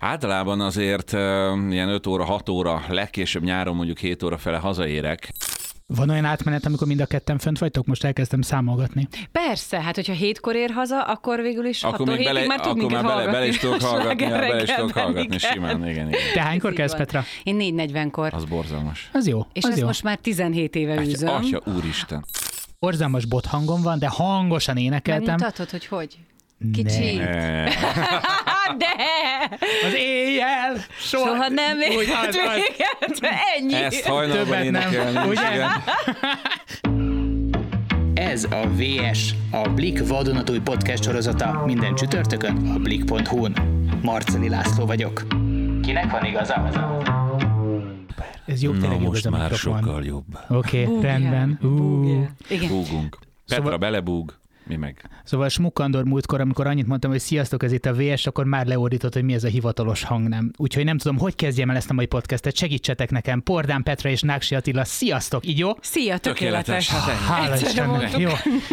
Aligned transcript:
Általában 0.00 0.60
azért 0.60 1.12
ilyen 1.70 1.88
5 1.88 2.06
óra, 2.06 2.24
6 2.24 2.48
óra, 2.48 2.82
legkésőbb 2.88 3.42
nyáron 3.42 3.76
mondjuk 3.76 3.98
7 3.98 4.22
óra 4.22 4.38
fele 4.38 4.58
hazaérek. 4.58 5.32
Van 5.88 6.10
olyan 6.10 6.24
átmenet, 6.24 6.66
amikor 6.66 6.86
mind 6.86 7.00
a 7.00 7.06
ketten 7.06 7.38
fönt 7.38 7.58
vagytok? 7.58 7.86
Most 7.86 8.04
elkezdtem 8.04 8.42
számolgatni. 8.42 9.08
Persze, 9.32 9.80
hát 9.82 9.94
hogyha 9.94 10.12
hétkor 10.12 10.54
ér 10.54 10.70
haza, 10.70 11.02
akkor 11.02 11.40
végül 11.40 11.64
is 11.64 11.82
Akkor 11.82 12.06
még 12.06 12.24
bele, 12.24 12.46
már 12.46 12.60
tud 12.60 12.78
akkor 12.78 12.92
már 12.92 13.04
bele, 13.04 13.30
bele 13.30 13.46
is 13.46 13.58
tudok 13.58 13.82
hallgatni, 13.82 14.26
bele 14.26 14.62
is 14.62 14.70
tudok 14.70 14.92
hallgatni 14.92 15.38
simán, 15.38 15.88
igen, 15.88 16.08
igen. 16.08 16.20
Te 16.34 16.40
hánykor 16.42 16.72
kezd, 16.72 16.96
Petra? 16.96 17.24
Én 17.42 17.56
4.40-kor. 17.60 18.34
Az 18.34 18.44
borzalmas. 18.44 19.10
Az 19.12 19.26
jó, 19.26 19.46
És 19.52 19.64
az 19.64 19.78
jó. 19.78 19.86
most 19.86 20.02
már 20.02 20.16
17 20.18 20.74
éve 20.74 20.92
Atya, 20.92 21.02
űzöm. 21.02 21.28
atya 21.34 21.60
úristen. 21.76 22.24
Borzalmas 22.78 23.24
bothangom 23.24 23.82
van, 23.82 23.98
de 23.98 24.08
hangosan 24.08 24.76
énekeltem. 24.76 25.24
Megmutatod, 25.24 25.70
hogy 25.70 25.86
hogy? 25.86 26.16
Kicsi. 26.72 27.20
De! 28.78 28.86
Az 29.86 29.94
éjjel 29.94 30.76
soha, 30.98 31.26
Soha 31.26 31.48
nem 31.48 31.80
ért 31.80 32.10
az, 32.28 32.36
az. 32.36 32.54
véget. 32.54 33.34
Ennyi. 33.56 33.74
Ezt 33.74 34.06
hajnalban 34.06 34.44
Többet 34.44 34.70
nem, 34.70 34.82
énekelni. 34.82 35.28
ugye? 35.28 35.54
igen. 35.54 35.70
Ez 38.14 38.44
a 38.44 38.66
VS, 38.76 39.34
a 39.50 39.68
Blik 39.68 40.08
vadonatúj 40.08 40.58
podcast 40.60 41.02
sorozata 41.02 41.62
minden 41.66 41.94
csütörtökön 41.94 42.70
a 42.74 42.78
blik.hu-n. 42.78 43.52
Marceli 44.02 44.48
László 44.48 44.86
vagyok. 44.86 45.22
Kinek 45.82 46.10
van 46.10 46.24
igaza? 46.24 46.68
Ez 48.46 48.62
jobb, 48.62 48.80
Na 48.80 48.90
jobb 48.90 49.00
most 49.00 49.26
a 49.26 49.30
már 49.30 49.50
sokkal 49.50 50.04
jobb. 50.04 50.24
Oké, 50.48 50.84
okay, 50.86 51.00
rendben. 51.02 51.58
Búgja. 51.62 52.30
Igen. 52.48 52.68
Búgunk. 52.68 53.18
Petra 53.46 53.62
Szóval- 53.64 53.78
belebúg, 53.78 54.34
mi 54.66 54.76
meg. 54.76 55.08
Szóval 55.24 55.48
Smukkandor 55.48 56.04
múltkor, 56.04 56.40
amikor 56.40 56.66
annyit 56.66 56.86
mondtam, 56.86 57.10
hogy 57.10 57.20
sziasztok, 57.20 57.62
ez 57.62 57.72
itt 57.72 57.86
a 57.86 57.92
VS, 57.94 58.26
akkor 58.26 58.44
már 58.44 58.66
leordított, 58.66 59.12
hogy 59.12 59.22
mi 59.22 59.32
ez 59.32 59.44
a 59.44 59.48
hivatalos 59.48 60.02
hang 60.02 60.28
nem. 60.28 60.50
Úgyhogy 60.56 60.84
nem 60.84 60.98
tudom, 60.98 61.18
hogy 61.18 61.34
kezdjem 61.34 61.70
el 61.70 61.76
ezt 61.76 61.90
a 61.90 61.92
mai 61.94 62.06
podcastet, 62.06 62.56
segítsetek 62.56 63.10
nekem. 63.10 63.42
Pordán 63.42 63.82
Petra 63.82 64.08
és 64.10 64.20
Náksi 64.20 64.54
Attila, 64.54 64.84
sziasztok, 64.84 65.46
így 65.46 65.58
jó? 65.58 65.70
Szia, 65.80 66.18
tökéletes. 66.18 66.86
Tökéletes. 66.86 67.18
Hát. 67.18 67.36
Hála 67.38 67.56
Istennek. 67.56 68.18
Jó, 68.18 68.30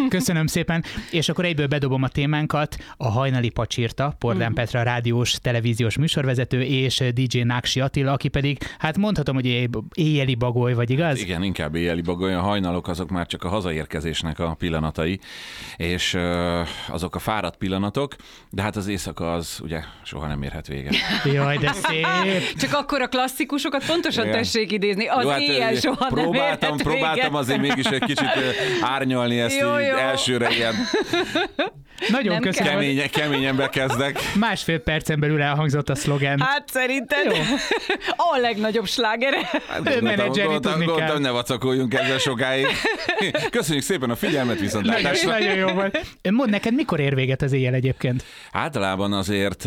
köszönöm 0.08 0.46
szépen. 0.46 0.84
És 1.10 1.28
akkor 1.28 1.44
egyből 1.44 1.66
bedobom 1.66 2.02
a 2.02 2.08
témánkat. 2.08 2.76
A 2.96 3.08
hajnali 3.08 3.48
pacsírta, 3.50 4.14
Pordán 4.18 4.46
Mhm. 4.46 4.54
Petra 4.54 4.82
rádiós, 4.82 5.32
televíziós 5.42 5.96
műsorvezető, 5.98 6.62
és 6.62 7.02
DJ 7.12 7.40
Náksi 7.40 7.80
Attila, 7.80 8.12
aki 8.12 8.28
pedig, 8.28 8.58
hát 8.78 8.96
mondhatom, 8.98 9.34
hogy 9.34 9.46
éj- 9.46 9.68
éjjeli 9.94 10.34
bagoly, 10.34 10.74
vagy 10.74 10.90
igaz? 10.90 11.20
Igen, 11.20 11.42
inkább 11.42 11.74
éjjeli 11.74 12.00
bagoly, 12.00 12.34
a 12.34 12.40
hajnalok 12.40 12.88
azok 12.88 13.10
már 13.10 13.26
csak 13.26 13.44
a 13.44 13.48
hazaérkezésnek 13.48 14.38
a 14.38 14.54
pillanatai, 14.54 15.18
és 15.84 16.18
azok 16.88 17.14
a 17.14 17.18
fáradt 17.18 17.56
pillanatok, 17.56 18.14
de 18.50 18.62
hát 18.62 18.76
az 18.76 18.86
éjszaka 18.86 19.32
az 19.32 19.58
ugye 19.62 19.80
soha 20.04 20.26
nem 20.26 20.42
érhet 20.42 20.66
véget. 20.66 20.94
Jaj, 21.24 21.56
de 21.56 21.72
szép. 21.72 22.06
Csak 22.60 22.72
akkor 22.74 23.02
a 23.02 23.08
klasszikusokat 23.08 23.86
pontosan 23.86 24.24
Igen. 24.26 24.36
tessék 24.36 24.72
idézni. 24.72 25.06
Az 25.08 25.22
Jó, 25.24 25.28
hát, 25.30 25.40
éjjel 25.40 25.74
soha 25.74 25.96
nem 26.00 26.08
próbáltam, 26.22 26.68
érhet 26.72 26.82
próbáltam 26.82 27.14
véget. 27.14 27.34
azért 27.40 27.60
mégis 27.60 27.86
egy 27.86 28.04
kicsit 28.04 28.28
árnyalni 28.80 29.40
ezt 29.40 29.58
Jó, 29.60 29.78
így 29.78 29.86
jó. 29.86 29.96
elsőre 29.96 30.50
ilyen 30.50 30.74
Nagyon 32.08 32.32
Nem 32.32 32.42
köszönöm. 32.42 32.72
kell. 32.72 32.80
kemény, 32.80 33.10
keményen 33.10 33.56
bekezdek. 33.56 34.18
Másfél 34.34 34.78
percen 34.78 35.20
belül 35.20 35.42
elhangzott 35.42 35.88
a 35.88 35.94
szlogen. 35.94 36.40
Hát 36.40 36.68
szerinted 36.68 37.32
a 38.16 38.38
legnagyobb 38.40 38.86
slágere. 38.86 39.38
Hát 39.68 39.82
gondoltam, 40.00 40.26
gondoltam, 40.28 40.84
gondoltam, 40.84 41.20
ne 41.20 41.30
vacakoljunk 41.30 41.94
ezzel 41.94 42.18
sokáig. 42.18 42.66
Köszönjük 43.50 43.84
szépen 43.84 44.10
a 44.10 44.16
figyelmet, 44.16 44.58
viszont 44.60 44.86
nagyon 45.24 45.54
jó 45.54 45.68
volt. 45.74 46.16
Mondd 46.30 46.50
neked, 46.50 46.74
mikor 46.74 47.00
ér 47.00 47.14
véget 47.14 47.42
az 47.42 47.52
éjjel 47.52 47.74
egyébként? 47.74 48.24
Általában 48.52 49.12
azért 49.12 49.64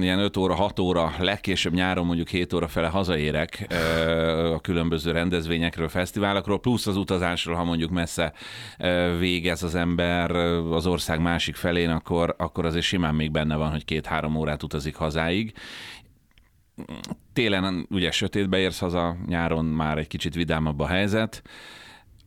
ilyen 0.00 0.18
5 0.18 0.36
óra, 0.36 0.54
6 0.54 0.78
óra, 0.78 1.14
legkésőbb 1.18 1.72
nyáron 1.72 2.06
mondjuk 2.06 2.28
7 2.28 2.52
óra 2.52 2.68
fele 2.68 2.88
hazaérek 2.88 3.66
a 4.54 4.60
különböző 4.60 5.10
rendezvényekről, 5.10 5.88
fesztiválokról, 5.88 6.60
plusz 6.60 6.86
az 6.86 6.96
utazásról, 6.96 7.56
ha 7.56 7.64
mondjuk 7.64 7.90
messze 7.90 8.32
végez 9.18 9.62
az 9.62 9.74
ember 9.74 10.30
az 10.70 10.86
ország 10.86 11.20
másik 11.20 11.54
felén, 11.54 11.90
akkor, 11.90 12.34
akkor 12.38 12.64
azért 12.64 12.84
simán 12.84 13.14
még 13.14 13.30
benne 13.30 13.56
van, 13.56 13.70
hogy 13.70 13.84
két-három 13.84 14.36
órát 14.36 14.62
utazik 14.62 14.96
hazáig. 14.96 15.52
Télen 17.32 17.86
ugye 17.90 18.10
sötétbe 18.10 18.58
érsz 18.58 18.78
haza, 18.78 19.16
nyáron 19.26 19.64
már 19.64 19.98
egy 19.98 20.06
kicsit 20.06 20.34
vidámabb 20.34 20.80
a 20.80 20.86
helyzet. 20.86 21.42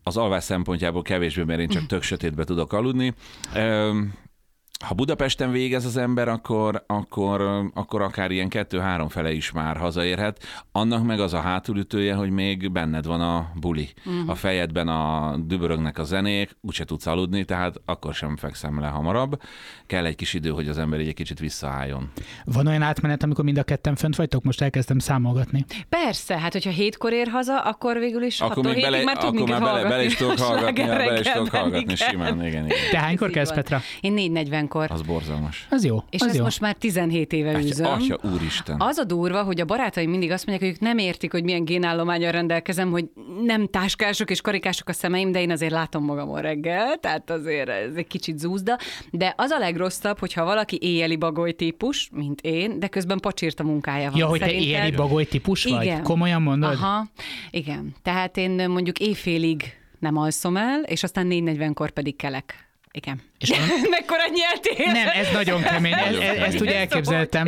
Az 0.08 0.18
alvás 0.18 0.44
szempontjából 0.44 1.02
kevésbé, 1.02 1.44
mert 1.44 1.60
én 1.60 1.68
csak 1.68 1.86
tök 1.86 2.04
sötétbe 2.04 2.44
tudok 2.44 2.74
aludni. 2.74 3.14
Ha 4.84 4.94
Budapesten 4.94 5.52
végez 5.52 5.86
az 5.86 5.98
ember, 5.98 6.28
akkor, 6.28 6.84
akkor, 6.88 7.42
akkor 7.74 8.02
akár 8.02 8.32
ilyen 8.32 8.50
kettő-három 8.50 9.10
fele 9.10 9.32
is 9.32 9.52
már 9.52 9.78
hazaérhet. 9.78 10.44
Annak 10.72 11.06
meg 11.06 11.20
az 11.20 11.34
a 11.34 11.40
hátulütője, 11.40 12.14
hogy 12.14 12.30
még 12.30 12.72
benned 12.72 13.06
van 13.06 13.22
a 13.22 13.52
buli. 13.56 13.90
Uh-huh. 14.06 14.30
A 14.30 14.36
fejedben 14.36 14.88
a 14.88 15.36
dübörögnek 15.38 15.98
a 15.98 16.04
zenék, 16.04 16.58
úgyse 16.62 16.84
tudsz 16.84 17.06
aludni, 17.06 17.46
tehát 17.46 17.82
akkor 17.86 18.14
sem 18.14 18.38
fekszem 18.38 18.80
le 18.80 18.88
hamarabb. 18.88 19.42
Kell 19.86 20.06
egy 20.06 20.16
kis 20.16 20.34
idő, 20.34 20.50
hogy 20.50 20.68
az 20.68 20.78
ember 20.78 21.00
egy 21.00 21.14
kicsit 21.14 21.40
visszaálljon. 21.40 22.12
Van 22.46 22.68
olyan 22.68 22.82
átmenet, 22.82 23.24
amikor 23.24 23.44
mind 23.44 23.58
a 23.58 23.64
ketten 23.64 23.96
fönt 23.96 24.16
vagytok? 24.16 24.44
Most 24.44 24.62
elkezdtem 24.62 25.00
számolgatni. 25.00 25.66
Persze, 25.90 26.40
hát 26.40 26.52
hogyha 26.52 26.70
hétkor 26.70 27.14
ér 27.14 27.28
haza, 27.28 27.62
akkor 27.62 28.00
végül 28.00 28.24
is 28.24 28.40
Akkor 28.42 28.64
még 28.64 28.82
bele, 28.82 29.04
már 29.04 29.18
tud 29.18 29.36
akkor 29.36 29.50
már 29.50 29.62
bele, 29.62 29.84
bele 29.84 30.04
is 30.04 30.16
tudok 30.16 30.40
hallgatni, 30.48 30.84
bele 30.84 31.20
is 31.20 31.28
tudok 31.28 31.50
hallgatni 31.50 31.94
igen. 31.94 32.10
simán, 32.10 32.46
igen, 32.46 32.66
igen. 32.66 32.78
Te 32.92 33.00
hánykor 33.00 33.30
kezd. 33.30 33.54
Petra? 33.54 33.82
Én 34.02 34.14
4.40-kor. 34.68 34.92
Az 34.92 35.02
borzalmas. 35.02 35.68
Az 35.70 35.86
jó, 35.86 36.04
És 36.10 36.22
az 36.22 36.28
ezt 36.28 36.38
jó. 36.38 36.44
most 36.44 36.60
már 36.60 36.76
17 36.76 37.34
éve 37.34 37.50
Atya, 37.50 37.60
űzöm. 37.60 37.86
atya 37.86 38.18
úristen. 38.34 38.76
Az 38.80 38.98
a 38.98 39.04
durva, 39.04 39.44
hogy 39.44 39.62
a 39.62 39.66
barátaim 39.66 40.10
mindig 40.10 40.32
azt 40.32 40.46
mondják, 40.46 40.70
hogy 40.70 40.80
ők 40.82 40.90
nem 40.90 40.98
értik, 40.98 41.32
hogy 41.32 41.44
milyen 41.44 41.66
génállományal 41.66 42.32
rendelkezem, 42.32 42.92
hogy 42.92 43.06
nem 43.44 43.68
táskások 43.68 44.30
és 44.30 44.42
karikások 44.42 44.88
a 44.90 44.94
szemeim, 44.94 45.32
de 45.32 45.42
én 45.42 45.52
azért 45.52 45.72
látom 45.72 46.04
magamon 46.04 46.42
reggel, 46.42 46.98
tehát 47.00 47.30
azért 47.30 47.70
ez 47.70 47.96
egy 47.96 48.08
kicsit 48.08 48.40
zúzda. 48.40 48.78
De 49.12 49.34
az 49.38 49.50
a 49.52 49.58
legrosszabb, 49.58 50.20
hogyha 50.20 50.46
valaki 50.46 50.78
éjjeli 50.82 51.16
bagoly 51.16 51.52
típus, 51.52 52.10
mint 52.14 52.42
én, 52.42 52.80
de 52.80 52.88
közben 52.88 53.20
pacsírt 53.20 53.60
a 53.60 53.64
munkája 53.64 54.10
van. 54.10 54.20
Ja, 54.20 54.28
hogy 54.28 54.40
te 54.40 54.52
éjjeli 54.52 54.92
bagoly 54.92 55.26
típus 55.26 55.64
vagy? 55.64 55.84
Igen. 55.84 56.04
Komolyan 56.04 56.42
mondod? 56.42 56.72
Aha, 56.72 57.08
igen. 57.52 57.96
Tehát 58.02 58.38
én 58.38 58.70
mondjuk 58.70 59.00
éjfélig 59.00 59.64
nem 60.00 60.18
alszom 60.18 60.58
el, 60.58 60.82
és 60.84 61.04
aztán 61.04 61.28
4.40-kor 61.30 61.90
pedig 61.90 62.16
kelek. 62.16 62.68
Igen. 62.92 63.22
És 63.40 63.50
Mekkora 63.90 64.24
nyeltél? 64.34 64.92
Nem, 64.92 65.08
ez 65.14 65.32
nagyon 65.34 65.62
kemény, 65.62 65.94
ez, 65.94 66.16
ez, 66.16 66.38
ezt 66.38 66.62
ugye 66.62 66.78
elképzeltem, 66.78 67.48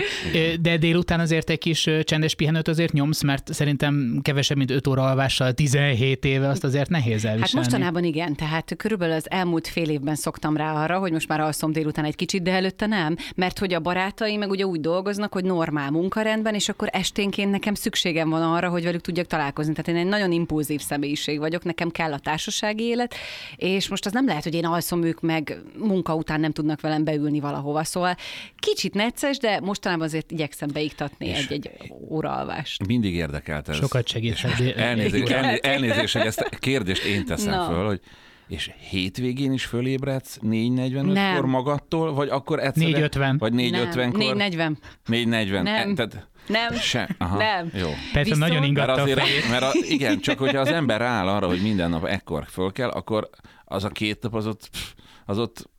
de 0.59 0.77
délután 0.77 1.19
azért 1.19 1.49
egy 1.49 1.57
kis 1.57 1.89
csendes 2.03 2.35
pihenőt 2.35 2.67
azért 2.67 2.93
nyomsz, 2.93 3.21
mert 3.21 3.53
szerintem 3.53 4.19
kevesebb, 4.21 4.57
mint 4.57 4.71
5 4.71 4.87
óra 4.87 5.03
alvással 5.03 5.53
17 5.53 6.25
éve 6.25 6.47
azt 6.47 6.63
azért 6.63 6.89
nehéz 6.89 7.25
elviselni. 7.25 7.41
Hát 7.41 7.53
mostanában 7.53 8.03
igen, 8.03 8.35
tehát 8.35 8.73
körülbelül 8.77 9.15
az 9.15 9.29
elmúlt 9.29 9.67
fél 9.67 9.89
évben 9.89 10.15
szoktam 10.15 10.57
rá 10.57 10.73
arra, 10.73 10.99
hogy 10.99 11.11
most 11.11 11.27
már 11.27 11.39
alszom 11.39 11.71
délután 11.71 12.05
egy 12.05 12.15
kicsit, 12.15 12.41
de 12.41 12.51
előtte 12.51 12.85
nem, 12.85 13.15
mert 13.35 13.59
hogy 13.59 13.73
a 13.73 13.79
barátaim 13.79 14.39
meg 14.39 14.49
ugye 14.49 14.65
úgy 14.65 14.79
dolgoznak, 14.79 15.33
hogy 15.33 15.43
normál 15.43 15.91
munkarendben, 15.91 16.53
és 16.53 16.69
akkor 16.69 16.89
esténként 16.91 17.51
nekem 17.51 17.73
szükségem 17.73 18.29
van 18.29 18.41
arra, 18.41 18.69
hogy 18.69 18.83
velük 18.83 19.01
tudjak 19.01 19.27
találkozni. 19.27 19.73
Tehát 19.73 19.87
én 19.87 20.05
egy 20.05 20.09
nagyon 20.09 20.31
impulzív 20.31 20.81
személyiség 20.81 21.39
vagyok, 21.39 21.63
nekem 21.63 21.89
kell 21.89 22.13
a 22.13 22.19
társasági 22.19 22.83
élet, 22.83 23.15
és 23.55 23.87
most 23.87 24.05
az 24.05 24.11
nem 24.11 24.25
lehet, 24.25 24.43
hogy 24.43 24.53
én 24.53 24.65
alszom 24.65 25.03
ők 25.03 25.21
meg 25.21 25.57
munka 25.79 26.15
után 26.15 26.39
nem 26.39 26.51
tudnak 26.51 26.81
velem 26.81 27.03
beülni 27.03 27.39
valahova. 27.39 27.83
Szóval 27.83 28.15
kicsit 28.59 28.93
necces, 28.93 29.37
de 29.37 29.59
mostanában 29.59 30.05
azért 30.05 30.31
igyekszem 30.31 30.69
beiktatni 30.73 31.33
egy-egy 31.33 31.69
óraalvást. 32.09 32.87
Mindig 32.87 33.13
érdekelt 33.13 33.69
ez. 33.69 33.75
Sokat 33.75 34.07
segíthet. 34.07 34.59
Elnézést, 34.75 35.23
Igen. 35.23 35.43
elné- 35.43 35.65
elnézést, 35.65 36.17
hogy 36.17 36.25
ezt 36.25 36.39
a 36.39 36.49
kérdést 36.59 37.03
én 37.03 37.25
teszem 37.25 37.53
Na. 37.53 37.65
föl, 37.65 37.85
hogy 37.85 37.99
és 38.47 38.71
hétvégén 38.89 39.51
is 39.51 39.65
fölébredsz 39.65 40.37
4.45-kor 40.41 41.13
Nem. 41.13 41.45
magadtól, 41.49 42.13
vagy 42.13 42.29
akkor 42.29 42.59
egyszerűen... 42.59 43.09
4.50. 43.11 43.35
Vagy 43.39 43.53
4.50-kor? 43.53 44.17
440. 44.17 44.77
4.40. 45.07 45.61
Nem. 45.63 45.89
E, 45.89 45.93
Tehát 45.93 46.27
Nem. 46.47 46.73
se, 46.73 47.15
aha, 47.17 47.37
Nem. 47.37 47.71
Jó. 47.73 47.87
Persze 47.89 48.19
Viszont- 48.19 48.39
nagyon 48.39 48.55
Mert 48.57 48.67
ingatta 48.67 48.91
a 48.93 49.01
azért, 49.01 49.19
fejét. 49.19 49.49
mert 49.49 49.63
a, 49.63 49.71
igen, 49.89 50.19
csak 50.19 50.37
hogyha 50.39 50.59
az 50.59 50.67
ember 50.71 50.99
rááll 50.99 51.27
arra, 51.27 51.47
hogy 51.47 51.61
minden 51.61 51.89
nap 51.89 52.05
ekkor 52.05 52.45
föl 52.49 52.71
kell, 52.71 52.89
akkor 52.89 53.29
az 53.65 53.83
a 53.83 53.89
két 53.89 54.21
nap 54.21 54.35
az 54.35 54.47
ott, 54.47 54.69
pff, 54.71 54.91
az 55.27 55.37
ott 55.37 55.69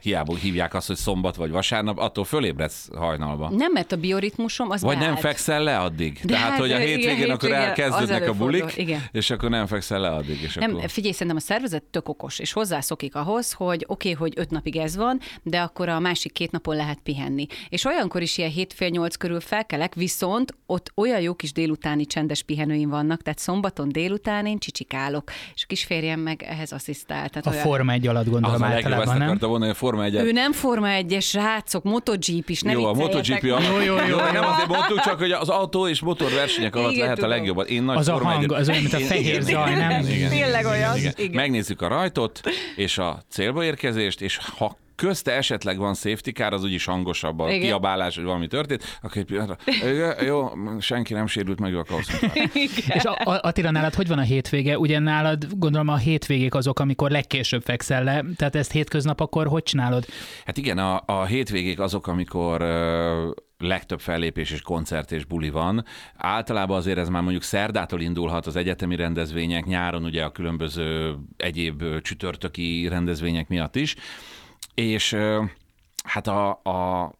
hiába 0.00 0.36
hívják 0.36 0.74
azt, 0.74 0.86
hogy 0.86 0.96
szombat 0.96 1.36
vagy 1.36 1.50
vasárnap, 1.50 1.98
attól 1.98 2.24
fölébredsz 2.24 2.88
hajnalba. 2.94 3.50
Nem, 3.50 3.72
mert 3.72 3.92
a 3.92 3.96
bioritmusom 3.96 4.70
az 4.70 4.82
Vagy 4.82 4.96
nem 4.96 5.06
beállt. 5.06 5.20
fekszel 5.20 5.62
le 5.62 5.78
addig. 5.78 6.18
De 6.22 6.32
Tehát, 6.32 6.50
hát, 6.50 6.58
hogy 6.58 6.72
a 6.72 6.76
igen, 6.76 6.86
hétvégén 6.86 7.30
akkor 7.30 7.48
hétvégén 7.48 7.54
elkezdődnek 7.54 8.28
a 8.28 8.32
bulik, 8.32 8.76
igen. 8.76 9.02
és 9.12 9.30
akkor 9.30 9.50
nem 9.50 9.66
fekszel 9.66 10.00
le 10.00 10.08
addig. 10.08 10.42
És 10.42 10.54
Nem, 10.54 10.76
akkor... 10.76 10.90
figyelj, 10.90 11.12
szerintem 11.12 11.36
a 11.36 11.40
szervezet 11.40 11.82
tök 11.82 12.08
okos, 12.08 12.38
és 12.38 12.52
hozzászokik 12.52 13.14
ahhoz, 13.14 13.52
hogy 13.52 13.84
oké, 13.86 14.12
okay, 14.12 14.28
hogy 14.28 14.32
öt 14.36 14.50
napig 14.50 14.76
ez 14.76 14.96
van, 14.96 15.20
de 15.42 15.60
akkor 15.60 15.88
a 15.88 15.98
másik 15.98 16.32
két 16.32 16.50
napon 16.50 16.76
lehet 16.76 16.98
pihenni. 17.02 17.46
És 17.68 17.84
olyankor 17.84 18.22
is 18.22 18.38
ilyen 18.38 18.50
hét 18.50 18.72
fél 18.72 18.88
nyolc 18.88 19.16
körül 19.16 19.40
felkelek, 19.40 19.94
viszont 19.94 20.54
ott 20.66 20.92
olyan 20.94 21.20
jó 21.20 21.34
kis 21.34 21.52
délutáni 21.52 22.06
csendes 22.06 22.42
pihenőim 22.42 22.88
vannak, 22.88 23.22
tehát 23.22 23.38
szombaton 23.38 23.88
délután 23.88 24.46
én 24.46 24.58
csicsikálok, 24.58 25.30
és 25.54 25.62
a 25.62 25.66
kisférjem 25.66 26.20
meg 26.20 26.42
ehhez 26.42 26.72
asszisztál. 26.72 27.28
Tehát 27.28 27.46
A 27.46 27.50
olyan... 27.50 27.62
Forma 27.62 27.92
egy 27.92 28.06
alatt 28.06 28.28
gondolom 28.28 28.62
Az 28.62 28.62
általában, 28.62 29.18
nem? 29.18 29.26
akarta 29.26 29.46
volna, 29.46 29.64
hogy 29.64 29.74
a 29.74 29.78
Forma 29.86 30.04
1 30.04 30.14
Ő 30.14 30.32
nem 30.32 30.52
Forma 30.52 30.86
1-es 30.90 31.30
rácok, 31.32 31.84
MotoGP 31.84 32.48
is, 32.48 32.60
ne 32.60 32.72
Jó, 32.72 32.84
a 32.84 32.92
MotoGP 32.92 33.42
a... 33.42 33.60
Jó, 33.60 33.80
jó, 33.80 33.96
jó, 34.08 34.16
Nem 34.16 34.44
azért 34.44 34.68
mondtuk, 34.68 35.00
csak 35.00 35.18
hogy 35.18 35.32
az 35.32 35.48
autó 35.48 35.88
és 35.88 36.00
motorversenyek 36.00 36.76
alatt 36.76 36.92
Igen, 36.92 37.02
lehet 37.04 37.22
a 37.22 37.26
legjobbat. 37.26 37.68
Én 37.68 37.82
nagy 37.82 37.96
Az 37.96 38.08
a 38.08 38.12
Forma 38.12 38.30
hang, 38.30 38.44
1 38.44 38.50
az 38.52 38.68
olyan, 38.68 38.80
mint 38.80 38.94
a 38.94 38.98
fehér 38.98 39.42
zaj, 39.42 39.74
nem? 39.74 40.06
igen, 40.06 40.30
Tényleg 40.30 40.66
olyan, 40.66 40.96
igen. 40.96 41.30
Megnézzük 41.32 41.82
a 41.82 41.88
rajtot, 41.88 42.40
és 42.76 42.98
a 42.98 43.22
célba 43.28 43.64
érkezést, 43.64 44.20
és 44.20 44.38
ha 44.58 44.76
közte 44.96 45.32
esetleg 45.32 45.78
van 45.78 45.94
safety 45.94 46.30
car, 46.30 46.52
az 46.52 46.64
úgyis 46.64 46.84
hangosabb 46.84 47.38
a 47.38 47.48
Igen. 47.48 47.60
kiabálás, 47.60 48.14
hogy 48.14 48.24
valami 48.24 48.46
történt, 48.46 48.98
akkor 49.02 49.16
egy 49.16 49.24
pillanatra, 49.24 49.72
"Igen, 49.90 50.24
jó, 50.24 50.48
senki 50.80 51.12
nem 51.12 51.26
sérült 51.26 51.60
meg, 51.60 51.74
akkor. 51.74 52.00
És 52.94 53.04
a, 53.04 53.30
a, 53.30 53.38
Attila, 53.42 53.70
nálad 53.70 53.94
hogy 53.94 54.08
van 54.08 54.18
a 54.18 54.22
hétvége? 54.22 54.78
Ugye 54.78 54.98
nálad 54.98 55.46
gondolom 55.50 55.88
a 55.88 55.96
hétvégék 55.96 56.54
azok, 56.54 56.78
amikor 56.78 57.10
legkésőbb 57.10 57.62
fekszel 57.62 58.04
le, 58.04 58.24
tehát 58.36 58.54
ezt 58.56 58.72
hétköznap 58.72 59.20
akkor 59.20 59.46
hogy 59.46 59.62
csinálod? 59.62 60.04
Hát 60.44 60.56
igen, 60.56 60.78
a, 60.78 61.02
a 61.06 61.24
hétvégék 61.24 61.80
azok, 61.80 62.06
amikor 62.06 62.62
legtöbb 63.58 64.00
fellépés 64.00 64.50
és 64.50 64.60
koncert 64.60 65.12
és 65.12 65.24
buli 65.24 65.50
van. 65.50 65.84
Általában 66.16 66.76
azért 66.76 66.98
ez 66.98 67.08
már 67.08 67.22
mondjuk 67.22 67.42
szerdától 67.42 68.00
indulhat 68.00 68.46
az 68.46 68.56
egyetemi 68.56 68.96
rendezvények, 68.96 69.64
nyáron 69.64 70.04
ugye 70.04 70.24
a 70.24 70.30
különböző 70.30 71.16
egyéb 71.36 72.00
csütörtöki 72.02 72.88
rendezvények 72.88 73.48
miatt 73.48 73.76
is. 73.76 73.94
És 74.74 75.16
hát 76.04 76.26
a, 76.26 76.50
a 76.50 77.12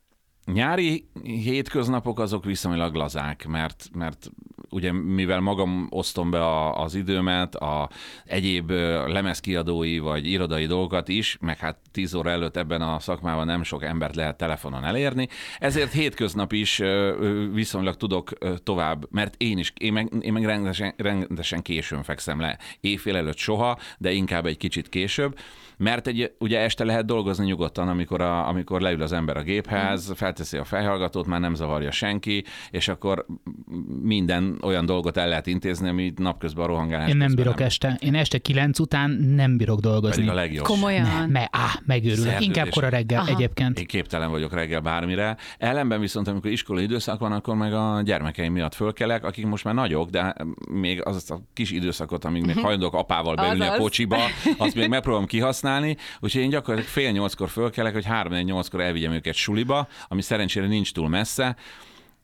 nyári 0.45 1.09
hétköznapok 1.23 2.19
azok 2.19 2.45
viszonylag 2.45 2.95
lazák, 2.95 3.47
mert, 3.47 3.89
mert 3.93 4.31
ugye 4.71 4.93
mivel 4.93 5.41
magam 5.41 5.87
osztom 5.91 6.31
be 6.31 6.45
a, 6.45 6.83
az 6.83 6.95
időmet, 6.95 7.55
a 7.55 7.91
egyéb 8.25 8.71
lemezkiadói 9.07 9.99
vagy 9.99 10.27
irodai 10.27 10.67
dolgokat 10.67 11.09
is, 11.09 11.37
meg 11.41 11.59
hát 11.59 11.77
10 11.93 12.15
óra 12.15 12.31
előtt 12.31 12.57
ebben 12.57 12.83
a 12.83 12.99
szakmában 12.99 13.47
nem 13.47 13.63
sok 13.63 13.85
embert 13.85 14.15
lehet 14.15 14.37
telefonon 14.37 14.85
elérni, 14.85 15.29
ezért 15.59 15.93
hétköznap 15.93 16.53
is 16.53 16.83
viszonylag 17.53 17.97
tudok 17.97 18.31
tovább, 18.63 19.07
mert 19.11 19.35
én 19.37 19.59
is, 19.59 19.73
én 19.81 19.93
meg, 19.93 20.13
én 20.21 20.33
meg 20.33 20.45
rendesen, 20.45 20.95
rendesen 20.97 21.63
későn 21.63 22.03
fekszem 22.03 22.41
le. 22.41 22.59
Éjfél 22.81 23.17
előtt 23.17 23.37
soha, 23.37 23.79
de 23.99 24.13
inkább 24.13 24.47
egy 24.47 24.57
kicsit 24.57 24.89
később, 24.89 25.39
mert 25.77 26.07
egy, 26.07 26.33
ugye 26.39 26.61
este 26.61 26.85
lehet 26.85 27.07
dolgozni 27.07 27.45
nyugodtan, 27.45 27.89
amikor, 27.89 28.21
a, 28.21 28.49
amikor 28.49 28.81
leül 28.81 29.03
az 29.03 29.13
ember 29.13 29.37
a 29.37 29.43
géphez, 29.43 30.13
felteszi 30.15 30.57
a 30.57 30.65
fejhallgatót, 30.65 31.27
már 31.27 31.41
nem 31.41 31.55
zavarja 31.55 31.91
senki, 31.91 32.45
és 32.71 32.89
akkor 32.89 33.27
minden 34.03 34.56
olyan 34.63 34.87
dolgot 34.87 35.17
el 35.17 35.29
lehet 35.29 35.47
intézni, 35.47 35.89
amit 35.89 36.19
napközben 36.19 36.65
a 36.65 36.67
rohangálás 36.67 37.09
Én 37.09 37.17
nem 37.17 37.35
bírok 37.35 37.61
este. 37.61 37.97
Én 38.01 38.15
este 38.15 38.39
kilenc 38.39 38.79
után 38.79 39.11
nem 39.11 39.57
bírok 39.57 39.81
dolgozni. 39.81 40.17
Pedig 40.17 40.29
a 40.29 40.35
legjobb. 40.35 40.65
Komolyan. 40.65 41.07
Ne, 41.07 41.27
me, 41.27 41.49
á, 41.53 41.81
megőrülök. 41.87 42.25
Szerződés. 42.25 42.47
Inkább 42.47 42.69
kora 42.69 42.89
reggel 42.89 43.21
Aha. 43.21 43.31
egyébként. 43.31 43.79
Én 43.79 43.87
képtelen 43.87 44.31
vagyok 44.31 44.53
reggel 44.53 44.81
bármire. 44.81 45.37
Ellenben 45.59 46.01
viszont, 46.01 46.29
amikor 46.29 46.51
iskolai 46.51 46.83
időszak 46.83 47.19
van, 47.21 47.33
akkor 47.33 47.55
meg 47.55 47.73
a 47.73 48.03
gyermekeim 48.05 48.53
miatt 48.53 48.75
fölkelek, 48.75 49.25
akik 49.25 49.47
most 49.47 49.65
már 49.65 49.75
nagyok, 49.75 50.11
de 50.11 50.35
még 50.71 51.05
az 51.05 51.31
a 51.31 51.41
kis 51.53 51.71
időszakot, 51.71 52.25
amíg 52.25 52.45
még 52.45 52.57
hajlandók 52.57 52.95
apával 52.95 53.35
beülni 53.35 53.61
a 53.61 53.65
Azaz. 53.65 53.79
kocsiba, 53.79 54.19
azt 54.59 54.75
még 54.75 54.89
megpróbálom 54.89 55.27
kihasználni. 55.27 55.97
Úgyhogy 56.21 56.43
én 56.43 56.49
gyakorlatilag 56.51 56.93
fél 56.93 57.11
nyolckor 57.11 57.49
fölkelek, 57.49 57.93
hogy 57.93 58.05
három 58.05 58.33
nyolckor 58.33 58.81
elvigyem 58.81 59.13
őket 59.13 59.35
suliba, 59.35 59.89
ami 60.09 60.23
szerencsére 60.23 60.67
nincs 60.67 60.93
túl 60.93 61.09
messze, 61.09 61.57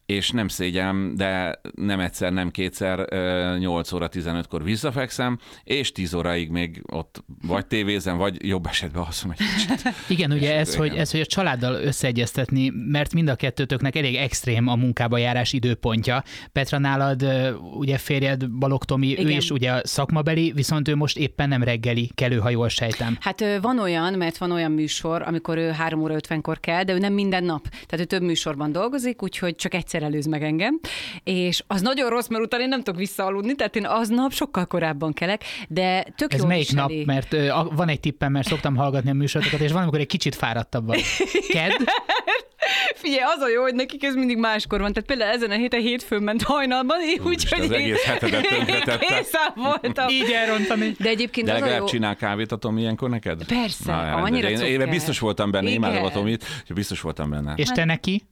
és 0.07 0.31
nem 0.31 0.49
szégyem, 0.49 1.15
de 1.17 1.61
nem 1.75 2.01
egyszer, 2.01 2.33
nem 2.33 2.51
kétszer, 2.51 3.07
ö, 3.11 3.57
8 3.59 3.93
óra 3.93 4.09
15-kor 4.09 4.65
visszafekszem, 4.65 5.39
és 5.65 5.93
10 5.93 6.15
óraig 6.15 6.51
még 6.51 6.83
ott 6.93 7.25
vagy 7.47 7.67
tévézem, 7.67 8.17
vagy 8.17 8.47
jobb 8.47 8.67
esetben 8.67 9.03
alszom 9.03 9.31
egy 9.31 9.37
kicsit. 9.37 9.95
Igen, 10.19 10.33
ugye 10.33 10.57
ez 10.57 10.69
Igen. 10.69 10.81
hogy, 10.81 10.99
ez, 10.99 11.11
hogy 11.11 11.21
a 11.21 11.27
családdal 11.27 11.75
összeegyeztetni, 11.75 12.73
mert 12.91 13.15
mind 13.15 13.29
a 13.29 13.35
kettőtöknek 13.35 13.97
elég 13.97 14.15
extrém 14.15 14.69
a 14.69 14.77
munkába 14.77 15.19
járás 15.19 15.53
időpontja. 15.53 16.23
Petra 16.53 16.79
nálad, 16.79 17.27
ugye 17.75 17.99
férjed 17.99 18.51
Balog 18.51 18.85
Tomi, 18.85 19.19
ő 19.19 19.31
is 19.31 19.51
ugye 19.51 19.81
szakmabeli, 19.85 20.53
viszont 20.55 20.89
ő 20.89 20.97
most 20.97 21.19
éppen 21.19 21.49
nem 21.49 21.63
reggeli 21.63 22.11
kelő, 22.15 22.39
ha 22.39 22.51
jól 22.51 22.69
sejtem. 22.69 23.17
Hát 23.21 23.45
van 23.61 23.79
olyan, 23.79 24.15
mert 24.15 24.39
van 24.39 24.51
olyan 24.51 24.73
műsor, 24.73 25.23
amikor 25.23 25.57
ő 25.59 25.71
3 25.71 26.01
óra 26.01 26.15
50-kor 26.19 26.61
kell, 26.61 26.83
de 26.83 26.93
ő 26.93 26.99
nem 26.99 27.13
minden 27.13 27.45
nap. 27.45 27.69
Tehát 27.69 28.01
ő 28.01 28.05
több 28.05 28.23
műsorban 28.23 28.73
dolgozik, 28.73 29.23
úgyhogy 29.23 29.55
csak 29.55 29.75
egyszer 29.95 30.03
előz 30.13 30.27
meg 30.27 30.43
engem. 30.43 30.81
És 31.25 31.63
az 31.67 31.81
nagyon 31.81 32.11
rossz, 32.11 32.27
mert 32.27 32.45
utána 32.45 32.63
én 32.63 32.69
nem 32.69 32.83
tudok 32.83 33.01
visszaaludni, 33.01 33.55
tehát 33.55 33.77
én 33.77 33.85
aznap 33.87 34.33
sokkal 34.33 34.67
korábban 34.67 35.13
kelek, 35.13 35.45
de 35.69 36.05
tök 36.17 36.33
Ez 36.33 36.39
jól 36.39 36.49
melyik 36.49 36.69
viseli. 36.71 36.97
nap? 36.97 37.07
Mert 37.07 37.33
ö, 37.33 37.49
a, 37.49 37.69
van 37.77 37.89
egy 37.89 38.01
tippem, 38.01 38.33
mert 38.33 38.47
szoktam 38.49 38.77
hallgatni 38.77 39.11
a 39.11 39.15
műsorokat, 39.15 39.61
és 39.61 39.73
van, 39.73 39.83
amikor 39.83 40.01
egy 40.01 40.07
kicsit 40.07 40.35
fáradtabb 40.35 40.87
vagy. 40.87 41.03
Ked? 41.49 41.73
Figyelj, 42.95 43.21
az 43.37 43.41
a 43.41 43.49
jó, 43.49 43.63
hogy 43.63 43.75
nekik 43.75 44.05
ez 44.05 44.15
mindig 44.15 44.37
máskor 44.37 44.81
van. 44.81 44.93
Tehát 44.93 45.09
például 45.09 45.31
ezen 45.35 45.51
a 45.51 45.55
héten 45.55 45.81
hétfőn 45.81 46.23
ment 46.23 46.43
hajnalban, 46.43 46.99
úgyhogy 47.25 47.61
az 47.61 47.71
én- 47.71 47.73
egész 47.81 48.03
hetedet 48.05 48.47
készen 49.07 49.53
voltam. 49.55 50.09
Így 50.09 50.31
elrontani. 50.31 50.95
De 50.99 51.09
egyébként 51.09 51.47
De 51.47 51.53
az 51.53 51.59
a 51.59 51.61
legalább 51.61 51.81
jó... 51.81 51.87
csinál 51.87 52.17
kávét 52.17 52.53
a 52.53 52.57
Tomi 52.57 52.81
ilyenkor 52.81 53.09
neked? 53.11 53.45
Persze, 53.45 53.93
Na, 53.93 54.15
annyira 54.15 54.51
én, 54.51 54.81
én 54.81 54.91
biztos 54.91 55.19
voltam 55.19 55.51
benne, 55.51 55.71
imádom 55.71 56.05
a. 56.05 56.11
Tomit, 56.11 56.45
biztos 56.75 57.01
voltam 57.01 57.31
benne. 57.31 57.53
És 57.57 57.69
te 57.69 57.85
neki? 57.85 58.23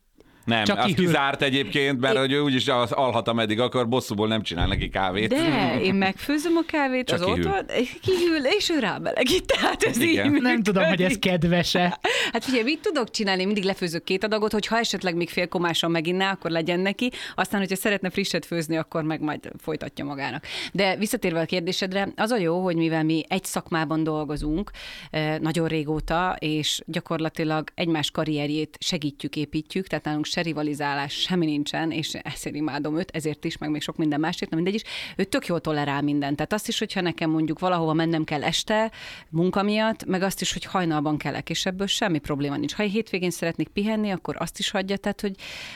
Nem, 0.50 0.64
Csak 0.64 0.78
az 0.78 0.92
kizárt 0.94 1.42
egyébként, 1.42 2.00
mert 2.00 2.18
hogy 2.18 2.32
ő 2.32 2.40
úgyis 2.40 2.68
az 2.68 2.92
alhat, 2.92 3.28
ameddig 3.28 3.60
akar, 3.60 3.88
bosszúból 3.88 4.28
nem 4.28 4.42
csinál 4.42 4.66
neki 4.66 4.88
kávét. 4.88 5.28
De 5.28 5.80
én 5.82 5.94
megfőzöm 5.94 6.56
a 6.56 6.62
kávét, 6.66 7.06
Csak 7.06 7.20
az 7.20 7.26
ott 7.26 7.34
kihűl. 7.34 7.50
van, 7.50 7.66
kihűl, 8.02 8.44
és 8.58 8.70
ő 8.70 8.78
rámelegít, 8.78 9.46
tehát 9.46 9.82
ez 9.82 9.98
Igen. 9.98 10.34
így 10.34 10.42
Nem 10.42 10.62
tudom, 10.62 10.84
hogy 10.84 11.02
ez 11.02 11.18
kedvese. 11.18 11.98
Hát 12.32 12.44
figyelj, 12.44 12.62
mit 12.62 12.80
tudok 12.80 13.10
csinálni? 13.10 13.40
Én 13.40 13.46
mindig 13.46 13.64
lefőzök 13.64 14.04
két 14.04 14.24
adagot, 14.24 14.52
hogy 14.52 14.66
ha 14.66 14.78
esetleg 14.78 15.14
még 15.14 15.28
félkomáson 15.30 15.90
meginná, 15.90 16.30
akkor 16.32 16.50
legyen 16.50 16.80
neki. 16.80 17.10
Aztán, 17.34 17.60
hogyha 17.60 17.76
szeretne 17.76 18.10
frisset 18.10 18.46
főzni, 18.46 18.76
akkor 18.76 19.02
meg 19.02 19.20
majd 19.20 19.50
folytatja 19.58 20.04
magának. 20.04 20.44
De 20.72 20.96
visszatérve 20.96 21.40
a 21.40 21.44
kérdésedre, 21.44 22.08
az 22.16 22.30
a 22.30 22.38
jó, 22.38 22.62
hogy 22.62 22.76
mivel 22.76 23.04
mi 23.04 23.24
egy 23.28 23.44
szakmában 23.44 24.02
dolgozunk 24.04 24.70
eh, 25.10 25.38
nagyon 25.38 25.68
régóta, 25.68 26.36
és 26.38 26.80
gyakorlatilag 26.86 27.68
egymás 27.74 28.10
karrierjét 28.10 28.76
segítjük, 28.80 29.36
építjük, 29.36 29.86
tehát 29.86 30.04
nálunk 30.04 30.24
se 30.24 30.39
rivalizálás, 30.42 31.12
semmi 31.12 31.46
nincsen, 31.46 31.90
és 31.90 32.14
ezért 32.14 32.54
imádom 32.54 32.98
őt, 32.98 33.10
ezért 33.10 33.44
is, 33.44 33.58
meg 33.58 33.70
még 33.70 33.82
sok 33.82 33.96
minden 33.96 34.20
másért, 34.20 34.50
na 34.50 34.56
mindegy 34.56 34.74
is. 34.74 34.82
Ő 35.16 35.24
tök 35.24 35.46
jól 35.46 35.60
tolerál 35.60 36.02
mindent. 36.02 36.36
Tehát 36.36 36.52
azt 36.52 36.68
is, 36.68 36.78
hogyha 36.78 37.00
nekem 37.00 37.30
mondjuk 37.30 37.58
valahova 37.58 37.92
mennem 37.92 38.24
kell 38.24 38.44
este, 38.44 38.90
munka 39.28 39.62
miatt, 39.62 40.04
meg 40.04 40.22
azt 40.22 40.40
is, 40.40 40.52
hogy 40.52 40.64
hajnalban 40.64 41.16
kelek, 41.16 41.50
és 41.50 41.66
ebből 41.66 41.86
semmi 41.86 42.18
probléma 42.18 42.56
nincs. 42.56 42.74
Ha 42.74 42.82
hétvégén 42.82 43.30
szeretnék 43.30 43.68
pihenni, 43.68 44.10
akkor 44.10 44.36
azt 44.38 44.58
is 44.58 44.70
hagyja. 44.70 44.96
Tehát, 44.96 45.20
hogy 45.20 45.34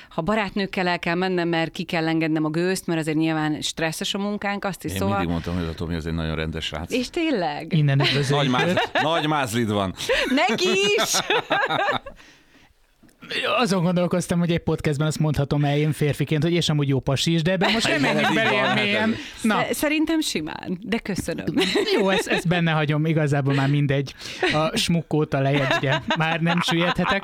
ha 0.08 0.22
barátnőkkel 0.22 0.86
el 0.86 0.98
kell 0.98 1.14
mennem, 1.14 1.48
mert 1.48 1.70
ki 1.70 1.82
kell 1.82 2.08
engednem 2.08 2.44
a 2.44 2.50
gőzt, 2.50 2.86
mert 2.86 3.00
azért 3.00 3.16
nyilván 3.16 3.60
stresszes 3.60 4.14
a 4.14 4.18
munkánk, 4.18 4.64
azt 4.64 4.84
is 4.84 4.92
Én 4.92 4.98
szóval. 4.98 5.14
mindig 5.16 5.32
mondtam, 5.32 5.54
hogy 5.54 5.64
a 5.64 5.74
Tomi 5.74 5.94
az 5.94 6.06
egy 6.06 6.14
nagyon 6.14 6.34
rendes 6.34 6.64
srác. 6.64 6.92
És 6.92 7.10
tényleg? 7.10 7.72
Innen 7.72 8.02
Nagy, 8.30 8.48
máz, 8.48 8.74
nagy 9.02 9.26
mázlid 9.26 9.70
van. 9.70 9.94
Neki 10.34 10.68
is! 10.96 11.12
Azon 13.58 13.82
gondolkoztam, 13.82 14.38
hogy 14.38 14.50
egy 14.50 14.58
podcastben 14.58 15.06
azt 15.06 15.18
mondhatom 15.18 15.64
el 15.64 15.76
én 15.76 15.92
férfiként, 15.92 16.42
hogy 16.42 16.52
és 16.52 16.68
amúgy 16.68 16.88
jó 16.88 17.00
pasi 17.00 17.32
is, 17.32 17.42
de 17.42 17.52
ebben 17.52 17.72
most 17.72 17.88
nem 17.88 18.00
menjünk 18.00 18.34
bele 18.34 18.56
hát 18.56 18.74
mélyen. 18.74 19.14
Na, 19.42 19.60
Sze- 19.62 19.74
Szerintem 19.74 20.20
simán, 20.20 20.78
de 20.82 20.98
köszönöm. 20.98 21.46
jó, 21.98 22.08
ezt, 22.10 22.26
ezt 22.28 22.48
benne 22.48 22.70
hagyom, 22.70 23.06
igazából 23.06 23.54
már 23.54 23.68
mindegy. 23.68 24.14
A 24.52 24.76
smukkóta 24.76 25.40
lejjebb, 25.40 25.74
ugye, 25.78 25.98
már 26.16 26.40
nem 26.40 26.60
süllyedhetek. 26.60 27.22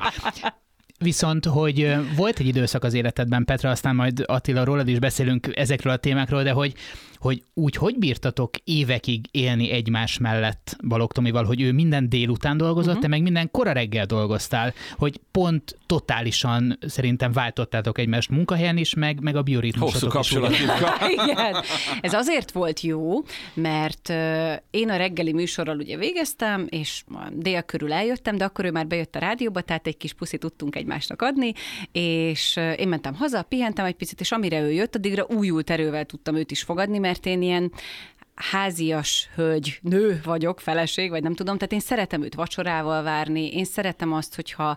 Viszont, 0.99 1.45
hogy 1.45 1.95
volt 2.17 2.39
egy 2.39 2.47
időszak 2.47 2.85
az 2.85 2.95
életedben, 2.95 3.45
Petra, 3.45 3.71
aztán 3.71 3.95
majd 3.95 4.23
Attila 4.27 4.65
rólad 4.65 4.89
is 4.89 4.99
beszélünk 4.99 5.49
ezekről 5.57 5.93
a 5.93 5.97
témákról, 5.97 6.43
de 6.43 6.51
hogy, 6.51 6.75
hogy 7.21 7.43
úgy 7.55 7.77
hogy 7.77 7.99
bírtatok 7.99 8.51
évekig 8.65 9.27
élni 9.31 9.71
egymás 9.71 10.19
mellett 10.19 10.77
Balog 10.89 11.13
Tomival, 11.13 11.45
hogy 11.45 11.61
ő 11.61 11.73
minden 11.73 12.09
délután 12.09 12.57
dolgozott, 12.57 12.87
uh-huh. 12.87 13.03
te 13.03 13.09
meg 13.09 13.23
minden 13.23 13.51
kora 13.51 13.73
reggel 13.73 14.07
dolgoztál, 14.07 14.75
hogy 14.97 15.21
pont 15.31 15.79
totálisan 15.87 16.79
szerintem 16.87 17.33
váltottátok 17.33 17.99
egymást 17.99 18.31
munkahelyen 18.31 18.77
is, 18.77 18.95
meg, 18.95 19.21
meg 19.21 19.37
a 19.37 19.43
bioritmusotok 19.43 20.13
Hosszú 20.13 20.41
kapcsolat. 20.41 20.81
Igen. 21.29 21.57
Ez 22.01 22.13
azért 22.13 22.51
volt 22.51 22.81
jó, 22.81 23.23
mert 23.55 24.09
én 24.71 24.91
a 24.91 24.97
reggeli 24.97 25.33
műsorral 25.33 25.77
ugye 25.77 25.97
végeztem, 25.97 26.67
és 26.69 27.05
dél 27.33 27.63
körül 27.63 27.93
eljöttem, 27.93 28.37
de 28.37 28.45
akkor 28.45 28.65
ő 28.65 28.71
már 28.71 28.87
bejött 28.87 29.17
a 29.17 29.19
rádióba, 29.19 29.61
tehát 29.61 29.87
egy 29.87 29.97
kis 29.97 30.13
puszi 30.13 30.39
tudtunk 30.39 30.77
egymásnak 30.77 31.23
adni, 31.23 31.53
és 31.93 32.57
én 32.77 32.89
mentem 32.89 33.15
haza, 33.15 33.43
pihentem 33.43 33.85
egy 33.85 33.95
picit, 33.95 34.21
és 34.21 34.33
amire 34.33 34.61
ő 34.61 34.73
jött, 34.73 34.95
addigra 34.95 35.27
újult 35.29 35.71
erővel 35.71 36.05
tudtam 36.05 36.37
őt 36.37 36.51
is 36.51 36.63
fogadni, 36.63 36.99
mert 36.99 37.10
én 37.19 37.43
ilyen 37.43 37.73
házias 38.35 39.29
hölgy, 39.35 39.79
nő 39.83 40.21
vagyok, 40.25 40.61
feleség, 40.61 41.11
vagy 41.11 41.23
nem 41.23 41.35
tudom, 41.35 41.57
tehát 41.57 41.73
én 41.73 41.81
szeretem 41.81 42.23
őt 42.23 42.35
vacsorával 42.35 43.03
várni, 43.03 43.53
én 43.53 43.65
szeretem 43.65 44.13
azt, 44.13 44.35
hogyha 44.35 44.77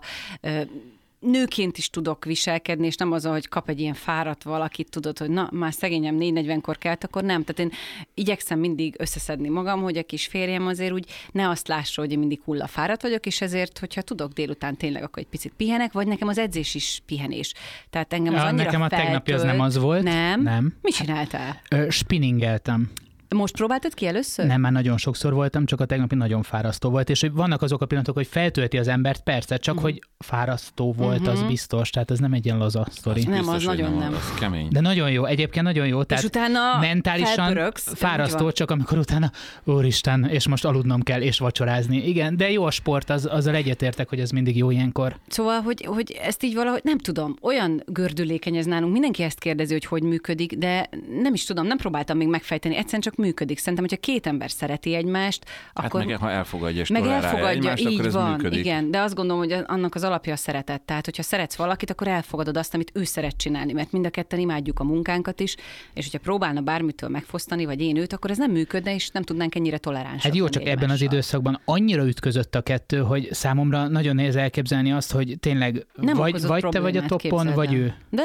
nőként 1.24 1.78
is 1.78 1.90
tudok 1.90 2.24
viselkedni, 2.24 2.86
és 2.86 2.96
nem 2.96 3.12
az, 3.12 3.24
hogy 3.24 3.48
kap 3.48 3.68
egy 3.68 3.80
ilyen 3.80 3.94
fáradt 3.94 4.42
valakit, 4.42 4.90
tudod, 4.90 5.18
hogy 5.18 5.30
na, 5.30 5.48
már 5.52 5.72
szegényem 5.72 6.16
4.40-kor 6.20 6.78
kelt, 6.78 7.04
akkor 7.04 7.22
nem. 7.22 7.44
Tehát 7.44 7.72
én 7.72 7.78
igyekszem 8.14 8.58
mindig 8.58 8.94
összeszedni 8.98 9.48
magam, 9.48 9.82
hogy 9.82 9.96
a 9.96 10.02
kis 10.02 10.26
férjem 10.26 10.66
azért 10.66 10.92
úgy 10.92 11.06
ne 11.32 11.48
azt 11.48 11.68
lássa, 11.68 12.00
hogy 12.00 12.12
én 12.12 12.18
mindig 12.18 12.40
hulla 12.44 12.66
fáradt 12.66 13.02
vagyok, 13.02 13.26
és 13.26 13.40
ezért, 13.40 13.78
hogyha 13.78 14.02
tudok 14.02 14.32
délután 14.32 14.76
tényleg, 14.76 15.02
akkor 15.02 15.22
egy 15.22 15.28
picit 15.28 15.52
pihenek, 15.56 15.92
vagy 15.92 16.06
nekem 16.06 16.28
az 16.28 16.38
edzés 16.38 16.74
is 16.74 17.02
pihenés. 17.06 17.52
Tehát 17.90 18.12
engem 18.12 18.34
az 18.34 18.40
Ja, 18.40 18.46
annyira 18.46 18.64
nekem 18.64 18.82
a 18.82 18.88
tegnapi 18.88 19.32
az 19.32 19.40
feltölt. 19.40 19.56
nem 19.58 19.66
az 19.66 19.78
volt. 19.78 20.02
Nem? 20.02 20.42
Nem. 20.42 20.74
Mit 20.82 20.94
csináltál? 20.94 21.60
Ö, 21.70 21.86
spinningeltem. 21.90 22.90
Most 23.34 23.56
próbáltad 23.56 23.94
ki 23.94 24.06
először? 24.06 24.46
Nem, 24.46 24.60
már 24.60 24.72
nagyon 24.72 24.96
sokszor 24.96 25.32
voltam, 25.32 25.66
csak 25.66 25.80
a 25.80 25.84
tegnapi 25.84 26.14
nagyon 26.14 26.42
fárasztó 26.42 26.90
volt, 26.90 27.10
és 27.10 27.20
hogy 27.20 27.32
vannak 27.32 27.62
azok 27.62 27.80
a 27.80 27.86
pillanatok, 27.86 28.14
hogy 28.14 28.26
feltölti 28.26 28.78
az 28.78 28.88
embert, 28.88 29.20
persze, 29.22 29.56
csak 29.56 29.78
hogy 29.78 30.02
fárasztó 30.18 30.92
volt, 30.92 31.26
az 31.26 31.42
biztos, 31.42 31.90
tehát 31.90 32.10
ez 32.10 32.18
nem 32.18 32.32
egy 32.32 32.44
ilyen 32.44 32.58
laza 32.58 32.86
sztori. 32.90 33.22
Nem, 33.22 33.38
Biztos, 33.38 33.54
az 33.54 33.64
nagyon 33.64 33.96
nem. 33.96 34.14
Az 34.14 34.34
kemény. 34.38 34.68
De 34.70 34.80
nagyon 34.80 35.10
jó, 35.10 35.24
egyébként 35.24 35.64
nagyon 35.64 35.86
jó, 35.86 36.02
tehát 36.02 36.24
utána 36.24 36.78
mentálisan 36.80 37.72
fárasztó, 37.74 38.50
csak 38.50 38.70
amikor 38.70 38.98
utána, 38.98 39.30
úristen, 39.64 40.24
és 40.24 40.48
most 40.48 40.64
aludnom 40.64 41.02
kell, 41.02 41.20
és 41.20 41.38
vacsorázni. 41.38 42.08
Igen, 42.08 42.36
de 42.36 42.50
jó 42.50 42.64
a 42.64 42.70
sport, 42.70 43.10
az, 43.10 43.26
azzal 43.26 43.54
egyetértek, 43.54 44.08
hogy 44.08 44.20
ez 44.20 44.30
mindig 44.30 44.56
jó 44.56 44.70
ilyenkor. 44.70 45.16
Szóval, 45.28 45.60
hogy, 45.60 45.84
hogy 45.84 46.18
ezt 46.22 46.42
így 46.42 46.54
valahogy, 46.54 46.80
nem 46.84 46.98
tudom, 46.98 47.36
olyan 47.42 47.82
gördülékeny 47.86 48.56
ez 48.56 48.66
nálunk, 48.66 48.92
mindenki 48.92 49.22
ezt 49.22 49.38
kérdezi, 49.38 49.72
hogy 49.72 49.84
hogy 49.84 50.02
működik, 50.02 50.54
de 50.54 50.88
nem 51.22 51.34
is 51.34 51.44
tudom, 51.44 51.66
nem 51.66 51.76
próbáltam 51.76 52.16
még 52.16 52.28
megfejteni, 52.28 52.76
egyszerűen 52.76 53.02
csak 53.02 53.16
működik. 53.24 53.58
Szerintem, 53.58 53.84
hogyha 53.88 54.12
két 54.12 54.26
ember 54.26 54.50
szereti 54.50 54.94
egymást, 54.94 55.44
Hát 55.74 55.84
akkor... 55.84 56.04
meg 56.04 56.16
ha 56.16 56.30
elfogadja 56.30 56.80
és 56.80 56.88
meg 56.88 57.06
elfogadja, 57.06 57.48
egymást, 57.48 57.82
így 57.82 57.94
akkor 57.94 58.06
ez 58.06 58.12
van, 58.12 58.30
működik. 58.30 58.58
igen, 58.58 58.90
de 58.90 59.00
azt 59.00 59.14
gondolom, 59.14 59.42
hogy 59.42 59.56
annak 59.66 59.94
az 59.94 60.02
alapja 60.02 60.32
a 60.32 60.36
szeretet. 60.36 60.80
Tehát, 60.80 61.04
hogyha 61.04 61.22
szeretsz 61.22 61.54
valakit, 61.54 61.90
akkor 61.90 62.08
elfogadod 62.08 62.56
azt, 62.56 62.74
amit 62.74 62.90
ő 62.94 63.04
szeret 63.04 63.36
csinálni, 63.36 63.72
mert 63.72 63.92
mind 63.92 64.06
a 64.06 64.10
ketten 64.10 64.38
imádjuk 64.38 64.80
a 64.80 64.84
munkánkat 64.84 65.40
is, 65.40 65.56
és 65.94 66.04
hogyha 66.04 66.18
próbálna 66.18 66.60
bármitől 66.60 67.10
megfosztani, 67.10 67.64
vagy 67.64 67.80
én 67.80 67.96
őt, 67.96 68.12
akkor 68.12 68.30
ez 68.30 68.38
nem 68.38 68.50
működne, 68.50 68.94
és 68.94 69.08
nem 69.08 69.22
tudnánk 69.22 69.54
ennyire 69.54 69.78
toleránsak 69.78 70.22
Hát 70.22 70.34
jó, 70.36 70.48
csak 70.48 70.66
ebben 70.66 70.90
az 70.90 71.00
időszakban 71.00 71.60
annyira 71.64 72.06
ütközött 72.06 72.54
a 72.54 72.62
kettő, 72.62 72.98
hogy 72.98 73.28
számomra 73.32 73.88
nagyon 73.88 74.14
nehéz 74.14 74.36
elképzelni 74.36 74.92
azt, 74.92 75.12
hogy 75.12 75.36
tényleg 75.40 75.86
Nem 75.94 76.16
vagy, 76.16 76.42
vagy 76.46 76.66
te 76.68 76.80
vagy 76.80 76.96
a 76.96 77.06
toppon, 77.06 77.52
vagy 77.54 77.74
ő. 77.74 77.94
De 78.10 78.22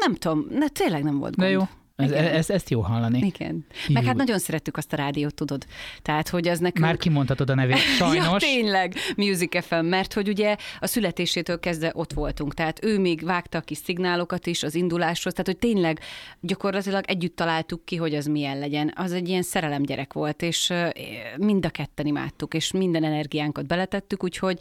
nem 0.00 0.14
tudom, 0.14 0.46
de 0.50 0.68
tényleg 0.68 1.02
nem 1.02 1.18
volt 1.18 1.36
De 1.36 1.44
gond. 1.44 1.58
jó, 1.58 1.68
ez, 1.98 2.10
ez, 2.10 2.50
ezt 2.50 2.70
jó 2.70 2.80
hallani. 2.80 3.18
Igen. 3.18 3.66
Meg 3.88 4.04
hát 4.04 4.16
nagyon 4.16 4.38
szerettük 4.38 4.76
azt 4.76 4.92
a 4.92 4.96
rádiót, 4.96 5.34
tudod. 5.34 5.66
Tehát, 6.02 6.28
hogy 6.28 6.48
az 6.48 6.58
nekünk... 6.58 6.84
Már 6.84 6.96
kimondhatod 6.96 7.50
a 7.50 7.54
nevét, 7.54 7.78
sajnos. 7.98 8.26
Ja, 8.26 8.36
tényleg, 8.36 8.94
Music 9.16 9.64
FM, 9.64 9.84
mert 9.84 10.12
hogy 10.12 10.28
ugye 10.28 10.56
a 10.80 10.86
születésétől 10.86 11.60
kezdve 11.60 11.90
ott 11.94 12.12
voltunk, 12.12 12.54
tehát 12.54 12.84
ő 12.84 12.98
még 12.98 13.24
vágta 13.24 13.58
a 13.58 13.60
kis 13.60 13.78
szignálokat 13.78 14.46
is 14.46 14.62
az 14.62 14.74
induláshoz, 14.74 15.32
tehát 15.32 15.46
hogy 15.46 15.58
tényleg 15.58 16.00
gyakorlatilag 16.40 17.04
együtt 17.06 17.36
találtuk 17.36 17.84
ki, 17.84 17.96
hogy 17.96 18.14
az 18.14 18.26
milyen 18.26 18.58
legyen. 18.58 18.92
Az 18.96 19.12
egy 19.12 19.28
ilyen 19.28 19.42
szerelem 19.42 19.82
gyerek 19.82 20.12
volt, 20.12 20.42
és 20.42 20.72
mind 21.36 21.64
a 21.64 21.70
ketten 21.70 22.06
imádtuk, 22.06 22.54
és 22.54 22.72
minden 22.72 23.04
energiánkat 23.04 23.66
beletettük, 23.66 24.24
úgyhogy 24.24 24.60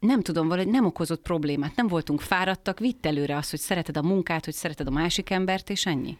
nem 0.00 0.22
tudom, 0.22 0.48
valahogy 0.48 0.70
nem 0.70 0.84
okozott 0.84 1.22
problémát, 1.22 1.76
nem 1.76 1.86
voltunk 1.86 2.20
fáradtak, 2.20 2.78
vitt 2.78 3.06
előre 3.06 3.36
az, 3.36 3.50
hogy 3.50 3.58
szereted 3.58 3.96
a 3.96 4.02
munkát, 4.02 4.44
hogy 4.44 4.54
szereted 4.54 4.86
a 4.86 4.90
másik 4.90 5.30
embert, 5.30 5.70
és 5.70 5.86
ennyi. 5.86 6.16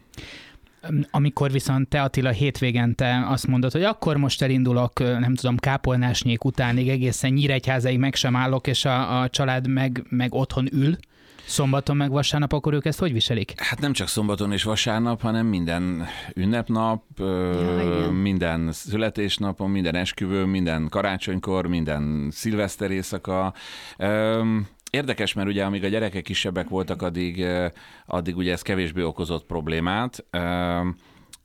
Amikor 1.11 1.51
viszont 1.51 1.87
te 1.87 2.01
Attila 2.01 2.29
hétvégente 2.29 3.25
azt 3.27 3.47
mondod, 3.47 3.71
hogy 3.71 3.83
akkor 3.83 4.17
most 4.17 4.41
elindulok, 4.41 4.99
nem 4.99 5.35
tudom, 5.35 5.57
kápolnásnyék 5.57 6.43
utánig 6.43 6.89
egészen 6.89 7.31
Nyíregyházáig 7.31 7.99
meg 7.99 8.15
sem 8.15 8.35
állok, 8.35 8.67
és 8.67 8.85
a, 8.85 9.21
a 9.21 9.29
család 9.29 9.67
meg, 9.67 10.03
meg 10.09 10.33
otthon 10.33 10.67
ül, 10.71 10.97
szombaton 11.51 11.97
meg 11.97 12.11
vasárnap, 12.11 12.53
akkor 12.53 12.73
ők 12.73 12.85
ezt 12.85 12.99
hogy 12.99 13.13
viselik? 13.13 13.53
Hát 13.57 13.79
nem 13.79 13.93
csak 13.93 14.07
szombaton 14.07 14.51
és 14.51 14.63
vasárnap, 14.63 15.21
hanem 15.21 15.45
minden 15.45 16.05
ünnepnap, 16.33 17.03
Ja, 17.19 18.11
minden 18.11 18.71
születésnapon, 18.71 19.69
minden 19.69 19.95
esküvő, 19.95 20.45
minden 20.45 20.89
karácsonykor, 20.89 21.67
minden 21.67 22.27
szilveszter 22.31 22.91
éjszaka. 22.91 23.53
Érdekes, 24.89 25.33
mert 25.33 25.47
ugye 25.47 25.63
amíg 25.63 25.83
a 25.83 25.87
gyerekek 25.87 26.23
kisebbek 26.23 26.69
voltak, 26.69 27.01
addig, 27.01 27.45
addig 28.05 28.37
ugye 28.37 28.51
ez 28.51 28.61
kevésbé 28.61 29.01
okozott 29.01 29.45
problémát. 29.45 30.25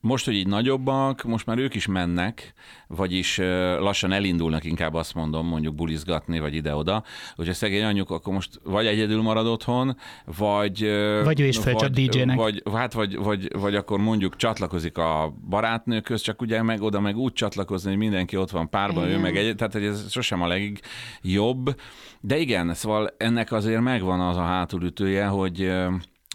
Most, 0.07 0.25
hogy 0.25 0.35
így 0.35 0.47
nagyobbak, 0.47 1.23
most 1.23 1.47
már 1.47 1.59
ők 1.59 1.75
is 1.75 1.87
mennek, 1.87 2.53
vagyis 2.87 3.37
lassan 3.79 4.13
elindulnak, 4.13 4.65
inkább 4.65 4.95
azt 4.95 5.15
mondom, 5.15 5.47
mondjuk 5.47 5.75
bulizgatni, 5.75 6.39
vagy 6.39 6.55
ide-oda. 6.55 7.05
Hogyha 7.37 7.53
szegény 7.53 7.85
anyjuk, 7.85 8.11
akkor 8.11 8.33
most 8.33 8.61
vagy 8.65 8.87
egyedül 8.87 9.23
marad 9.23 9.47
otthon, 9.47 9.97
vagy... 10.25 10.81
Vagy 11.25 11.41
ő 11.41 11.47
is 11.47 11.59
vagy- 11.59 11.91
DJ-nek. 11.91 12.37
Vagy, 12.37 12.63
hát 12.73 12.93
vagy, 12.93 13.17
vagy, 13.17 13.49
vagy 13.59 13.75
akkor 13.75 13.99
mondjuk 13.99 14.37
csatlakozik 14.37 14.99
a 14.99 15.35
barátnőköz, 15.49 16.21
csak 16.21 16.41
ugye 16.41 16.63
meg 16.63 16.83
oda 16.83 17.01
meg 17.01 17.17
úgy 17.17 17.33
csatlakozni, 17.33 17.89
hogy 17.89 17.99
mindenki 17.99 18.37
ott 18.37 18.51
van 18.51 18.71
párban, 18.71 19.05
ő 19.05 19.09
Igen. 19.09 19.21
meg 19.21 19.37
egy, 19.37 19.55
tehát 19.57 19.73
hogy 19.73 19.85
ez 19.85 20.11
sosem 20.11 20.43
a 20.43 20.47
legjobb. 20.47 21.81
De 22.21 22.39
igen, 22.39 22.75
szóval 22.75 23.15
ennek 23.17 23.53
azért 23.53 23.81
megvan 23.81 24.21
az 24.21 24.37
a 24.37 24.43
hátulütője, 24.43 25.27
hogy 25.27 25.73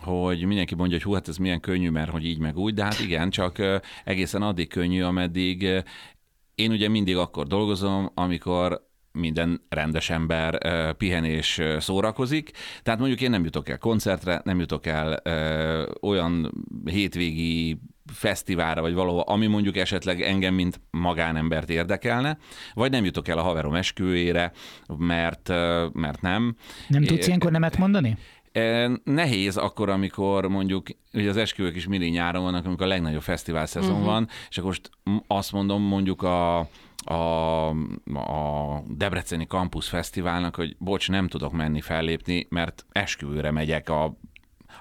hogy 0.02 0.46
mindenki 0.46 0.76
mondja, 0.76 0.98
hogy 0.98 1.06
hú, 1.06 1.14
hát 1.14 1.28
ez 1.28 1.38
milyen 1.38 1.60
könnyű, 1.60 1.90
mert 1.90 2.12
hogy 2.12 2.26
így 2.26 2.40
meg 2.40 2.58
úgy, 2.58 2.74
de 2.74 2.84
hát 2.84 3.00
igen, 3.00 3.30
csak 3.30 3.58
egészen 4.04 4.42
addig 4.42 4.68
könnyű, 4.68 5.02
ameddig 5.02 5.84
én 6.56 6.72
ugye 6.72 6.88
mindig 6.88 7.18
akkor 7.18 7.48
dolgozom, 7.48 8.12
amikor 8.14 8.90
minden 9.14 9.62
rendes 9.70 10.10
ember 10.10 10.58
ö, 10.64 10.92
pihen 10.98 11.26
és 11.26 11.58
ö, 11.58 11.78
szórakozik. 11.80 12.52
Tehát 12.84 13.00
mondjuk 13.00 13.22
én 13.22 13.30
nem 13.30 13.44
jutok 13.44 13.70
el 13.70 13.78
koncertre, 13.78 14.42
nem 14.44 14.60
jutok 14.60 14.86
el 14.86 15.22
olyan 16.02 16.52
hétvégi 16.86 17.80
fesztiválra, 18.14 18.82
vagy 18.82 18.94
valahova, 18.94 19.22
ami 19.22 19.48
mondjuk 19.48 19.78
esetleg 19.78 20.22
engem, 20.22 20.54
mint 20.54 20.82
magánembert 20.90 21.70
érdekelne, 21.70 22.38
vagy 22.74 22.92
nem 22.92 23.06
jutok 23.06 23.28
el 23.28 23.38
a 23.38 23.42
haverom 23.42 23.76
esküvőjére, 23.76 24.52
mert, 24.98 25.48
mert 25.94 26.22
nem. 26.22 26.56
Nem 26.88 27.04
tudsz 27.04 27.28
ilyenkor 27.28 27.52
nemet 27.52 27.78
mondani? 27.78 28.18
Nehéz 29.04 29.58
akkor, 29.58 29.90
amikor 29.90 30.48
mondjuk, 30.48 30.88
ugye 31.14 31.30
az 31.30 31.38
esküvők 31.38 31.76
is 31.76 31.88
mindig 31.88 32.12
nyáron 32.12 32.44
vannak, 32.44 32.66
amikor 32.66 32.86
a 32.86 32.90
legnagyobb 32.90 33.22
fesztivál 33.22 33.66
szezon 33.66 33.92
uh-huh. 33.92 34.06
van, 34.06 34.28
és 34.50 34.58
akkor 34.58 34.70
most 34.70 34.90
azt 35.28 35.52
mondom 35.52 35.82
mondjuk 35.82 36.22
a, 36.22 36.60
a, 37.04 37.70
a 38.14 38.84
Debreceni 38.88 39.46
Campus 39.46 39.90
Fesztiválnak, 39.90 40.56
hogy 40.56 40.76
bocs, 40.80 41.10
nem 41.10 41.28
tudok 41.28 41.52
menni 41.52 41.82
fellépni, 41.82 42.48
mert 42.50 42.86
esküvőre 42.92 43.52
megyek 43.52 43.90
a 43.90 44.18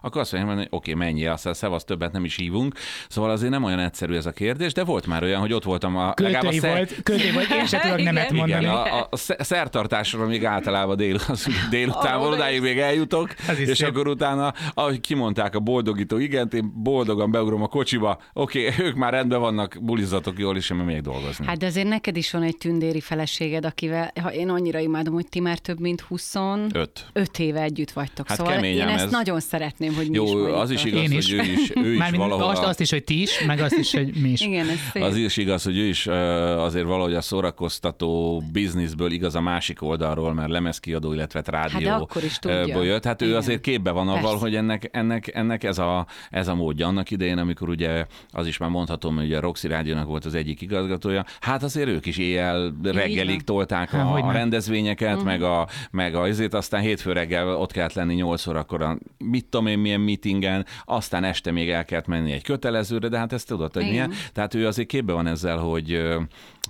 akkor 0.01 0.21
azt 0.21 0.33
mondják, 0.33 0.57
hogy 0.57 0.67
oké, 0.71 0.95
mennyi, 0.95 1.27
aztán 1.27 1.55
szevasz, 1.55 1.85
többet 1.85 2.13
nem 2.13 2.25
is 2.25 2.37
hívunk. 2.37 2.75
Szóval 3.09 3.31
azért 3.31 3.51
nem 3.51 3.65
olyan 3.65 3.79
egyszerű 3.79 4.15
ez 4.15 4.27
a 4.27 4.33
kérdés, 4.33 4.73
de 4.73 4.85
volt 4.85 5.07
már 5.07 5.23
olyan, 5.23 5.41
hogy 5.41 5.53
ott 5.53 5.65
voltam 5.65 5.97
a, 5.97 6.15
legalább 6.17 6.43
a 6.43 6.49
Költői 6.49 6.59
szer- 6.59 6.77
volt, 6.77 7.03
költői 7.03 7.31
volt, 7.31 7.51
én 7.51 7.67
sem 7.67 7.81
tudok 7.81 7.99
Igen. 7.99 8.15
nemet 8.15 8.33
mondani. 8.33 8.63
igen, 8.63 8.75
a, 8.75 8.99
a, 8.99 9.09
a 9.11 9.17
sze- 9.17 9.43
szertartásról 9.45 10.27
még 10.27 10.45
általában 10.45 10.97
dél, 10.97 11.19
az, 11.29 11.47
délután 11.71 12.19
van, 12.19 12.33
odáig 12.33 12.61
még 12.61 12.79
eljutok, 12.79 13.35
és 13.59 13.77
szép. 13.77 13.89
akkor 13.89 14.09
utána, 14.09 14.53
ahogy 14.75 15.01
kimondták 15.01 15.55
a 15.55 15.61
boldogító 15.61 16.19
igent, 16.19 16.55
én 16.55 16.73
boldogan 16.83 17.31
beugrom 17.31 17.63
a 17.63 17.67
kocsiba, 17.67 18.21
oké, 18.33 18.69
okay, 18.69 18.87
ők 18.87 18.95
már 18.95 19.13
rendben 19.13 19.41
vannak, 19.41 19.77
bulizatok 19.81 20.39
jól, 20.39 20.57
és 20.57 20.71
én 20.71 20.77
még 20.77 21.01
dolgozni. 21.01 21.47
Hát 21.47 21.57
de 21.57 21.67
azért 21.67 21.89
neked 21.89 22.17
is 22.17 22.31
van 22.31 22.43
egy 22.43 22.57
tündéri 22.57 23.01
feleséged, 23.01 23.65
akivel, 23.65 24.13
ha 24.23 24.33
én 24.33 24.49
annyira 24.49 24.79
imádom, 24.79 25.15
hogy 25.15 25.29
ti 25.29 25.41
már 25.41 25.59
több 25.59 25.81
mint 25.81 26.01
25 26.01 27.07
Öt. 27.13 27.39
éve 27.39 27.63
együtt 27.63 27.91
vagytok. 27.91 28.29
Hát 28.29 28.37
szóval 28.37 28.65
én 28.65 28.81
ám 28.81 28.89
ezt 28.89 29.05
ez. 29.05 29.11
nagyon 29.11 29.41
szeretném, 29.41 29.80
hogy 29.87 30.09
mi 30.11 30.15
Jó, 30.15 30.25
is 30.49 30.53
az 30.55 30.71
is 30.71 30.85
igaz, 30.85 31.01
Én 31.03 31.13
is. 31.19 31.31
hogy 31.31 31.39
ő 31.49 31.53
is, 31.53 31.71
ő 31.75 31.93
is 31.95 32.11
valahol... 32.11 32.43
azt, 32.49 32.63
azt 32.63 32.81
is, 32.81 32.91
hogy 32.91 33.05
ti 33.05 33.21
is, 33.23 33.45
meg 33.47 33.61
azt 33.61 33.77
is, 33.79 33.93
hogy 33.93 34.13
mi 34.23 34.29
is. 34.29 34.41
Igen, 34.41 34.69
ez 34.69 34.79
szép. 34.93 35.03
Az 35.03 35.17
is 35.17 35.37
igaz, 35.37 35.63
hogy 35.63 35.79
ő 35.79 35.85
is 35.87 36.07
azért 36.07 36.87
valahogy 36.87 37.15
a 37.15 37.21
szórakoztató 37.21 38.43
bizniszből 38.53 39.13
igaz 39.13 39.35
a 39.35 39.41
másik 39.41 39.83
oldalról, 39.83 40.35
mert 40.35 40.49
lemezkiadó, 40.51 41.13
illetve 41.13 41.43
rádió 41.47 41.73
Hát 41.73 41.83
de 41.83 41.93
akkor 41.93 42.25
is 42.25 42.39
tudja. 42.39 42.83
jött. 42.83 43.05
Hát 43.05 43.23
ő 43.23 43.27
Igen. 43.27 43.37
azért 43.39 43.61
képbe 43.61 43.91
van 43.91 44.09
avval, 44.09 44.37
hogy 44.37 44.55
ennek, 44.55 44.89
ennek, 44.93 45.35
ennek 45.35 45.65
ez, 45.65 45.79
a, 45.79 46.07
ez 46.31 46.49
a 46.49 46.55
módja. 46.55 46.87
Annak 46.87 47.11
idején, 47.11 47.39
amikor 47.39 47.69
ugye 47.69 48.07
az 48.31 48.47
is 48.47 48.57
már 48.59 48.71
mondhatom, 48.71 49.17
hogy 49.17 49.33
a 49.33 49.41
Roxy 49.41 49.69
Rádiónak 49.69 50.07
volt 50.07 50.25
az 50.25 50.35
egyik 50.35 50.61
igazgatója, 50.61 51.25
hát 51.41 51.63
azért 51.63 51.89
ők 51.89 52.07
is 52.07 52.19
éjjel 52.19 52.75
reggelig 52.83 53.43
tolták 53.43 53.91
Há, 53.91 54.03
a, 54.05 54.27
a 54.29 54.33
rendezvényeket, 54.33 55.17
Mhm. 55.17 55.25
meg, 55.25 55.43
a, 55.43 55.69
meg 55.91 56.15
a, 56.15 56.21
azért 56.21 56.55
aztán 56.55 56.81
hétfő 56.81 57.13
reggel 57.13 57.49
ott 57.57 57.73
kellett 57.73 57.93
lenni 57.93 58.15
8 58.15 58.47
órakor 58.47 58.99
mit 59.19 59.45
tudom 59.45 59.67
én 59.71 59.79
milyen 59.79 60.01
meetingen, 60.01 60.67
aztán 60.85 61.25
este 61.25 61.51
még 61.51 61.71
el 61.71 61.85
kellett 61.85 62.07
menni 62.07 62.33
egy 62.33 62.43
kötelezőre, 62.43 63.09
de 63.09 63.19
hát 63.19 63.33
ezt 63.33 63.47
tudod, 63.47 63.73
hogy 63.73 63.83
Igen. 63.83 63.93
milyen. 63.93 64.13
Tehát 64.33 64.55
ő 64.55 64.67
azért 64.67 64.89
képbe 64.89 65.13
van 65.13 65.27
ezzel, 65.27 65.57
hogy, 65.57 66.03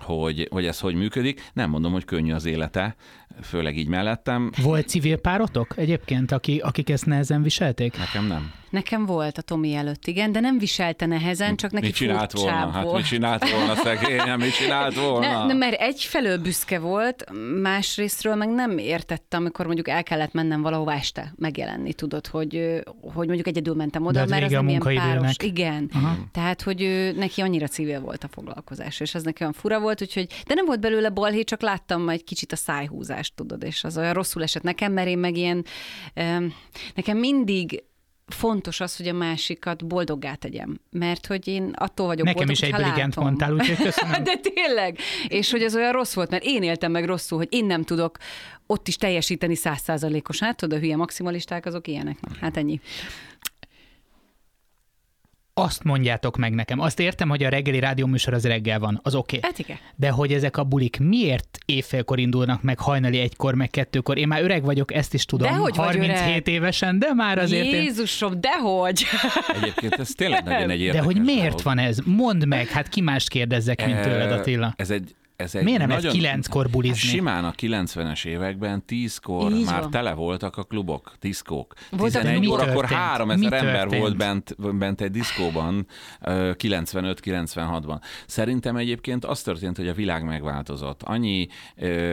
hogy, 0.01 0.49
hogy 0.51 0.67
ez 0.67 0.81
hogy 0.81 0.95
működik. 0.95 1.51
Nem 1.53 1.71
mondom, 1.71 1.93
hogy 1.93 2.05
könnyű 2.05 2.33
az 2.33 2.45
élete, 2.45 2.97
főleg 3.43 3.77
így 3.77 3.89
mellettem. 3.89 4.51
Volt 4.63 4.89
civil 4.89 5.17
párotok 5.17 5.75
egyébként, 5.77 6.33
aki, 6.33 6.59
akik 6.59 6.91
ezt 6.91 7.07
nehezen 7.07 7.43
viselték? 7.43 7.99
Nekem 7.99 8.27
nem. 8.27 8.53
Nekem 8.71 9.07
volt 9.07 9.39
a 9.39 9.43
Tomi 9.43 9.75
előtt, 9.75 10.07
igen, 10.07 10.33
de 10.33 10.41
nem 10.41 10.59
viselte 10.59 11.07
nehezen, 11.07 11.57
csak 11.57 11.71
neki 11.71 11.87
mit 11.87 11.95
csinált 11.95 12.33
volna? 12.33 12.71
Hát 12.71 12.85
volt. 12.85 12.97
mit 12.97 13.07
csinált 13.07 13.51
volna 13.51 13.75
szegényem, 13.75 14.41
mit 14.41 14.55
csinált 14.55 14.95
volna? 14.95 15.39
Ne, 15.39 15.45
ne, 15.47 15.55
mert 15.55 15.81
egyfelől 15.81 16.39
büszke 16.39 16.79
volt, 16.79 17.25
másrésztről 17.63 18.35
meg 18.35 18.49
nem 18.49 18.79
értette, 18.79 19.37
amikor 19.37 19.67
mondjuk 19.67 19.89
el 19.89 20.03
kellett 20.03 20.33
mennem 20.33 20.63
valahova 20.63 20.93
este 20.93 21.33
megjelenni, 21.37 21.93
tudod, 21.93 22.27
hogy, 22.27 22.83
hogy 23.01 23.27
mondjuk 23.27 23.47
egyedül 23.47 23.75
mentem 23.75 24.07
oda, 24.07 24.13
De 24.13 24.21
az 24.21 24.31
mert 24.31 24.45
az 24.45 24.51
nem 24.51 24.69
ilyen 24.69 24.81
páros. 24.81 25.35
Igen. 25.43 25.91
Aha. 25.95 26.17
Tehát, 26.33 26.63
hogy 26.63 27.13
neki 27.17 27.41
annyira 27.41 27.67
civil 27.67 28.01
volt 28.01 28.25
a 28.25 28.29
foglalkozás, 28.29 29.01
és 29.01 29.15
az 29.15 29.23
neki 29.23 29.39
olyan 29.41 29.53
fura 29.53 29.81
volt, 29.81 30.03
úgyhogy, 30.03 30.27
de 30.47 30.55
nem 30.55 30.65
volt 30.65 30.81
belőle 30.81 31.09
balhé, 31.09 31.43
csak 31.43 31.61
láttam 31.61 32.09
egy 32.09 32.25
kicsit 32.25 32.53
a 32.53 32.57
szájhúzást, 32.57 33.30
tudod, 33.35 33.63
és 33.63 33.85
az 33.85 33.99
olyan 33.99 34.13
rosszul 34.13 34.43
esett 34.43 34.63
nekem, 34.63 34.93
mert 34.93 35.09
én 35.09 35.19
meg 35.19 35.37
ilyen, 35.37 35.65
em, 36.15 36.55
nekem 36.95 37.19
mindig 37.19 37.83
fontos 38.33 38.81
az, 38.81 38.97
hogy 38.97 39.09
a 39.09 39.13
másikat 39.13 39.87
boldoggá 39.87 40.35
tegyem, 40.35 40.81
mert 40.91 41.27
hogy 41.27 41.49
én 41.49 41.73
attól 41.77 42.07
vagyok 42.07 42.27
Nekem 42.27 42.47
boldog, 42.47 42.55
is 42.55 42.63
egy 42.63 42.81
látom. 42.81 43.25
mondtál, 43.25 43.53
úgyhogy 43.53 43.77
köszönöm. 43.77 44.25
De 44.25 44.37
tényleg. 44.37 44.99
És 45.29 45.51
hogy 45.51 45.63
ez 45.63 45.75
olyan 45.75 45.93
rossz 45.93 46.15
volt, 46.15 46.31
mert 46.31 46.45
én 46.45 46.63
éltem 46.63 46.91
meg 46.91 47.05
rosszul, 47.05 47.39
hogy 47.39 47.49
én 47.51 47.65
nem 47.65 47.83
tudok 47.83 48.19
ott 48.67 48.89
is 48.89 48.97
teljesíteni 48.97 49.55
százszázalékosan. 49.55 50.49
Hát 50.49 50.57
tudod, 50.57 50.79
a 50.79 50.81
hülye 50.81 50.97
maximalisták 50.97 51.67
azok 51.67 51.89
ilyenek. 51.89 52.19
Hát 52.41 52.57
ennyi. 52.57 52.81
Azt 55.61 55.85
mondjátok 55.85 56.37
meg 56.37 56.55
nekem. 56.55 56.81
Azt 56.81 57.01
értem, 57.01 57.29
hogy 57.29 57.43
a 57.43 57.49
reggeli 57.49 57.79
rádióműsor 57.79 58.35
az 58.35 58.45
reggel 58.45 58.79
van, 58.79 59.01
az 59.03 59.15
oké. 59.15 59.37
Okay. 59.37 59.51
Hát 59.51 59.59
igen. 59.59 59.77
De 59.97 60.11
hogy 60.11 60.33
ezek 60.33 60.57
a 60.57 60.65
bulik 60.65 60.99
miért 60.99 61.59
éjfélkor 61.65 62.19
indulnak, 62.19 62.63
meg 62.63 62.79
hajnali 62.79 63.19
egykor, 63.19 63.55
meg 63.55 63.71
kettőkor? 63.71 64.19
Én 64.19 64.29
már 64.29 64.43
öreg 64.43 64.65
vagyok, 64.65 64.95
ezt 64.95 65.15
is 65.15 65.25
tudom. 65.25 65.49
Dehogy 65.49 65.77
vagy 65.77 65.87
37 65.87 66.19
öreg. 66.21 66.49
évesen, 66.49 66.99
de 66.99 67.13
már 67.15 67.39
azért 67.39 67.67
én... 67.67 67.83
Jézusom, 67.83 68.41
dehogy! 68.41 69.05
Egyébként 69.61 69.95
ez 69.95 70.09
tényleg 70.09 70.45
nagyon 70.45 70.71
egy 70.71 70.91
De 70.91 71.01
hogy 71.01 71.21
miért 71.23 71.43
dolog. 71.43 71.63
van 71.63 71.79
ez? 71.79 71.99
Mondd 72.05 72.49
meg, 72.49 72.69
hát 72.69 72.89
ki 72.89 73.01
mást 73.01 73.29
kérdezzek, 73.29 73.87
mint 73.87 74.01
tőled, 74.01 74.33
Attila. 74.33 74.75
Ez 74.77 74.91
egy 74.91 75.15
ez 75.41 75.55
egy 75.55 75.65
Miért 75.65 75.79
nem 75.79 75.89
nagyon, 75.89 76.03
lehet 76.03 76.17
kilenckor 76.17 76.71
bulizni? 76.71 77.09
Simán 77.09 77.45
a 77.45 77.53
90-es 77.53 78.25
években 78.25 78.85
tízkor 78.85 79.53
Így 79.53 79.65
már 79.65 79.81
van. 79.81 79.91
tele 79.91 80.13
voltak 80.13 80.57
a 80.57 80.63
klubok, 80.63 81.13
diszkók. 81.21 81.75
Voltak 81.91 82.23
11 82.23 82.41
mi 82.41 82.47
órakor 82.47 82.75
történt? 82.75 83.01
3000 83.01 83.51
Mi 83.51 83.69
ember 83.69 83.99
volt 83.99 84.17
bent, 84.17 84.77
bent 84.79 85.01
egy 85.01 85.11
diszkóban 85.11 85.87
ö, 86.21 86.51
95-96-ban. 86.59 88.01
Szerintem 88.27 88.77
egyébként 88.77 89.25
az 89.25 89.43
történt, 89.43 89.77
hogy 89.77 89.89
a 89.89 89.95
világ 89.95 90.25
megváltozott. 90.25 91.03
Annyi 91.03 91.47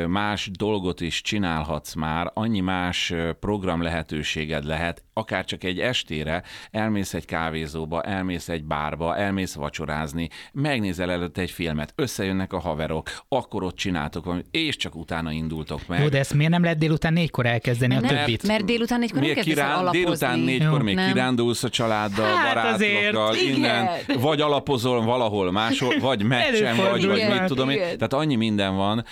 más 0.08 0.50
dolgot 0.58 1.02
is 1.02 1.22
csinálhatsz 1.22 1.94
már, 1.94 2.32
annyi 2.34 2.60
más 2.60 3.14
program 3.40 3.82
lehetőséged 3.82 4.64
lehet, 4.64 5.04
akár 5.18 5.46
csak 5.46 5.64
egy 5.64 5.80
estére 5.80 6.44
elmész 6.72 7.14
egy 7.14 7.26
kávézóba, 7.26 8.02
elmész 8.02 8.50
egy 8.50 8.64
bárba, 8.64 9.16
elmész 9.18 9.54
vacsorázni, 9.54 10.30
megnézel 10.54 11.12
előtt 11.12 11.38
egy 11.38 11.52
filmet, 11.52 11.94
összejönnek 11.96 12.54
a 12.54 12.60
haverok, 12.60 13.10
akkor 13.28 13.64
ott 13.64 13.76
csináltok 13.76 14.24
valamit, 14.26 14.46
és 14.52 14.76
csak 14.76 14.96
utána 14.96 15.32
indultok 15.32 15.88
meg. 15.88 16.02
Jó, 16.02 16.08
de 16.10 16.20
ezt 16.20 16.34
miért 16.34 16.52
nem 16.52 16.64
lehet 16.64 16.78
délután 16.78 17.14
négykor 17.14 17.46
elkezdeni 17.46 17.96
a 17.96 18.00
Mert, 18.00 18.18
többit? 18.18 18.48
mert 18.48 18.66
délután 18.66 19.02
egykor 19.02 19.16
nem 19.16 19.24
Miért 19.24 19.38
el 19.38 19.44
kirán, 19.44 19.72
alapozni. 19.72 20.00
délután 20.00 20.40
négykor 20.40 20.78
Jó. 20.80 20.84
még 20.86 20.96
Nem. 20.96 21.12
kirándulsz 21.12 21.64
a 21.64 21.70
családdal, 21.70 22.36
Hát 22.36 22.48
barátokkal, 22.54 23.36
innen, 23.36 23.90
vagy 24.20 24.42
alapozol 24.42 25.02
valahol 25.02 25.52
máshol, 25.52 26.00
vagy 26.00 26.24
meccsen, 26.24 26.76
vagy, 26.76 27.06
vagy 27.06 27.28
mit 27.32 27.44
tudom 27.46 27.70
én. 27.70 27.78
Tehát 27.78 28.14
annyi 28.14 28.36
minden 28.36 28.76
van, 28.76 29.06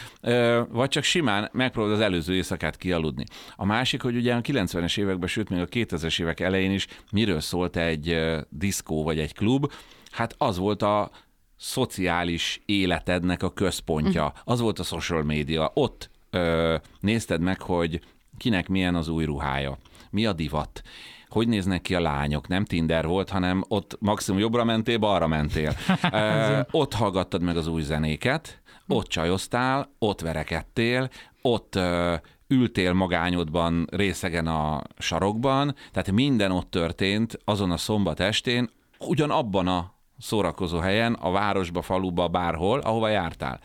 vagy 0.69 0.89
csak 0.89 1.03
simán 1.03 1.49
megpróbálod 1.53 1.97
az 1.97 2.03
előző 2.03 2.35
éjszakát 2.35 2.77
kialudni. 2.77 3.23
A 3.55 3.65
másik, 3.65 4.01
hogy 4.01 4.15
ugye 4.15 4.33
a 4.33 4.41
90-es 4.41 4.97
években, 4.99 5.27
sőt 5.27 5.49
még 5.49 5.59
a 5.59 5.65
2000-es 5.95 6.21
évek 6.21 6.39
elején 6.39 6.71
is 6.71 6.87
miről 7.11 7.39
szólt 7.39 7.77
egy 7.77 8.21
diszkó 8.49 9.03
vagy 9.03 9.19
egy 9.19 9.33
klub, 9.33 9.71
hát 10.11 10.35
az 10.37 10.57
volt 10.57 10.81
a 10.81 11.11
szociális 11.57 12.61
életednek 12.65 13.43
a 13.43 13.53
központja. 13.53 14.33
Az 14.43 14.59
volt 14.59 14.79
a 14.79 14.83
social 14.83 15.23
media. 15.23 15.71
Ott 15.73 16.09
ö, 16.29 16.75
nézted 16.99 17.41
meg, 17.41 17.61
hogy 17.61 18.01
kinek 18.37 18.67
milyen 18.67 18.95
az 18.95 19.07
új 19.07 19.25
ruhája, 19.25 19.77
mi 20.09 20.25
a 20.25 20.33
divat, 20.33 20.81
hogy 21.29 21.47
néznek 21.47 21.81
ki 21.81 21.95
a 21.95 21.99
lányok, 21.99 22.47
nem 22.47 22.65
Tinder 22.65 23.05
volt, 23.05 23.29
hanem 23.29 23.63
ott 23.67 23.97
maximum 23.99 24.39
jobbra 24.39 24.63
mentél, 24.63 24.97
balra 24.97 25.27
mentél. 25.27 25.75
Ö, 26.11 26.59
ott 26.71 26.93
hallgattad 26.93 27.41
meg 27.41 27.57
az 27.57 27.67
új 27.67 27.81
zenéket, 27.81 28.61
ott 28.87 29.07
csajoztál, 29.07 29.89
ott 29.99 30.21
verekedtél, 30.21 31.09
ott 31.41 31.75
ö, 31.75 32.15
ültél 32.47 32.93
magányodban 32.93 33.87
részegen 33.91 34.47
a 34.47 34.81
sarokban, 34.97 35.75
tehát 35.91 36.11
minden 36.11 36.51
ott 36.51 36.71
történt 36.71 37.39
azon 37.45 37.71
a 37.71 37.77
szombat 37.77 38.19
estén, 38.19 38.69
ugyanabban 38.99 39.67
a 39.67 39.93
szórakozó 40.17 40.79
helyen, 40.79 41.13
a 41.13 41.31
városba, 41.31 41.81
faluba, 41.81 42.27
bárhol, 42.27 42.79
ahova 42.79 43.07
jártál. 43.07 43.59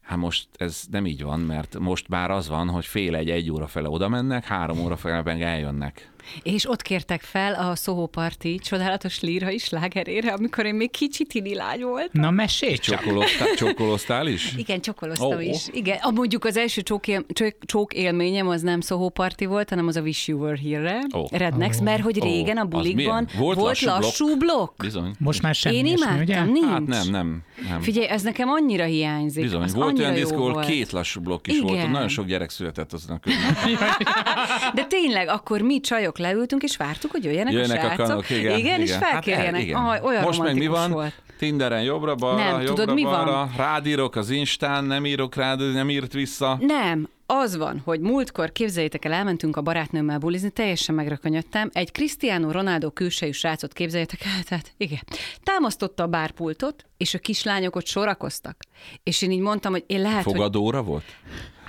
Hát 0.00 0.18
most 0.18 0.48
ez 0.56 0.82
nem 0.90 1.06
így 1.06 1.22
van, 1.22 1.40
mert 1.40 1.78
most 1.78 2.08
már 2.08 2.30
az 2.30 2.48
van, 2.48 2.68
hogy 2.68 2.86
fél 2.86 3.14
egy, 3.14 3.30
egy 3.30 3.50
óra 3.50 3.66
fele 3.66 3.88
oda 3.88 4.08
mennek, 4.08 4.44
három 4.44 4.78
óra 4.78 4.96
fele 4.96 5.22
meg 5.22 5.42
eljönnek. 5.42 6.09
És 6.42 6.68
ott 6.68 6.82
kértek 6.82 7.20
fel 7.20 7.54
a 7.54 7.74
Soho 7.74 8.06
Party 8.06 8.58
csodálatos 8.58 9.20
lírai 9.20 9.58
slágerére, 9.58 10.32
amikor 10.32 10.66
én 10.66 10.74
még 10.74 10.90
kicsi 10.90 11.24
tini 11.24 11.54
lány 11.54 11.80
voltam. 11.82 12.20
Na, 12.22 12.30
mesélj 12.30 12.76
csak. 12.76 13.00
Csokoloztál, 13.00 13.54
csokoloztál 13.54 14.26
is? 14.26 14.54
Igen, 14.56 14.80
csokoloztam 14.80 15.28
Ó, 15.28 15.32
oh, 15.32 15.36
ó. 15.36 15.40
is. 15.40 15.68
Igen, 15.72 15.98
a, 16.00 16.10
mondjuk 16.10 16.44
az 16.44 16.56
első 16.56 16.82
csók, 16.82 17.08
él, 17.08 17.24
csók, 17.32 17.56
csók 17.60 17.94
élményem 17.94 18.48
az 18.48 18.62
nem 18.62 18.80
Soho 18.80 19.08
Party 19.08 19.44
volt, 19.44 19.68
hanem 19.68 19.86
az 19.86 19.96
a 19.96 20.00
Wish 20.00 20.28
You 20.28 20.40
Were 20.40 20.58
Here-re, 20.62 21.00
Ó. 21.14 21.26
Rednex, 21.30 21.80
mert 21.80 22.02
hogy 22.02 22.22
régen 22.22 22.56
a 22.56 22.64
bulikban? 22.64 23.28
Volt 23.38 23.58
volt 23.58 23.80
lassú 23.80 23.86
lassú 23.86 24.36
blokk. 24.36 24.82
Bizony. 24.82 25.14
Most 25.18 25.42
már 25.42 25.54
semmi 25.54 25.76
Én 25.76 25.86
imádtam, 25.86 26.20
ugye? 26.20 26.44
nincs. 26.44 26.64
Hát 26.64 26.86
nem, 26.86 27.08
nem. 27.10 27.42
nem. 27.68 27.80
Figyelj, 27.80 28.06
ez 28.06 28.22
nekem 28.22 28.48
annyira 28.48 28.84
hiányzik. 28.84 29.42
Bizony, 29.42 29.62
az 29.62 29.74
volt 29.74 29.98
olyan 29.98 30.14
diszkó, 30.14 30.36
ahol 30.36 30.52
volt. 30.52 30.66
két 30.66 30.90
lassú 30.90 31.20
blokk 31.20 31.46
is 31.46 31.60
volt, 31.60 31.74
Igen. 31.74 31.84
ott 31.84 31.92
nagyon 31.92 32.08
sok 32.08 32.26
gyerek 32.26 32.50
született 32.50 32.92
azon 32.92 33.20
a. 33.22 33.28
De 34.74 34.84
tényleg, 34.84 35.28
akkor 35.28 35.60
mi 35.60 35.80
csajok 35.80 36.18
leültünk, 36.20 36.62
és 36.62 36.76
vártuk, 36.76 37.10
hogy 37.10 37.24
jöjjenek, 37.24 37.52
Jöjjenek 37.52 37.76
a 37.76 37.80
a 37.80 37.88
srácok. 37.88 38.06
kanok, 38.06 38.30
igen. 38.30 38.58
igen, 38.58 38.80
és 38.80 38.90
Hát 38.90 39.02
el- 39.02 39.10
felkérjenek. 39.10 39.62
igen. 39.62 39.76
Ah, 39.76 40.04
olyan 40.04 40.22
Most 40.22 40.42
meg 40.42 40.54
mi 40.58 40.66
van? 40.66 40.90
Volt. 40.90 41.22
Tinderen 41.38 41.82
jobbra-balra, 41.82 42.44
Nem, 42.50 42.60
tudod, 42.60 42.78
jobbra, 42.78 42.94
mi 42.94 43.02
van? 43.02 43.12
balra, 43.24 43.50
rád 43.56 43.86
írok 43.86 44.16
az 44.16 44.30
Instán, 44.30 44.84
nem 44.84 45.06
írok 45.06 45.34
rád, 45.34 45.72
nem 45.72 45.90
írt 45.90 46.12
vissza. 46.12 46.58
Nem, 46.60 47.08
az 47.26 47.56
van, 47.56 47.82
hogy 47.84 48.00
múltkor, 48.00 48.52
képzeljétek 48.52 49.04
el, 49.04 49.12
elmentünk 49.12 49.56
a 49.56 49.60
barátnőmmel 49.60 50.18
bulizni, 50.18 50.50
teljesen 50.50 50.94
megrökönyödtem. 50.94 51.70
Egy 51.72 51.92
Cristiano 51.92 52.50
Ronaldo 52.50 52.90
külsejű 52.90 53.32
srácot 53.32 53.72
képzeljétek 53.72 54.20
el, 54.24 54.42
tehát 54.42 54.72
igen. 54.76 55.00
Támasztotta 55.42 56.02
a 56.02 56.06
bárpultot, 56.06 56.84
és 56.96 57.14
a 57.14 57.18
kislányok 57.18 57.76
ott 57.76 57.86
sorakoztak. 57.86 58.56
És 59.02 59.22
én 59.22 59.30
így 59.30 59.40
mondtam, 59.40 59.72
hogy 59.72 59.84
én 59.86 60.00
lehet, 60.00 60.24
hogy 60.24 60.32
Fogadóra 60.32 60.82
volt? 60.82 61.04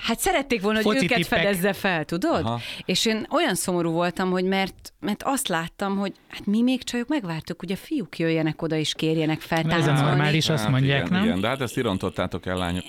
Hát 0.02 0.20
szerették 0.20 0.62
volna, 0.62 0.80
hogy 0.84 0.96
őket 0.96 1.18
tippek. 1.18 1.40
fedezze 1.40 1.74
fel, 1.74 2.06
tudod? 2.06 2.46
Aha. 2.46 2.60
És 2.86 3.06
én 3.06 3.28
olyan 3.30 3.56
szomorú 3.56 3.92
voltam, 3.92 4.32
hogy 4.32 4.44
mert, 4.44 4.94
mert 5.00 5.24
azt 5.24 5.48
láttam, 5.48 5.98
hogy 5.98 6.14
hát 6.28 6.46
mi 6.46 6.62
még 6.62 6.84
csajok 6.84 7.08
megvártuk, 7.08 7.60
hogy 7.60 7.72
a 7.72 7.76
fiúk 7.76 8.20
jöjjenek 8.20 8.62
oda 8.62 8.76
és 8.76 8.94
kérjenek 8.94 9.40
fel 9.42 9.72
Ez 9.72 9.88
a 9.88 9.92
normális, 9.94 10.50
azt 10.50 10.64
Hát 10.64 10.72
mondják, 10.72 11.06
igen, 11.06 11.12
nem? 11.20 11.24
Igen, 11.24 11.40
de 11.42 11.48
hát 11.48 11.62
ezt 11.62 11.78
irontottátok 11.78 12.46
el, 12.46 12.58
lányok. 12.58 12.84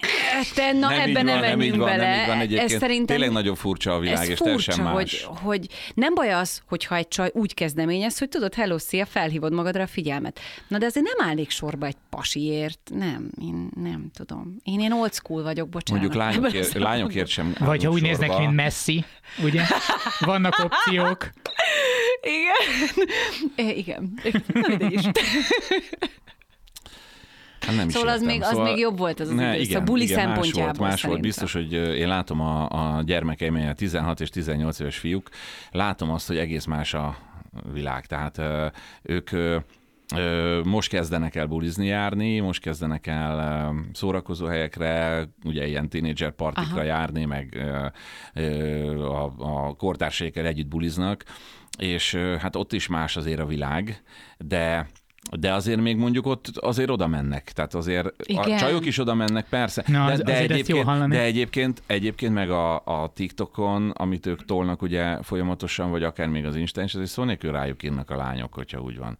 Te, 0.55 0.73
na 0.73 0.89
nem 0.89 1.01
ebben 1.01 1.25
nem 1.25 1.41
menjünk 1.57 1.77
van, 1.77 1.89
bele. 1.89 2.11
nem 2.11 2.21
így 2.21 2.27
van 2.27 2.41
egyébként. 2.41 2.71
Ez 2.71 2.79
szerintem, 2.79 3.07
Tényleg 3.17 3.33
nagyon 3.33 3.55
furcsa 3.55 3.95
a 3.95 3.99
világ, 3.99 4.23
ez 4.23 4.29
és 4.29 4.37
furcsa, 4.37 4.73
teljesen 4.73 4.85
más. 4.85 4.95
hogy, 4.95 5.39
hogy 5.43 5.67
nem 5.95 6.15
baj 6.15 6.33
az, 6.33 6.63
hogyha 6.69 6.97
egy 6.97 7.09
csaj 7.09 7.31
úgy 7.35 7.55
kezdeményez, 7.55 8.19
hogy 8.19 8.29
tudod, 8.29 8.55
hello, 8.55 8.79
szia, 8.79 9.07
felhívod 9.07 9.53
magadra 9.53 9.83
a 9.83 9.87
figyelmet. 9.87 10.41
Na 10.69 10.79
de 10.79 10.87
azért 10.87 11.07
nem 11.17 11.29
állnék 11.29 11.51
sorba 11.51 11.87
egy 11.87 11.97
pasiért. 12.11 12.91
Nem, 12.95 13.31
én 13.43 13.69
nem 13.83 14.11
tudom. 14.15 14.57
Én 14.65 14.79
ilyen 14.81 14.93
old 14.93 15.13
school 15.15 15.43
vagyok, 15.43 15.69
bocsánat. 15.69 16.03
Mondjuk 16.03 16.23
az- 16.45 16.73
lányokért 17.03 17.29
sem 17.29 17.55
Vagy 17.59 17.85
ha 17.85 17.91
úgy 17.91 18.03
néznek, 18.03 18.29
sorba. 18.29 18.45
mint 18.45 18.55
Messi, 18.57 19.05
ugye? 19.43 19.63
Vannak 20.19 20.59
opciók. 20.65 21.31
Igen. 22.23 23.09
É, 23.57 23.77
Igen. 23.79 24.13
Na, 24.53 24.87
is. 24.89 25.01
Hát 27.61 27.77
nem 27.77 27.89
is 27.89 27.95
Szóval 27.95 28.09
az 28.09 28.23
értem. 28.23 28.37
még- 28.37 28.43
az 28.43 28.57
még 28.57 28.79
jobb 28.79 28.99
volt 28.99 29.21
az 29.21 29.29
az 29.29 29.35
időszak, 29.35 29.61
igen, 29.61 29.85
buli 29.85 30.03
igen, 30.03 30.17
más 30.17 30.25
volt, 30.27 30.45
szempontjából 30.47 30.87
más 30.87 31.03
volt. 31.03 31.21
Biztos, 31.21 31.53
hogy 31.53 31.73
én 31.73 32.09
látom 32.09 32.41
a, 32.41 32.69
a 32.97 33.03
gyermekeim, 33.03 33.55
a 33.55 33.73
16 33.75 34.21
és 34.21 34.29
18 34.29 34.79
éves 34.79 34.99
fiúk, 34.99 35.29
látom 35.71 36.11
azt, 36.11 36.27
hogy 36.27 36.37
egész 36.39 36.65
más 36.65 36.95
a 36.95 37.17
világ. 37.73 38.07
Tehát 38.07 38.41
ők 39.03 39.31
most 40.65 40.89
kezdenek 40.89 41.35
el 41.35 41.47
bulizni 41.47 41.87
járni, 41.87 42.41
most 42.41 42.61
kezdenek 42.61 43.07
el 43.07 43.75
szórakozó 43.93 44.47
helyekre, 44.47 45.25
ugye 45.45 45.67
ilyen 45.67 45.89
tínédzser 45.89 46.31
partikra 46.31 46.75
Aha. 46.75 46.83
járni, 46.83 47.25
meg 47.25 47.59
a, 48.99 49.33
a 49.39 49.75
kortársaikkel 49.77 50.47
együtt 50.47 50.69
buliznak, 50.69 51.25
és 51.79 52.15
hát 52.15 52.57
ott 52.57 52.73
is 52.73 52.87
más 52.87 53.17
azért 53.17 53.41
a 53.41 53.47
világ, 53.47 54.03
de 54.39 54.87
de 55.31 55.53
azért 55.53 55.81
még 55.81 55.97
mondjuk 55.97 56.27
ott 56.27 56.47
azért 56.47 56.91
oda 56.91 57.07
mennek. 57.07 57.53
Tehát 57.53 57.75
azért 57.75 58.09
Igen. 58.27 58.43
a 58.53 58.57
csajok 58.59 58.87
is 58.87 58.99
oda 58.99 59.15
mennek, 59.15 59.47
persze. 59.49 59.85
Na, 59.87 60.07
de, 60.07 60.13
az- 60.13 60.21
de, 60.23 60.37
egyébként, 60.39 61.09
de 61.09 61.21
egyébként, 61.23 61.83
egyébként 61.87 62.35
meg 62.35 62.51
a, 62.51 62.75
a 62.85 63.13
TikTokon, 63.15 63.91
amit 63.91 64.27
ők 64.27 64.45
tolnak 64.45 64.83
ugye 64.83 65.23
folyamatosan, 65.23 65.91
vagy 65.91 66.03
akár 66.03 66.29
még 66.29 66.45
az 66.45 66.57
Instán, 66.57 66.85
és 66.85 66.95
azért 66.95 67.11
szó 67.11 67.25
nélkül 67.25 67.53
rájuk 67.53 67.83
írnak 67.83 68.11
a 68.11 68.17
lányok, 68.17 68.55
hogyha 68.55 68.81
úgy 68.81 68.99
van. 68.99 69.17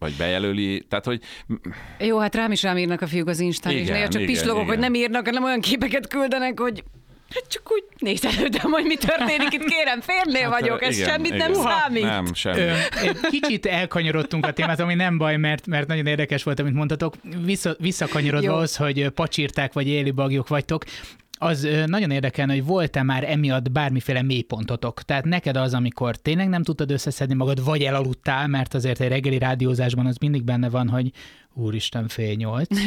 Vagy 0.00 0.14
bejelöli, 0.18 0.84
tehát 0.88 1.04
hogy 1.04 1.20
Jó, 1.98 2.18
hát 2.18 2.34
rám 2.34 2.52
is 2.52 2.62
rám 2.62 2.76
írnak 2.76 3.00
a 3.00 3.06
fiúk 3.06 3.28
az 3.28 3.40
Instán, 3.40 3.72
és 3.72 3.80
Igen, 3.80 3.92
néha 3.92 4.08
csak 4.08 4.22
igen, 4.22 4.34
pislogok, 4.34 4.66
hogy 4.66 4.78
igen. 4.78 4.90
nem 4.90 4.94
írnak, 4.94 5.24
hanem 5.26 5.44
olyan 5.44 5.60
képeket 5.60 6.08
küldenek, 6.08 6.60
hogy 6.60 6.84
hát 7.34 7.46
csak 7.48 7.72
úgy 7.72 7.84
nézelődöm, 7.98 8.70
hogy 8.70 8.84
mi 8.84 8.96
történik 8.96 9.52
itt, 9.52 9.64
kérem, 9.64 10.00
férnél 10.00 10.50
Hát, 10.50 10.60
vagyok, 10.60 10.82
ez 10.82 10.96
igen, 10.96 11.08
semmit 11.08 11.36
nem 11.36 11.50
igen. 11.50 11.62
számít. 11.62 12.02
Nem, 12.02 12.34
semmi. 12.34 12.60
Ö, 12.60 12.72
kicsit 13.30 13.66
elkanyarodtunk 13.66 14.46
a 14.46 14.52
témát, 14.52 14.80
ami 14.80 14.94
nem 14.94 15.18
baj, 15.18 15.36
mert, 15.36 15.66
mert 15.66 15.86
nagyon 15.86 16.06
érdekes 16.06 16.42
volt, 16.42 16.60
amit 16.60 16.74
mondtatok. 16.74 17.14
Vissza, 17.44 17.76
visszakanyarodva 17.78 18.52
ahhoz, 18.52 18.76
hogy 18.76 19.08
pacsírták 19.08 19.72
vagy 19.72 19.86
éli 19.88 20.10
bagyok 20.10 20.48
vagytok, 20.48 20.84
az 21.42 21.68
nagyon 21.86 22.10
érdekelne, 22.10 22.52
hogy 22.52 22.64
volt-e 22.64 23.02
már 23.02 23.24
emiatt 23.30 23.72
bármiféle 23.72 24.22
mélypontotok? 24.22 25.02
Tehát 25.02 25.24
neked 25.24 25.56
az, 25.56 25.74
amikor 25.74 26.16
tényleg 26.16 26.48
nem 26.48 26.62
tudtad 26.62 26.90
összeszedni 26.90 27.34
magad, 27.34 27.64
vagy 27.64 27.82
elaludtál, 27.82 28.46
mert 28.46 28.74
azért 28.74 29.00
egy 29.00 29.08
reggeli 29.08 29.38
rádiózásban 29.38 30.06
az 30.06 30.16
mindig 30.16 30.44
benne 30.44 30.68
van, 30.68 30.88
hogy 30.88 31.10
úristen 31.54 32.08
fél 32.08 32.34
nyolc. 32.34 32.78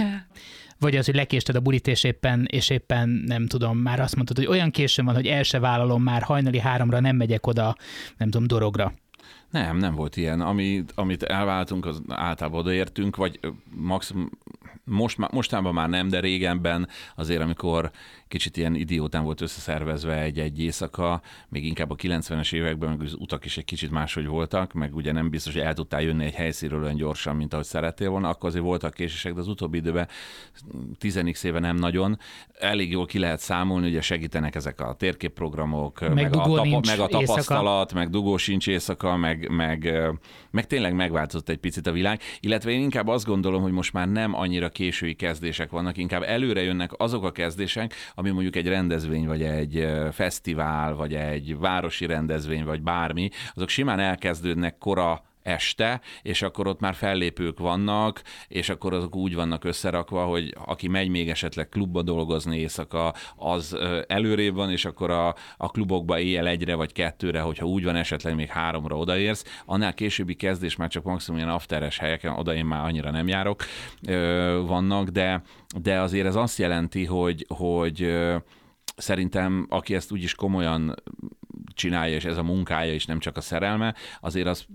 Vagy 0.80 0.96
az, 0.96 1.06
hogy 1.06 1.16
lekésted 1.16 1.56
a 1.56 1.60
bulit, 1.60 1.88
és 1.88 2.04
éppen, 2.04 2.48
és 2.52 2.70
éppen 2.70 3.10
nem 3.10 3.48
tudom, 3.48 3.78
már 3.78 4.00
azt 4.00 4.16
mondtad, 4.16 4.38
hogy 4.38 4.46
olyan 4.46 4.72
későn 4.72 5.06
van, 5.06 5.16
hogy 5.16 5.28
el 5.28 5.44
se 5.44 5.60
vállalom, 5.60 6.04
már 6.04 6.22
hajnali 6.22 6.60
háromra 6.60 7.00
nem 7.00 7.16
megyek 7.16 7.48
oda, 7.48 7.76
nem 8.18 8.30
tudom, 8.30 8.48
dorogra. 8.48 8.94
Nem, 9.50 9.78
nem 9.78 9.96
volt 9.96 10.18
ilyen. 10.18 10.42
Amit, 10.42 10.92
amit 10.96 11.24
elváltunk, 11.24 11.86
az 11.86 12.02
általában 12.08 12.60
odaértünk, 12.60 13.16
vagy 13.16 13.40
maximum, 13.76 14.30
most, 14.84 15.18
mostában 15.32 15.74
már 15.74 15.90
nem, 15.90 16.08
de 16.08 16.20
régenben 16.20 16.88
azért, 17.16 17.42
amikor 17.42 17.92
kicsit 18.34 18.58
ilyen 18.58 18.76
idiótán 18.76 19.24
volt 19.24 19.42
összeszervezve 19.42 20.22
egy-egy 20.22 20.62
éjszaka, 20.62 21.22
még 21.50 21.66
inkább 21.66 21.92
a 21.92 21.96
90-es 21.96 22.54
években, 22.54 22.90
meg 22.90 23.02
az 23.02 23.16
utak 23.20 23.46
is 23.46 23.58
egy 23.58 23.66
kicsit 23.66 23.92
máshogy 23.92 24.26
voltak, 24.26 24.74
meg 24.74 24.96
ugye 24.96 25.12
nem 25.12 25.30
biztos, 25.30 25.54
hogy 25.54 25.62
el 25.62 25.74
tudtál 25.74 26.02
jönni 26.02 26.26
egy 26.26 26.34
helyszínről 26.34 26.84
olyan 26.84 26.96
gyorsan, 26.96 27.36
mint 27.36 27.54
ahogy 27.54 27.66
szerettél 27.66 28.10
volna, 28.10 28.30
akkor 28.30 28.50
azért 28.50 28.64
voltak 28.64 28.94
késések, 28.94 29.34
de 29.34 29.40
az 29.40 29.48
utóbbi 29.48 29.78
időben 29.78 30.08
10 30.98 31.44
éve 31.44 31.60
nem 31.60 31.76
nagyon. 31.76 32.20
Elég 32.60 32.92
jól 32.92 33.06
ki 33.06 33.20
lehet 33.20 33.40
számolni, 33.40 33.88
ugye 33.88 34.02
segítenek 34.02 34.56
ezek 34.56 34.82
a 34.82 34.94
térképprogramok, 34.94 36.14
meg, 36.14 36.26
a, 36.26 36.30
dugó 36.30 36.56
tapa, 36.56 36.80
meg 36.86 37.00
a 37.00 37.08
éjszaka. 37.10 37.26
tapasztalat, 37.26 37.94
meg 37.94 38.10
dugó 38.10 38.38
sincs 38.38 38.68
éjszaka, 38.68 39.16
meg, 39.16 39.50
meg, 39.50 39.94
meg 40.52 40.68
tényleg 40.68 40.96
megváltozott 40.96 41.50
egy 41.50 41.58
picit 41.58 41.88
a 41.88 41.92
világ, 41.92 42.22
illetve 42.40 42.72
én 42.72 42.82
inkább 42.82 43.08
azt 43.08 43.26
gondolom, 43.26 43.62
hogy 43.62 43.72
most 43.72 43.94
már 43.94 44.10
nem 44.10 44.36
annyira 44.36 44.70
késői 44.70 45.14
kezdések 45.14 45.70
vannak, 45.70 45.98
inkább 45.98 46.24
előre 46.24 46.62
jönnek 46.62 46.92
azok 46.98 47.24
a 47.24 47.32
kezdések, 47.32 47.94
ami 48.24 48.32
mondjuk 48.32 48.56
egy 48.56 48.68
rendezvény, 48.68 49.28
vagy 49.28 49.42
egy 49.44 49.88
fesztivál, 50.12 50.94
vagy 50.96 51.14
egy 51.14 51.58
városi 51.58 52.06
rendezvény, 52.06 52.64
vagy 52.64 52.82
bármi, 52.82 53.30
azok 53.56 53.70
simán 53.70 54.00
elkezdődnek 54.00 54.78
kora 54.78 55.24
este, 55.44 56.02
és 56.22 56.42
akkor 56.42 56.68
ott 56.68 56.80
már 56.80 56.96
fellépők 56.96 57.60
vannak, 57.60 58.22
és 58.48 58.70
akkor 58.70 58.94
azok 58.94 59.16
úgy 59.16 59.36
vannak 59.36 59.64
összerakva, 59.64 60.26
hogy 60.26 60.56
aki 60.66 60.88
megy 60.88 61.10
még 61.10 61.30
esetleg 61.30 61.70
klubba 61.70 62.02
dolgozni 62.02 62.58
éjszaka, 62.58 63.14
az 63.36 63.78
előrébb 64.08 64.56
van, 64.56 64.72
és 64.72 64.86
akkor 64.86 65.12
a, 65.12 65.36
a 65.58 65.70
klubokba 65.70 66.20
éjjel 66.20 66.48
egyre 66.48 66.76
vagy 66.76 66.92
kettőre, 66.92 67.40
hogyha 67.40 67.66
úgy 67.66 67.84
van, 67.84 67.96
esetleg 67.96 68.36
még 68.36 68.48
háromra 68.48 68.98
odaérsz. 68.98 69.62
Annál 69.66 69.94
későbbi 69.94 70.36
kezdés 70.36 70.76
már 70.76 70.90
csak 70.90 71.04
maximum 71.04 71.40
ilyen 71.40 71.54
afteres 71.54 71.98
helyeken, 71.98 72.34
oda 72.34 72.54
én 72.54 72.66
már 72.66 72.86
annyira 72.86 73.12
nem 73.12 73.28
járok, 73.28 73.64
vannak, 74.66 75.08
de, 75.08 75.42
de 75.82 76.00
azért 76.00 76.28
ez 76.28 76.36
azt 76.36 76.58
jelenti, 76.58 77.06
hogy, 77.06 77.46
hogy 77.48 78.14
szerintem, 78.96 79.66
aki 79.70 79.96
ezt 79.96 80.12
úgyis 80.12 80.36
komolyan 80.36 80.96
csinálja, 81.74 82.16
és 82.16 82.26
ez 82.26 82.38
a 82.38 82.44
munkája, 82.44 82.94
és 82.94 83.06
nem 83.06 83.20
csak 83.20 83.38
a 83.38 83.42
szerelme, 83.42 83.96
azért 84.22 84.48
az 84.48 84.66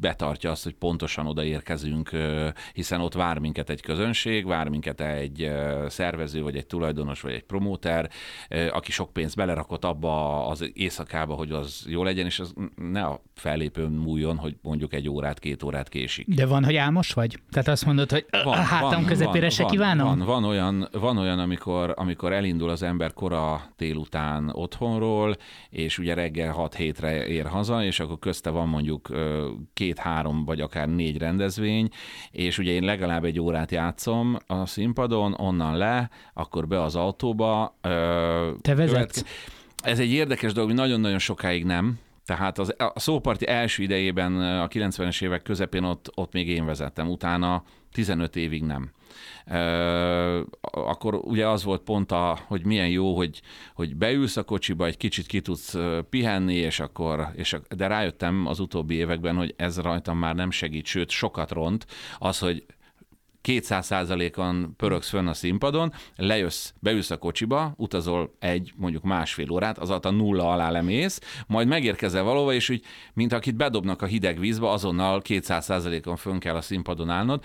betartja 0.00 0.50
azt, 0.50 0.64
hogy 0.64 0.74
pontosan 0.74 1.26
odaérkezünk, 1.26 2.10
hiszen 2.72 3.00
ott 3.00 3.14
vár 3.14 3.38
minket 3.38 3.70
egy 3.70 3.82
közönség, 3.82 4.46
vár 4.46 4.68
minket 4.68 5.00
egy 5.00 5.50
szervező, 5.88 6.42
vagy 6.42 6.56
egy 6.56 6.66
tulajdonos, 6.66 7.20
vagy 7.20 7.32
egy 7.32 7.44
promóter, 7.44 8.10
aki 8.70 8.92
sok 8.92 9.12
pénzt 9.12 9.36
belerakott 9.36 9.84
abba 9.84 10.46
az 10.46 10.70
éjszakába, 10.74 11.34
hogy 11.34 11.50
az 11.50 11.84
jó 11.88 12.02
legyen, 12.02 12.26
és 12.26 12.38
az 12.38 12.54
ne 12.76 13.04
a 13.04 13.22
fellépőn 13.34 13.90
múljon, 13.90 14.36
hogy 14.36 14.56
mondjuk 14.62 14.94
egy 14.94 15.08
órát, 15.08 15.38
két 15.38 15.62
órát 15.62 15.88
késik. 15.88 16.28
De 16.28 16.46
van, 16.46 16.64
hogy 16.64 16.76
álmos 16.76 17.12
vagy? 17.12 17.38
Tehát 17.50 17.68
azt 17.68 17.86
mondod, 17.86 18.10
hogy 18.10 18.26
a 18.30 18.56
hátam 18.56 19.04
közepére 19.04 19.50
se 19.50 19.62
van, 19.62 19.70
kívánom? 19.70 20.06
Van, 20.06 20.26
van 20.26 20.44
olyan, 20.44 20.88
van 20.92 21.18
olyan 21.18 21.38
amikor, 21.38 21.92
amikor 21.96 22.32
elindul 22.32 22.70
az 22.70 22.82
ember 22.82 23.12
kora 23.12 23.62
délután 23.76 24.50
otthonról, 24.52 25.36
és 25.70 25.98
ugye 25.98 26.13
reggel 26.14 26.54
6-7-re 26.58 27.26
ér 27.26 27.46
haza, 27.46 27.84
és 27.84 28.00
akkor 28.00 28.18
közte 28.18 28.50
van 28.50 28.68
mondjuk 28.68 29.08
két-három 29.74 30.44
vagy 30.44 30.60
akár 30.60 30.88
négy 30.88 31.18
rendezvény, 31.18 31.88
és 32.30 32.58
ugye 32.58 32.70
én 32.72 32.82
legalább 32.84 33.24
egy 33.24 33.40
órát 33.40 33.70
játszom 33.70 34.36
a 34.46 34.66
színpadon, 34.66 35.34
onnan 35.38 35.76
le, 35.76 36.10
akkor 36.34 36.66
be 36.66 36.82
az 36.82 36.96
autóba. 36.96 37.76
Te 38.60 38.74
vezetsz? 38.74 38.86
követke- 38.86 39.24
Ez 39.82 39.98
egy 39.98 40.12
érdekes 40.12 40.52
dolog, 40.52 40.68
hogy 40.68 40.78
nagyon-nagyon 40.78 41.18
sokáig 41.18 41.64
nem, 41.64 41.98
tehát 42.26 42.58
az, 42.58 42.74
a 42.94 43.00
szóparti 43.00 43.48
első 43.48 43.82
idejében, 43.82 44.36
a 44.60 44.68
90-es 44.68 45.22
évek 45.22 45.42
közepén 45.42 45.84
ott, 45.84 46.10
ott 46.14 46.32
még 46.32 46.48
én 46.48 46.64
vezettem, 46.64 47.08
utána 47.08 47.62
15 47.92 48.36
évig 48.36 48.62
nem. 48.62 48.90
Akkor 50.70 51.14
ugye 51.14 51.48
az 51.48 51.64
volt 51.64 51.82
pont, 51.82 52.12
a, 52.12 52.38
hogy 52.46 52.64
milyen 52.64 52.88
jó, 52.88 53.16
hogy, 53.16 53.42
hogy 53.74 53.96
beülsz 53.96 54.36
a 54.36 54.44
kocsiba, 54.44 54.86
egy 54.86 54.96
kicsit 54.96 55.26
ki 55.26 55.40
tudsz 55.40 55.76
pihenni, 56.10 56.54
és 56.54 56.80
akkor, 56.80 57.28
és 57.34 57.56
de 57.76 57.86
rájöttem 57.86 58.46
az 58.46 58.60
utóbbi 58.60 58.94
években, 58.94 59.36
hogy 59.36 59.54
ez 59.56 59.80
rajtam 59.80 60.18
már 60.18 60.34
nem 60.34 60.50
segít, 60.50 60.86
sőt, 60.86 61.10
sokat 61.10 61.50
ront 61.50 61.86
az, 62.18 62.38
hogy 62.38 62.64
200 63.44 63.86
százalékon 63.86 64.74
pörögsz 64.76 65.08
fönn 65.08 65.26
a 65.26 65.34
színpadon, 65.34 65.92
lejössz, 66.16 66.72
beülsz 66.80 67.10
a 67.10 67.16
kocsiba, 67.16 67.74
utazol 67.76 68.34
egy, 68.38 68.72
mondjuk 68.76 69.02
másfél 69.02 69.50
órát, 69.50 69.78
a 69.78 70.10
nulla 70.10 70.50
alá 70.50 70.70
lemész, 70.70 71.20
majd 71.46 71.68
megérkezel 71.68 72.22
valahova, 72.22 72.52
és 72.52 72.68
úgy, 72.68 72.82
mint 73.14 73.32
akit 73.32 73.56
bedobnak 73.56 74.02
a 74.02 74.06
hideg 74.06 74.38
vízbe, 74.38 74.70
azonnal 74.70 75.22
200 75.22 75.64
százalékon 75.64 76.16
fönn 76.16 76.38
kell 76.38 76.54
a 76.56 76.60
színpadon 76.60 77.10
állnod. 77.10 77.44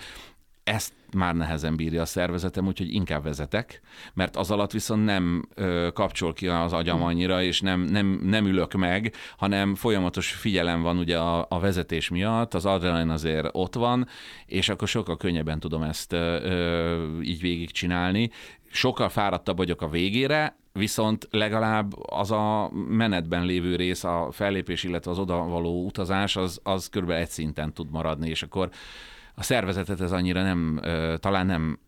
Ezt 0.70 0.92
már 1.12 1.34
nehezen 1.34 1.76
bírja 1.76 2.02
a 2.02 2.06
szervezetem, 2.06 2.66
úgyhogy 2.66 2.94
inkább 2.94 3.22
vezetek, 3.22 3.80
mert 4.14 4.36
az 4.36 4.50
alatt 4.50 4.72
viszont 4.72 5.04
nem 5.04 5.48
ö, 5.54 5.88
kapcsol 5.94 6.32
ki 6.32 6.48
az 6.48 6.72
agyam 6.72 7.02
annyira, 7.02 7.42
és 7.42 7.60
nem, 7.60 7.80
nem, 7.80 8.20
nem 8.22 8.46
ülök 8.46 8.72
meg, 8.72 9.14
hanem 9.36 9.74
folyamatos 9.74 10.32
figyelem 10.32 10.82
van 10.82 10.98
ugye 10.98 11.18
a, 11.18 11.46
a 11.48 11.58
vezetés 11.58 12.08
miatt, 12.08 12.54
az 12.54 12.66
adrenalin 12.66 13.08
azért 13.08 13.48
ott 13.52 13.74
van, 13.74 14.06
és 14.46 14.68
akkor 14.68 14.88
sokkal 14.88 15.16
könnyebben 15.16 15.60
tudom 15.60 15.82
ezt 15.82 16.12
ö, 16.12 16.42
ö, 16.42 17.20
így 17.20 17.40
végigcsinálni. 17.40 18.30
Sokkal 18.70 19.08
fáradtabb 19.08 19.56
vagyok 19.56 19.82
a 19.82 19.88
végére, 19.88 20.56
viszont 20.72 21.28
legalább 21.30 21.92
az 22.10 22.30
a 22.30 22.70
menetben 22.88 23.44
lévő 23.44 23.76
rész, 23.76 24.04
a 24.04 24.28
fellépés, 24.32 24.84
illetve 24.84 25.10
az 25.10 25.18
oda 25.18 25.44
való 25.44 25.84
utazás, 25.84 26.36
az, 26.36 26.60
az 26.62 26.88
kb. 26.88 27.10
egy 27.10 27.28
szinten 27.28 27.72
tud 27.72 27.90
maradni, 27.90 28.28
és 28.28 28.42
akkor 28.42 28.70
a 29.40 29.42
szervezetet 29.42 30.00
ez 30.00 30.12
annyira 30.12 30.42
nem, 30.42 30.80
talán 31.20 31.46
nem, 31.46 31.78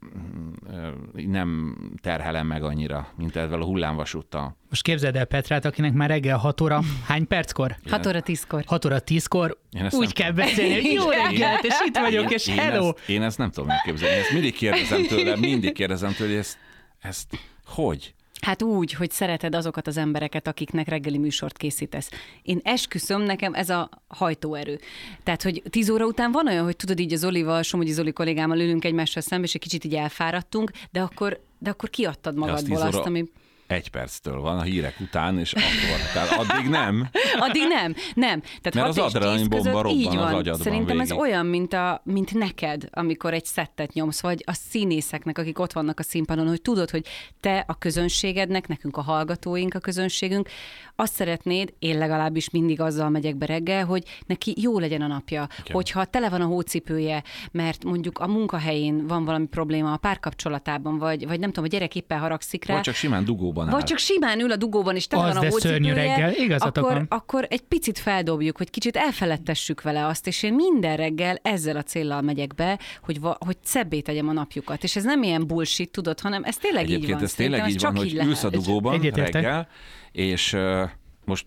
nem 1.14 1.76
terhelem 2.02 2.46
meg 2.46 2.62
annyira, 2.62 3.08
mint 3.16 3.36
ezzel 3.36 3.60
a 3.60 3.64
hullámvasúttal. 3.64 4.56
Most 4.68 4.82
képzeld 4.82 5.16
el 5.16 5.24
Petrát, 5.24 5.64
akinek 5.64 5.92
már 5.92 6.08
reggel 6.08 6.36
6 6.36 6.60
óra, 6.60 6.80
hány 7.06 7.26
perckor? 7.26 7.76
6 7.90 8.06
óra 8.06 8.20
10-kor. 8.24 8.62
6 8.66 8.84
óra 8.84 8.98
10-kor, 9.06 9.58
Én 9.70 9.84
ezt 9.84 9.96
úgy 9.96 10.12
kell 10.12 10.30
beszélni, 10.32 10.72
hogy 10.74 10.92
jó 10.92 11.08
reggelt, 11.08 11.64
és 11.64 11.74
itt 11.86 11.96
vagyok, 11.98 12.22
Én- 12.24 12.30
és 12.30 12.46
én 12.46 12.58
hello! 12.58 12.88
Ezt, 12.88 13.08
én 13.08 13.22
ezt 13.22 13.38
nem 13.38 13.50
tudom 13.50 13.70
elképzelni. 13.70 14.16
Ezt 14.16 14.32
mindig 14.32 14.54
kérdezem 14.54 15.06
tőle, 15.06 15.36
mindig 15.36 15.72
kérdezem 15.72 16.12
tőle, 16.12 16.30
hogy 16.30 16.38
ezt, 16.38 16.58
ezt 17.00 17.38
hogy? 17.66 18.14
Hát 18.42 18.62
úgy, 18.62 18.92
hogy 18.92 19.10
szereted 19.10 19.54
azokat 19.54 19.86
az 19.86 19.96
embereket, 19.96 20.46
akiknek 20.46 20.88
reggeli 20.88 21.18
műsort 21.18 21.56
készítesz. 21.56 22.10
Én 22.42 22.60
esküszöm, 22.62 23.22
nekem 23.22 23.54
ez 23.54 23.70
a 23.70 23.88
hajtóerő. 24.08 24.80
Tehát, 25.22 25.42
hogy 25.42 25.62
tíz 25.70 25.90
óra 25.90 26.04
után 26.04 26.32
van 26.32 26.46
olyan, 26.46 26.64
hogy 26.64 26.76
tudod 26.76 27.00
így 27.00 27.12
az 27.12 27.24
Olival, 27.24 27.62
Somogyi 27.62 27.92
Zoli 27.92 28.12
kollégámmal 28.12 28.58
ülünk 28.58 28.84
egymással 28.84 29.22
szembe, 29.22 29.46
és 29.46 29.54
egy 29.54 29.60
kicsit 29.60 29.84
így 29.84 29.94
elfáradtunk, 29.94 30.70
de 30.90 31.00
akkor, 31.00 31.40
de 31.58 31.70
akkor 31.70 31.90
kiadtad 31.90 32.36
magadból 32.36 32.80
azt, 32.80 32.94
óra- 32.94 33.06
ami... 33.06 33.24
egy 33.72 33.90
perctől 33.90 34.40
van 34.40 34.58
a 34.58 34.62
hírek 34.62 35.00
után, 35.00 35.38
és 35.38 35.52
akkor, 35.52 36.00
tehát 36.12 36.30
addig 36.30 36.70
nem. 36.70 37.08
Addig 37.48 37.62
nem, 37.68 37.94
nem. 38.14 38.40
Tehát 38.40 38.74
Mert 38.74 38.88
az 38.88 38.98
adrenalin 38.98 39.48
bomba 39.48 39.82
között 39.82 39.96
így 39.98 40.04
robban 40.04 40.22
az 40.22 40.30
van. 40.30 40.40
agyadban 40.40 40.62
Szerintem 40.62 41.00
ez 41.00 41.08
végig. 41.08 41.22
olyan, 41.22 41.46
mint, 41.46 41.72
a, 41.72 42.00
mint 42.04 42.34
neked, 42.34 42.88
amikor 42.90 43.34
egy 43.34 43.44
szettet 43.44 43.92
nyomsz, 43.92 44.20
vagy 44.20 44.42
a 44.46 44.52
színészeknek, 44.52 45.38
akik 45.38 45.58
ott 45.58 45.72
vannak 45.72 45.98
a 45.98 46.02
színpadon, 46.02 46.48
hogy 46.48 46.62
tudod, 46.62 46.90
hogy 46.90 47.06
te 47.40 47.64
a 47.66 47.78
közönségednek, 47.78 48.68
nekünk 48.68 48.96
a 48.96 49.02
hallgatóink, 49.02 49.74
a 49.74 49.78
közönségünk, 49.78 50.48
azt 50.96 51.14
szeretnéd, 51.14 51.74
én 51.78 51.98
legalábbis 51.98 52.50
mindig 52.50 52.80
azzal 52.80 53.08
megyek 53.08 53.36
be 53.36 53.46
reggel, 53.46 53.84
hogy 53.84 54.04
neki 54.26 54.54
jó 54.60 54.78
legyen 54.78 55.02
a 55.02 55.06
napja, 55.06 55.48
Igen. 55.60 55.74
hogyha 55.74 56.04
tele 56.04 56.28
van 56.28 56.40
a 56.40 56.46
hócipője, 56.46 57.22
mert 57.52 57.84
mondjuk 57.84 58.18
a 58.18 58.26
munkahelyén 58.26 59.06
van 59.06 59.24
valami 59.24 59.46
probléma, 59.46 59.92
a 59.92 59.96
párkapcsolatában, 59.96 60.98
vagy, 60.98 61.26
vagy 61.26 61.40
nem 61.40 61.48
tudom, 61.48 61.64
a 61.64 61.68
gyerek 61.68 61.94
éppen 61.94 62.18
haragszik 62.18 62.64
rá, 62.64 62.74
Vagy 62.74 62.82
csak 62.82 62.94
simán 62.94 63.24
dugóban 63.24 63.61
áll. 63.64 63.70
vagy 63.70 63.84
csak 63.84 63.98
simán 63.98 64.40
ül 64.40 64.52
a 64.52 64.56
dugóban, 64.56 64.96
és 64.96 65.06
tele 65.06 65.22
van 65.22 65.36
a 65.36 65.40
de 65.40 65.50
szörnyű 65.50 65.88
hócipője, 65.88 66.14
reggel, 66.14 66.32
igazatok 66.34 66.84
akkor, 66.84 66.96
van. 66.96 67.06
akkor 67.08 67.46
egy 67.50 67.60
picit 67.60 67.98
feldobjuk, 67.98 68.56
hogy 68.56 68.70
kicsit 68.70 68.96
elfeledtessük 68.96 69.82
vele 69.82 70.06
azt, 70.06 70.26
és 70.26 70.42
én 70.42 70.54
minden 70.54 70.96
reggel 70.96 71.38
ezzel 71.42 71.76
a 71.76 71.82
céllal 71.82 72.20
megyek 72.20 72.54
be, 72.54 72.78
hogy, 73.02 73.20
va, 73.20 73.36
hogy 73.46 73.56
szebbé 73.64 74.00
tegyem 74.00 74.28
a 74.28 74.32
napjukat. 74.32 74.82
És 74.82 74.96
ez 74.96 75.04
nem 75.04 75.22
ilyen 75.22 75.46
bullshit, 75.46 75.90
tudod, 75.90 76.20
hanem 76.20 76.44
ez 76.44 76.56
tényleg 76.56 76.84
így 76.84 76.90
Egyébként 76.90 77.14
van. 77.14 77.24
ez 77.24 77.34
tényleg 77.34 77.68
így 77.68 77.80
van, 77.80 77.94
csak 77.94 78.02
hogy 78.02 78.14
ülsz 78.14 78.44
a 78.44 78.50
dugóban 78.50 79.00
reggel, 79.00 79.68
és 80.12 80.52
uh, 80.52 80.88
most 81.24 81.44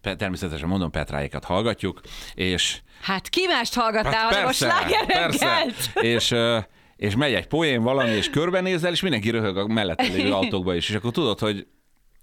természetesen 0.00 0.68
mondom, 0.68 0.90
Petráékat 0.90 1.44
hallgatjuk, 1.44 2.00
és 2.34 2.80
Hát 3.02 3.28
ki 3.28 3.46
mást 3.46 3.74
hallgattál, 3.74 4.24
hanem 4.24 4.42
a 4.42 4.44
persze, 4.44 4.66
sláger 4.66 5.06
persze. 5.06 5.66
És, 6.00 6.30
ö, 6.30 6.58
és 7.04 7.16
megy 7.16 7.32
egy 7.32 7.46
poén 7.46 7.82
valami, 7.82 8.10
és 8.10 8.30
körbenézel, 8.30 8.92
és 8.92 9.02
mindenki 9.02 9.30
röhög 9.30 9.56
a 9.56 9.66
mellette 9.66 10.02
lévő 10.02 10.32
autókba 10.42 10.74
is, 10.74 10.88
és 10.88 10.94
akkor 10.94 11.10
tudod, 11.12 11.38
hogy 11.38 11.66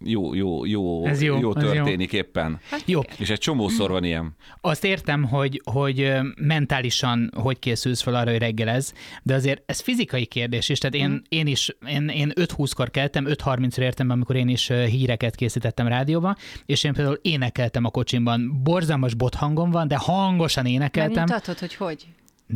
jó, 0.03 0.33
jó, 0.33 0.65
jó, 0.65 1.05
Ez 1.05 1.21
jó, 1.21 1.39
jó 1.39 1.55
ez 1.55 1.63
jó. 1.63 1.71
történik 1.71 2.13
éppen. 2.13 2.59
Jó, 2.85 3.01
És 3.17 3.29
egy 3.29 3.39
csomószor 3.39 3.89
van 3.89 4.03
ilyen. 4.03 4.35
azt 4.61 4.83
értem, 4.83 5.23
hogy, 5.23 5.61
hogy 5.63 6.11
mentálisan 6.35 7.31
hogy 7.35 7.59
készülsz 7.59 8.01
fel 8.01 8.15
arra, 8.15 8.29
hogy 8.29 8.39
reggelez, 8.39 8.93
de 9.23 9.33
azért 9.33 9.63
ez 9.65 9.79
fizikai 9.79 10.25
kérdés 10.25 10.69
is. 10.69 10.77
Tehát 10.77 10.95
én, 10.95 11.21
én 11.29 11.47
is, 11.47 11.75
én, 11.87 12.07
én 12.07 12.31
5-20-kor 12.35 12.91
keltem, 12.91 13.25
5-30-ra 13.27 13.79
értem, 13.79 14.09
amikor 14.09 14.35
én 14.35 14.47
is 14.47 14.67
híreket 14.67 15.35
készítettem 15.35 15.87
rádióba, 15.87 16.35
és 16.65 16.83
én 16.83 16.93
például 16.93 17.19
énekeltem 17.21 17.85
a 17.85 17.89
kocsimban. 17.89 18.61
Borzalmas 18.63 19.13
bothangom 19.13 19.71
van, 19.71 19.87
de 19.87 19.97
hangosan 19.97 20.65
énekeltem. 20.65 21.13
Megmutatod, 21.13 21.59
hogy 21.59 21.75
hogy? 21.75 22.07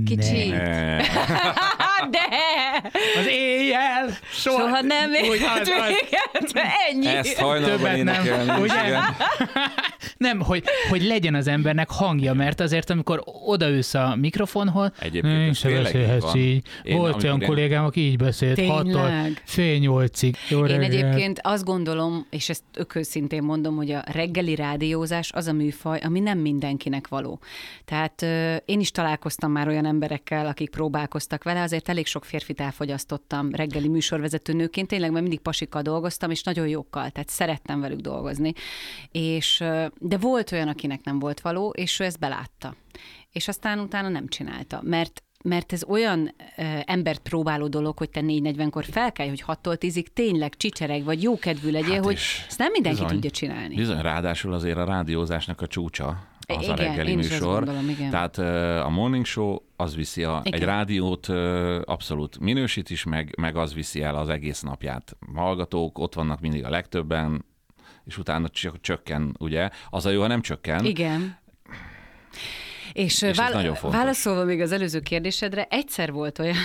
Kicsi. 0.05 0.51
Eh, 0.51 1.05
De! 2.09 2.19
Az 3.19 3.25
éjjel 3.27 4.09
soha, 4.31 4.57
Soha 4.59 4.81
nem 4.81 5.13
ért 5.13 5.27
az, 5.29 5.59
az, 5.59 5.87
véget. 5.87 6.67
Ennyi. 6.91 7.07
Ezt 7.07 7.37
hajnalban 7.37 7.79
nem, 7.81 7.95
énekelni. 7.95 8.61
ugye? 8.61 8.73
Nem, 10.17 10.39
hogy, 10.41 10.63
hogy 10.89 11.03
legyen 11.03 11.35
az 11.35 11.47
embernek 11.47 11.89
hangja, 11.89 12.33
mert 12.33 12.59
azért, 12.59 12.89
amikor 12.89 13.23
odaülsz 13.45 13.93
a 13.93 14.15
mikrofonhoz, 14.19 14.91
Egyébként 14.99 15.33
"Én 15.41 15.49
ez 15.49 15.57
se 15.57 15.69
beszélhetsz 15.69 16.21
van. 16.23 16.37
így. 16.37 16.65
Én, 16.83 16.97
Volt 16.97 17.23
olyan 17.23 17.41
én- 17.41 17.47
kollégám, 17.47 17.85
aki 17.85 17.99
így 18.01 18.17
beszélt, 18.17 18.65
hattól 18.65 19.11
fél 19.43 19.77
nyolcig. 19.77 20.35
Jó 20.49 20.59
Én 20.59 20.65
reggelt. 20.65 20.93
egyébként 20.93 21.39
azt 21.43 21.63
gondolom, 21.63 22.27
és 22.29 22.49
ezt 22.49 22.63
ökőszintén 22.73 23.43
mondom, 23.43 23.75
hogy 23.75 23.91
a 23.91 24.03
reggeli 24.11 24.55
rádiózás 24.55 25.31
az 25.31 25.47
a 25.47 25.53
műfaj, 25.53 25.99
ami 26.03 26.19
nem 26.19 26.37
mindenkinek 26.37 27.07
való. 27.07 27.39
Tehát 27.85 28.21
ö, 28.21 28.55
én 28.65 28.79
is 28.79 28.91
találkoztam 28.91 29.51
már 29.51 29.67
olyan 29.67 29.85
emberekkel, 29.85 30.45
akik 30.47 30.69
próbálkoztak 30.69 31.43
vele, 31.43 31.61
azért 31.61 31.83
elég 31.95 32.07
sok 32.07 32.25
férfit 32.25 32.59
elfogyasztottam 32.61 33.51
reggeli 33.51 33.87
műsorvezető 33.87 34.53
nőként, 34.53 34.87
tényleg 34.87 35.09
mert 35.09 35.21
mindig 35.21 35.39
pasikkal 35.39 35.81
dolgoztam, 35.81 36.31
és 36.31 36.43
nagyon 36.43 36.67
jókkal, 36.67 37.09
tehát 37.09 37.29
szerettem 37.29 37.79
velük 37.79 37.99
dolgozni. 37.99 38.53
És, 39.11 39.63
de 39.99 40.17
volt 40.17 40.51
olyan, 40.51 40.67
akinek 40.67 41.03
nem 41.03 41.19
volt 41.19 41.41
való, 41.41 41.69
és 41.69 41.99
ő 41.99 42.03
ezt 42.03 42.19
belátta. 42.19 42.75
És 43.31 43.47
aztán 43.47 43.79
utána 43.79 44.09
nem 44.09 44.27
csinálta, 44.27 44.79
mert 44.83 45.19
mert 45.43 45.73
ez 45.73 45.83
olyan 45.83 46.35
ö, 46.57 46.63
embert 46.85 47.19
próbáló 47.19 47.67
dolog, 47.67 47.97
hogy 47.97 48.09
te 48.09 48.19
4.40-kor 48.21 48.85
felkelj, 48.85 49.29
hogy 49.29 49.43
6-tól 49.47 49.77
10-ig 49.79 50.05
tényleg 50.13 50.55
csicsereg, 50.57 51.03
vagy 51.03 51.23
jókedvű 51.23 51.71
legyél, 51.71 51.93
Hát 51.93 52.03
hogy 52.03 52.17
ezt 52.47 52.57
nem 52.57 52.71
mindenki 52.71 52.99
bizony. 52.99 53.13
tudja 53.13 53.29
csinálni. 53.29 53.75
Bizony, 53.75 54.01
ráadásul 54.01 54.53
azért 54.53 54.77
a 54.77 54.85
rádiózásnak 54.85 55.61
a 55.61 55.67
csúcsa 55.67 56.27
az 56.47 56.63
Igen, 56.63 56.73
a 56.73 56.75
reggeli 56.75 57.09
én 57.09 57.17
műsor. 57.17 57.63
gondolom, 57.65 57.89
igen. 57.89 58.09
Tehát 58.09 58.37
a 58.85 58.89
morning 58.89 59.25
show 59.25 59.57
az 59.75 59.95
viszi 59.95 60.23
a, 60.23 60.41
Igen. 60.43 60.59
egy 60.59 60.65
rádiót 60.65 61.27
abszolút 61.85 62.39
minősít 62.39 62.89
is, 62.89 63.03
meg, 63.03 63.33
meg 63.37 63.55
az 63.55 63.73
viszi 63.73 64.01
el 64.01 64.15
az 64.15 64.29
egész 64.29 64.61
napját. 64.61 65.17
Hallgatók 65.35 65.99
ott 65.99 66.13
vannak 66.13 66.39
mindig 66.39 66.65
a 66.65 66.69
legtöbben, 66.69 67.45
és 68.03 68.17
utána 68.17 68.49
csak 68.49 68.81
csökken, 68.81 69.35
ugye? 69.39 69.69
Az 69.89 70.05
a 70.05 70.09
jó, 70.09 70.21
ha 70.21 70.27
nem 70.27 70.41
csökken. 70.41 70.85
Igen. 70.85 71.37
És, 72.93 73.21
ez 73.23 73.37
vál- 73.37 73.53
nagyon 73.53 73.75
fontos. 73.75 73.99
válaszolva 73.99 74.43
még 74.43 74.61
az 74.61 74.71
előző 74.71 74.99
kérdésedre, 74.99 75.67
egyszer 75.69 76.11
volt 76.11 76.39
olyan 76.39 76.55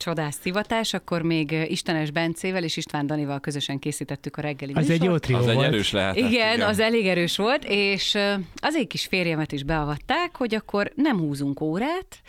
csodás 0.00 0.34
szivatás, 0.42 0.94
akkor 0.94 1.22
még 1.22 1.52
Istenes 1.68 2.10
Bencével 2.10 2.64
és 2.64 2.76
István 2.76 3.06
Danival 3.06 3.40
közösen 3.40 3.78
készítettük 3.78 4.36
a 4.36 4.40
reggeli 4.40 4.72
Az 4.74 4.90
egy 4.90 5.00
műsort. 5.00 5.10
jó 5.10 5.18
trió 5.18 5.36
Az 5.36 5.46
egy 5.46 5.62
erős 5.62 5.92
lehet. 5.92 6.16
Igen, 6.16 6.60
az 6.60 6.78
elég 6.78 7.06
erős 7.06 7.36
volt, 7.36 7.64
és 7.68 8.14
az 8.54 8.74
egy 8.74 8.86
kis 8.86 9.06
férjemet 9.06 9.52
is 9.52 9.62
beavatták, 9.62 10.36
hogy 10.36 10.54
akkor 10.54 10.92
nem 10.94 11.18
húzunk 11.18 11.60
órát, 11.60 12.20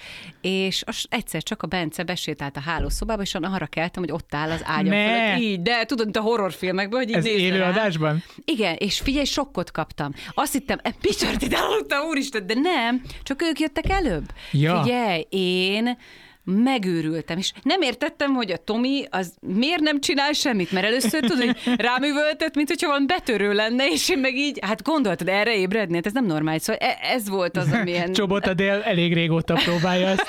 és 0.42 0.84
az 0.86 1.06
egyszer 1.10 1.44
csak 1.44 1.64
a 1.64 1.68
Bence 1.68 2.04
besétált 2.04 2.58
a 2.58 2.60
hálószobába, 2.60 3.22
és 3.22 3.36
arra 3.36 3.66
keltem, 3.66 4.04
hogy 4.04 4.12
ott 4.12 4.34
áll 4.36 4.50
az 4.52 4.62
ágyam 4.66 4.94
Ne! 4.94 5.06
fölött, 5.26 5.42
így, 5.42 5.62
de 5.62 5.86
tudod, 5.86 6.04
mint 6.06 6.18
a 6.18 6.22
horrorfilmekben, 6.22 7.00
hogy 7.00 7.10
így 7.10 7.16
Ez 7.16 7.24
nézve 7.24 7.40
rám. 7.48 7.54
élőadásban? 7.56 8.24
Igen, 8.46 8.76
és 8.80 9.00
figyelj, 9.00 9.26
sokkot 9.26 9.72
kaptam. 9.72 10.12
Azt 10.34 10.54
hittem, 10.54 10.80
e, 10.82 10.94
mi 11.02 11.14
történt, 11.14 11.54
elaludtam, 11.54 12.08
úristen, 12.08 12.48
de 12.48 12.54
nem, 12.54 13.02
csak 13.24 13.42
ők 13.42 13.60
jöttek 13.60 13.90
előbb. 13.90 14.26
Ja. 14.52 14.82
Figyelj, 14.82 15.26
én 15.30 15.98
megőrültem, 16.43 17.38
és 17.38 17.51
nem 17.63 17.82
értettem, 17.82 18.34
hogy 18.34 18.51
a 18.51 18.58
Tomi 18.58 19.06
az 19.10 19.34
miért 19.39 19.82
nem 19.82 19.99
csinál 19.99 20.32
semmit, 20.32 20.71
mert 20.71 20.86
először 20.86 21.19
tudod, 21.19 21.45
hogy 21.45 21.58
rám 21.77 22.04
üvöltött, 22.04 22.56
mint 22.56 22.67
hogyha 22.67 22.88
van 22.88 23.08
betörő 23.08 23.54
lenne, 23.54 23.88
és 23.88 24.10
én 24.10 24.19
meg 24.19 24.36
így, 24.36 24.60
hát 24.62 24.84
gondoltad 24.84 25.27
erre 25.27 25.56
ébredni, 25.56 25.95
hát 25.95 26.06
ez 26.06 26.13
nem 26.13 26.25
normális, 26.25 26.62
szóval 26.62 26.88
e- 26.88 26.97
ez 27.01 27.30
volt 27.30 27.58
az, 27.58 27.71
amilyen... 27.71 28.13
Csobota 28.21 28.54
Dél 28.54 28.82
elég 28.82 29.13
régóta 29.13 29.54
próbálja 29.54 30.08
ezt. 30.08 30.25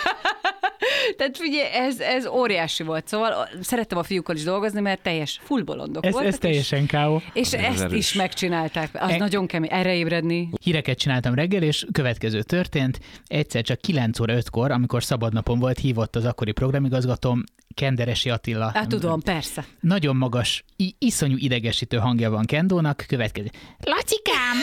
Tehát 1.17 1.37
figyelj, 1.37 1.69
ez, 1.73 2.01
ez 2.01 2.27
óriási 2.27 2.83
volt, 2.83 3.09
szóval 3.09 3.49
szerettem 3.61 3.99
a 3.99 4.03
fiúkkal 4.03 4.37
is 4.37 4.43
dolgozni, 4.43 4.81
mert 4.81 5.03
teljes 5.03 5.41
full 5.43 5.63
bolondok 5.63 6.07
Ez, 6.07 6.13
voltak. 6.13 6.33
ez 6.33 6.39
teljesen 6.39 6.87
káó. 6.87 7.23
És, 7.33 7.53
Ez 7.53 7.65
ezt 7.65 7.81
erős. 7.83 7.99
is 7.99 8.13
megcsinálták. 8.13 8.89
Az 8.93 9.11
E- 9.11 9.17
nagyon 9.17 9.47
kemény, 9.47 9.71
erre 9.73 9.95
ébredni. 9.95 10.49
Híreket 10.63 10.99
csináltam 10.99 11.35
reggel, 11.35 11.63
és 11.63 11.87
következő 11.93 12.43
történt. 12.43 12.99
Egyszer 13.27 13.63
csak 13.63 13.81
9 13.81 14.21
óra 14.21 14.35
5-kor, 14.35 14.71
amikor 14.71 15.03
szabadnapon 15.03 15.59
volt, 15.59 15.79
hívott 15.79 16.17
az 16.17 16.25
akkori 16.25 16.53
programigazgatóm, 16.53 17.43
Kenderesi 17.75 18.31
Attila. 18.31 18.71
Hát 18.75 18.89
tudom, 18.89 19.21
persze. 19.21 19.65
Nagyon 19.81 20.17
magas, 20.17 20.65
iszonyú 20.99 21.37
idegesítő 21.39 21.97
hangja 21.97 22.31
van 22.31 22.45
Kendónak. 22.45 23.05
Következő. 23.09 23.49
Lacikám! 23.81 24.57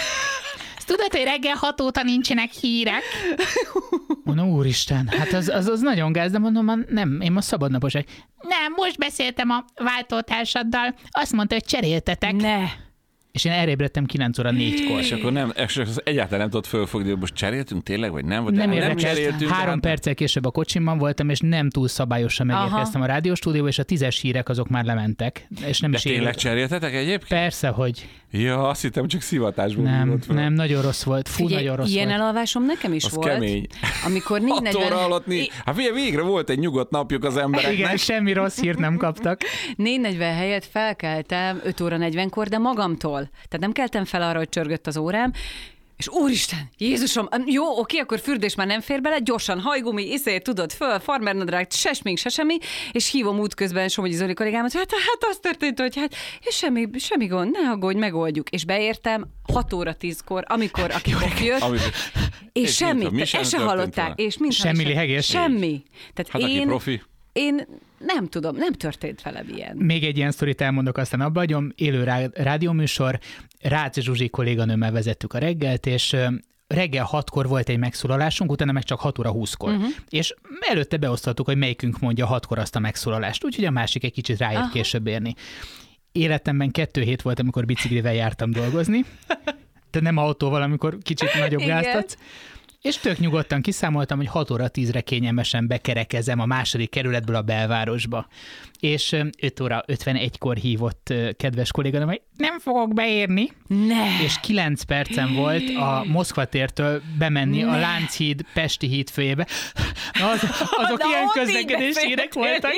Tudod, 0.90 1.12
hogy 1.12 1.24
reggel 1.24 1.56
hat 1.56 1.82
óta 1.82 2.04
nincsenek 2.04 2.52
hírek? 2.52 3.02
Mondom, 4.24 4.50
úristen, 4.50 5.08
hát 5.08 5.34
az, 5.34 5.48
az, 5.50 5.68
az 5.68 5.80
nagyon 5.82 6.12
gáz, 6.12 6.32
de 6.32 6.38
mondom, 6.40 6.66
"Ma 6.66 6.76
nem, 6.90 7.22
én 7.22 7.32
most 7.32 7.48
szabadnapos 7.48 7.94
vagyok. 7.94 8.08
Nem, 8.42 8.74
most 8.76 8.98
beszéltem 8.98 9.50
a 9.50 9.66
váltótársaddal, 9.84 10.96
azt 11.10 11.32
mondta, 11.34 11.56
hogy 11.56 11.66
cseréltetek. 11.66 12.34
Ne. 12.34 12.58
És 13.32 13.46
én 13.46 13.52
erre 13.52 13.70
ébredtem 13.72 14.06
9 14.06 14.40
óra 14.40 14.52
4-kor. 14.54 15.00
És 15.00 15.12
akkor 15.12 15.32
nem, 15.32 15.52
és 15.56 15.82
egyáltalán 16.04 16.40
nem 16.40 16.50
tudott 16.50 16.66
fölfogni, 16.68 17.10
hogy 17.10 17.20
most 17.20 17.34
cseréltünk 17.34 17.84
tényleg, 17.84 18.12
vagy 18.12 18.26
nem? 18.26 18.44
Vagy 18.44 18.54
Nem 18.54 18.70
nem 18.70 18.96
cseréltünk. 18.96 19.52
Három 19.52 19.70
hát- 19.74 19.80
perccel 19.80 20.14
később 20.14 20.46
a 20.46 20.52
kocsimban 20.52 20.98
voltam, 20.98 21.30
és 21.30 21.40
nem 21.40 21.70
túl 21.70 21.88
szabályosan 21.88 22.46
megérkeztem 22.46 23.02
a 23.02 23.06
rádióstúdióba, 23.06 23.68
és 23.68 23.80
a 23.80 23.84
tízes 23.84 24.20
hírek 24.20 24.50
azok 24.50 24.68
már 24.70 24.86
lementek. 24.86 25.48
És 25.66 25.80
nem 25.80 25.92
De 25.92 25.98
is 25.98 26.04
tényleg 26.04 26.22
élő. 26.22 26.32
cseréltetek 26.34 26.94
egyébként? 26.94 27.42
Persze, 27.42 27.68
hogy 27.68 28.08
Ja, 28.32 28.68
azt 28.68 28.82
hittem, 28.82 29.08
csak 29.08 29.22
szivatásból 29.22 29.84
nem, 29.84 30.20
nem, 30.28 30.54
nagyon 30.54 30.82
rossz 30.82 31.04
volt. 31.04 31.28
Fú, 31.30 31.36
Figyelj, 31.46 31.64
nagyon 31.64 31.78
rossz 31.78 31.90
ilyen 31.90 32.08
volt. 32.08 32.20
elalvásom 32.20 32.66
nekem 32.66 32.94
is 32.94 33.04
Az 33.04 33.14
volt. 33.14 33.28
kemény. 33.28 33.68
Amikor 34.06 34.42
6 34.48 34.76
óra 34.76 34.88
4.40 34.88 35.04
alatt 35.04 35.26
né... 35.26 35.48
Hát 35.66 35.76
figyelj, 35.76 35.94
végre 35.94 36.22
volt 36.22 36.50
egy 36.50 36.60
nyugodt 36.60 36.92
napjuk 36.92 37.24
az 37.24 37.38
embereknek. 37.38 37.78
Igen, 37.78 37.98
semmi 37.98 38.34
rossz 38.34 38.60
hírt 38.60 38.78
nem 38.78 38.98
kaptak. 38.98 39.42
4.40 39.78 40.18
helyett 40.20 40.66
felkeltem 40.66 41.62
5 41.64 41.82
óra 41.82 41.98
40-kor, 42.00 42.48
de 42.48 42.58
magamtól. 42.58 43.20
Tehát 43.32 43.60
nem 43.60 43.72
keltem 43.72 44.06
fel 44.06 44.22
arra, 44.22 44.38
hogy 44.38 44.50
csörgött 44.50 44.88
az 44.88 44.98
órám, 44.98 45.32
és 46.00 46.08
úristen, 46.08 46.70
Jézusom, 46.78 47.28
jó, 47.46 47.78
oké, 47.80 47.98
akkor 47.98 48.20
fürdés 48.20 48.56
már 48.56 48.68
nem 48.68 48.82
fér 48.82 49.02
bele, 49.02 49.20
gyorsan 49.20 49.60
hajgumi, 49.60 50.12
iszé, 50.12 50.38
tudod, 50.38 50.72
föl, 50.72 51.00
farmernadrág, 51.00 51.72
se 51.72 51.94
smink, 51.94 52.18
se 52.18 52.30
semmi, 52.30 52.58
és 52.92 53.12
hívom 53.12 53.40
útközben 53.40 53.88
Somogyi 53.88 54.14
Zoli 54.16 54.34
kollégámat, 54.34 54.72
hogy 54.72 54.82
hát, 54.90 55.00
hát 55.00 55.32
az 55.32 55.38
történt, 55.42 55.80
hogy 55.80 55.96
hát, 55.96 56.16
és 56.42 56.56
semmi, 56.56 56.88
semmi 57.00 57.26
gond, 57.26 57.52
ne 57.52 57.70
aggódj, 57.70 57.98
megoldjuk. 57.98 58.50
És 58.50 58.66
beértem 58.66 59.26
6 59.54 59.74
óra 59.74 59.96
10-kor, 60.02 60.44
amikor 60.48 60.92
a 60.92 60.98
kikok 60.98 61.42
jött, 61.44 61.64
és, 61.74 61.82
és 62.54 62.76
semmi, 62.76 62.94
mintha 62.94 63.12
mi 63.16 63.26
sem 63.26 63.42
ezt 63.42 63.50
se 63.50 63.58
hallották, 63.60 64.06
volna. 64.06 64.14
és 64.16 64.38
mintha 64.38 64.62
Semmi 64.64 64.84
se- 64.84 64.88
lihegés? 64.90 65.26
Semmi. 65.26 65.84
Tehát 66.14 66.32
Hát 66.32 66.42
aki 66.42 66.52
én, 66.52 66.68
profi. 66.68 67.02
Én 67.34 67.66
nem 67.98 68.28
tudom, 68.28 68.56
nem 68.56 68.74
történt 68.74 69.22
velem 69.22 69.46
ilyen. 69.56 69.76
Még 69.76 70.04
egy 70.04 70.18
ilyen 70.18 70.32
sztorit 70.32 70.62
elmondok, 70.62 70.98
aztán 70.98 71.22
abba 71.22 71.40
hagyom. 71.40 71.72
Élő 71.76 72.04
rá, 72.04 72.22
rádióműsor, 72.34 73.20
Rácz 73.62 74.00
Zsuzsi 74.00 74.30
kolléganőmmel 74.30 74.92
vezettük 74.92 75.34
a 75.34 75.38
reggelt, 75.38 75.86
és 75.86 76.16
reggel 76.68 77.04
hatkor 77.04 77.48
volt 77.48 77.70
egy 77.70 77.78
megszólalásunk, 77.78 78.52
utána 78.52 78.72
meg 78.72 78.84
csak 78.84 79.00
6 79.00 79.20
óra 79.20 79.32
20-kor. 79.34 79.72
Uh-huh. 79.72 79.90
És 80.10 80.36
előtte 80.60 80.98
beosztottuk, 80.98 81.46
hogy 81.46 81.58
melyikünk 81.58 82.00
mondja 82.00 82.26
hatkor 82.26 82.58
azt 82.60 82.76
a 82.76 82.80
megszólalást, 82.80 83.46
úgyhogy 83.46 83.66
a 83.66 83.72
másik 83.72 84.04
egy 84.04 84.12
kicsit 84.12 84.38
ráért 84.38 84.60
Aha. 84.60 84.70
később 84.70 85.08
érni. 85.08 85.36
Életemben 86.12 86.72
kettő 86.72 87.02
hét 87.02 87.22
volt, 87.22 87.40
amikor 87.40 87.66
biciklivel 87.66 88.14
jártam 88.14 88.52
dolgozni, 88.52 89.06
de 89.92 90.00
nem 90.00 90.18
autóval, 90.18 90.62
amikor 90.62 90.98
kicsit 91.02 91.30
nagyobb 91.40 91.62
gáztatsz. 91.62 92.18
És 92.82 92.98
tök 92.98 93.20
nyugodtan 93.20 93.62
kiszámoltam, 93.62 94.18
hogy 94.18 94.28
6 94.28 94.52
óra 94.52 94.66
10-re 94.74 95.02
kényelmesen 95.02 95.68
bekerekezem 95.68 96.40
a 96.40 96.46
második 96.46 96.90
kerületből 96.90 97.36
a 97.36 97.42
belvárosba. 97.42 98.28
És 98.80 99.12
ö, 99.12 99.26
5 99.42 99.60
óra 99.60 99.84
51-kor 99.88 100.56
hívott 100.56 101.14
kedves 101.38 101.72
kolléganőm, 101.72 102.08
hogy 102.08 102.22
nem 102.38 102.60
fogok 102.60 102.94
beérni, 102.94 103.52
Ne! 103.68 104.24
és 104.24 104.40
9 104.42 104.82
percem 104.84 105.34
volt 105.34 105.64
a 105.78 106.04
Moszkva 106.08 106.46
tértől 106.46 107.02
bemenni 107.18 107.64
a 107.64 107.78
Lánchíd 107.80 108.42
Pesti 108.54 108.88
híd 108.88 109.10
főjébe. 109.10 109.48
Az, 110.14 110.44
azok 110.84 110.98
Na, 111.00 111.08
ilyen 111.10 111.28
közlekedési 111.34 112.06
hírek 112.08 112.34
voltak. 112.34 112.72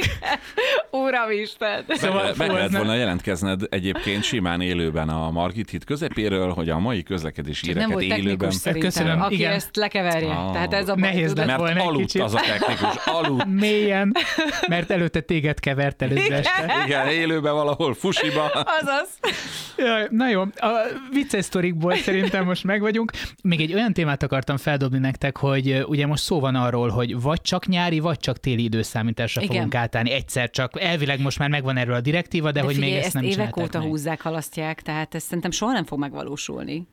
Uramisten! 1.06 1.86
Szóval 1.88 2.32
Szóval 2.32 2.48
lehet 2.48 2.64
ez 2.66 2.72
nem- 2.72 2.82
volna 2.82 2.96
jelentkezned 3.00 3.62
egyébként 3.70 4.24
simán 4.24 4.62
élőben 4.62 5.10
a 5.10 5.32
Margit 5.32 5.70
híd 5.70 5.84
közepéről, 5.84 6.50
hogy 6.54 6.70
a 6.70 6.80
mai 6.80 7.04
közlekedési 7.04 7.74
Nem 7.74 7.90
híreket 8.00 8.18
élőben. 8.18 8.52
szerintem, 8.52 8.90
Köszönöm, 8.90 9.22
aki 9.22 9.34
igen. 9.34 9.52
ezt 9.52 9.78
lekeverje. 9.94 10.34
Ah. 10.34 10.52
Tehát 10.52 10.74
ez 10.74 10.90
a 10.90 10.94
baj, 10.96 11.02
Nehéz 11.12 11.36
lett 11.36 11.46
Mert 11.46 11.60
volna 11.60 11.80
egy 11.80 11.88
aludt 11.88 12.02
kicsit. 12.02 12.22
az 12.22 12.34
a 12.34 12.40
technikus, 12.40 12.96
aludt. 13.06 13.46
Mélyen, 13.46 14.16
mert 14.68 14.92
előtte 14.92 15.20
téged 15.22 15.60
kevert 15.60 16.02
előző 16.02 16.34
este. 16.34 16.84
Igen, 16.86 17.08
élőben 17.08 17.54
valahol 17.54 17.94
fusiba. 17.94 18.46
Azaz. 18.46 19.10
Jaj, 19.78 20.08
na 20.10 20.30
jó, 20.30 20.42
a 20.42 20.70
vicces 21.12 21.46
sztorikból 21.46 21.96
szerintem 21.96 22.46
most 22.46 22.64
meg 22.64 22.82
vagyunk. 22.82 23.12
Még 23.44 23.62
egy 23.62 23.74
olyan 23.74 23.94
témát 23.94 24.24
akartam 24.24 24.58
feldobni 24.58 24.98
nektek, 24.98 25.38
hogy 25.38 25.84
ugye 25.88 26.08
most 26.08 26.24
szó 26.24 26.40
van 26.40 26.56
arról, 26.56 26.90
hogy 26.90 27.22
vagy 27.22 27.42
csak 27.42 27.66
nyári, 27.68 28.00
vagy 28.00 28.18
csak 28.20 28.40
téli 28.40 28.64
időszámításra 28.64 29.42
Igen. 29.42 29.56
fogunk 29.56 29.76
átállni 29.76 30.12
egyszer 30.12 30.50
csak. 30.50 30.82
Elvileg 30.82 31.22
most 31.22 31.40
már 31.40 31.50
megvan 31.50 31.78
erről 31.78 31.96
a 31.96 32.02
direktíva, 32.02 32.52
de, 32.52 32.60
De 32.60 32.66
hogy 32.66 32.74
figyelj, 32.74 32.92
még 32.92 33.00
ezt 33.04 33.16
ezt 33.16 33.16
nem 33.16 33.32
évek 33.32 33.58
óta 33.58 33.80
meg. 33.80 33.88
húzzák, 33.88 34.22
halasztják, 34.22 34.82
tehát 34.82 35.16
ez 35.16 35.24
szerintem 35.24 35.52
soha 35.52 35.72
nem 35.72 35.86
fog 35.86 36.00
megvalósulni. 36.00 36.88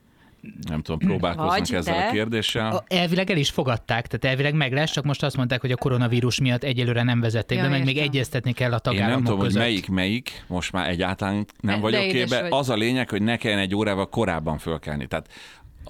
Nem 0.68 0.82
tudom, 0.82 0.98
próbálkoznak 0.98 1.58
Vagy 1.58 1.74
ezzel 1.74 1.94
te. 1.94 2.06
a 2.08 2.10
kérdéssel. 2.10 2.84
Elvileg 2.88 3.30
el 3.30 3.36
is 3.36 3.50
fogadták, 3.50 4.06
tehát 4.06 4.24
elvileg 4.24 4.54
meg 4.54 4.72
lesz, 4.72 4.90
csak 4.90 5.04
most 5.04 5.22
azt 5.22 5.36
mondták, 5.36 5.60
hogy 5.60 5.72
a 5.72 5.76
koronavírus 5.76 6.40
miatt 6.40 6.62
egyelőre 6.64 7.02
nem 7.02 7.20
vezették 7.20 7.58
Ja, 7.58 7.64
be, 7.64 7.70
meg 7.70 7.84
még 7.84 7.96
értem. 7.96 8.10
egyeztetni 8.10 8.52
kell 8.52 8.70
a 8.70 8.74
Én 8.74 8.80
tagállamok 8.82 9.14
nem 9.14 9.22
tudom, 9.24 9.38
hogy 9.38 9.46
között. 9.46 9.62
melyik 9.62 9.88
melyik, 9.88 10.44
most 10.46 10.72
már 10.72 10.88
egyáltalán 10.88 11.46
nem 11.60 11.74
De 11.74 11.80
vagyok 11.80 12.08
képbe. 12.08 12.40
vagy. 12.40 12.52
Az 12.52 12.68
a 12.70 12.74
lényeg, 12.76 13.08
hogy 13.10 13.22
ne 13.22 13.36
kelljen 13.36 13.60
egy 13.60 13.74
órával 13.74 14.08
korábban 14.08 14.58
fölkelni. 14.58 15.06
Tehát 15.06 15.28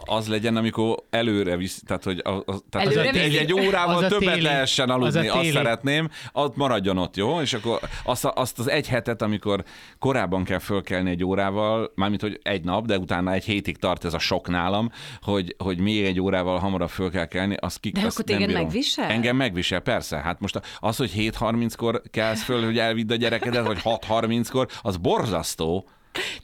az 0.05 0.29
legyen, 0.29 0.57
amikor 0.57 0.97
előre 1.11 1.57
visz, 1.57 1.83
tehát 1.87 2.05
hogy 2.05 2.21
a, 2.25 2.31
a, 2.31 2.45
tehát 2.71 2.87
Előre 2.87 3.09
az 3.09 3.17
egy, 3.17 3.35
egy 3.37 3.53
órával 3.53 3.97
Az 3.97 4.03
a 4.03 4.09
többet 4.09 4.29
téli. 4.35 4.43
lehessen 4.43 4.91
Az 4.91 4.95
aludni, 4.95 5.29
azt 5.29 5.41
téli. 5.41 5.53
szeretném, 5.53 6.09
ott 6.33 6.57
maradjon 6.57 6.99
ott, 6.99 7.17
jó? 7.17 7.41
És 7.41 7.53
akkor 7.55 7.81
azt, 8.05 8.25
azt 8.25 8.59
az 8.59 8.69
egy 8.71 8.89
hetet, 8.89 9.23
amikor 9.23 9.65
korábban 9.99 10.45
kell 10.45 10.59
fölkelni 10.59 11.11
egy 11.11 11.25
órával, 11.25 11.93
mármint, 11.95 12.21
hogy 12.21 12.41
egy 12.43 12.65
nap, 12.65 12.87
de 12.87 12.99
utána 12.99 13.33
egy 13.33 13.45
hétig 13.45 13.77
tart 13.77 14.05
ez 14.05 14.15
a 14.15 14.19
sok 14.19 14.49
nálam, 14.49 14.91
hogy, 15.21 15.55
hogy 15.59 15.79
még 15.79 16.05
egy 16.05 16.21
órával 16.21 16.59
hamarabb 16.59 16.89
föl 16.91 17.11
kell 17.11 17.27
kelni, 17.27 17.55
az 17.61 17.77
ki, 17.77 17.91
De 17.91 18.01
azt 18.07 18.13
akkor 18.19 18.25
téged 18.25 18.47
bírom. 18.47 18.63
megvisel? 18.63 19.11
Engem 19.11 19.37
megvisel, 19.37 19.81
persze. 19.81 20.17
Hát 20.17 20.41
most 20.41 20.61
az, 20.79 20.97
hogy 20.97 21.13
7.30-kor 21.17 22.03
kelsz 22.11 22.43
föl, 22.43 22.65
hogy 22.65 22.79
elvidd 22.79 23.13
a 23.13 23.17
gyerekedet, 23.17 23.67
vagy 23.67 23.81
6.30-kor, 23.85 24.67
az 24.83 24.97
borzasztó. 24.97 25.89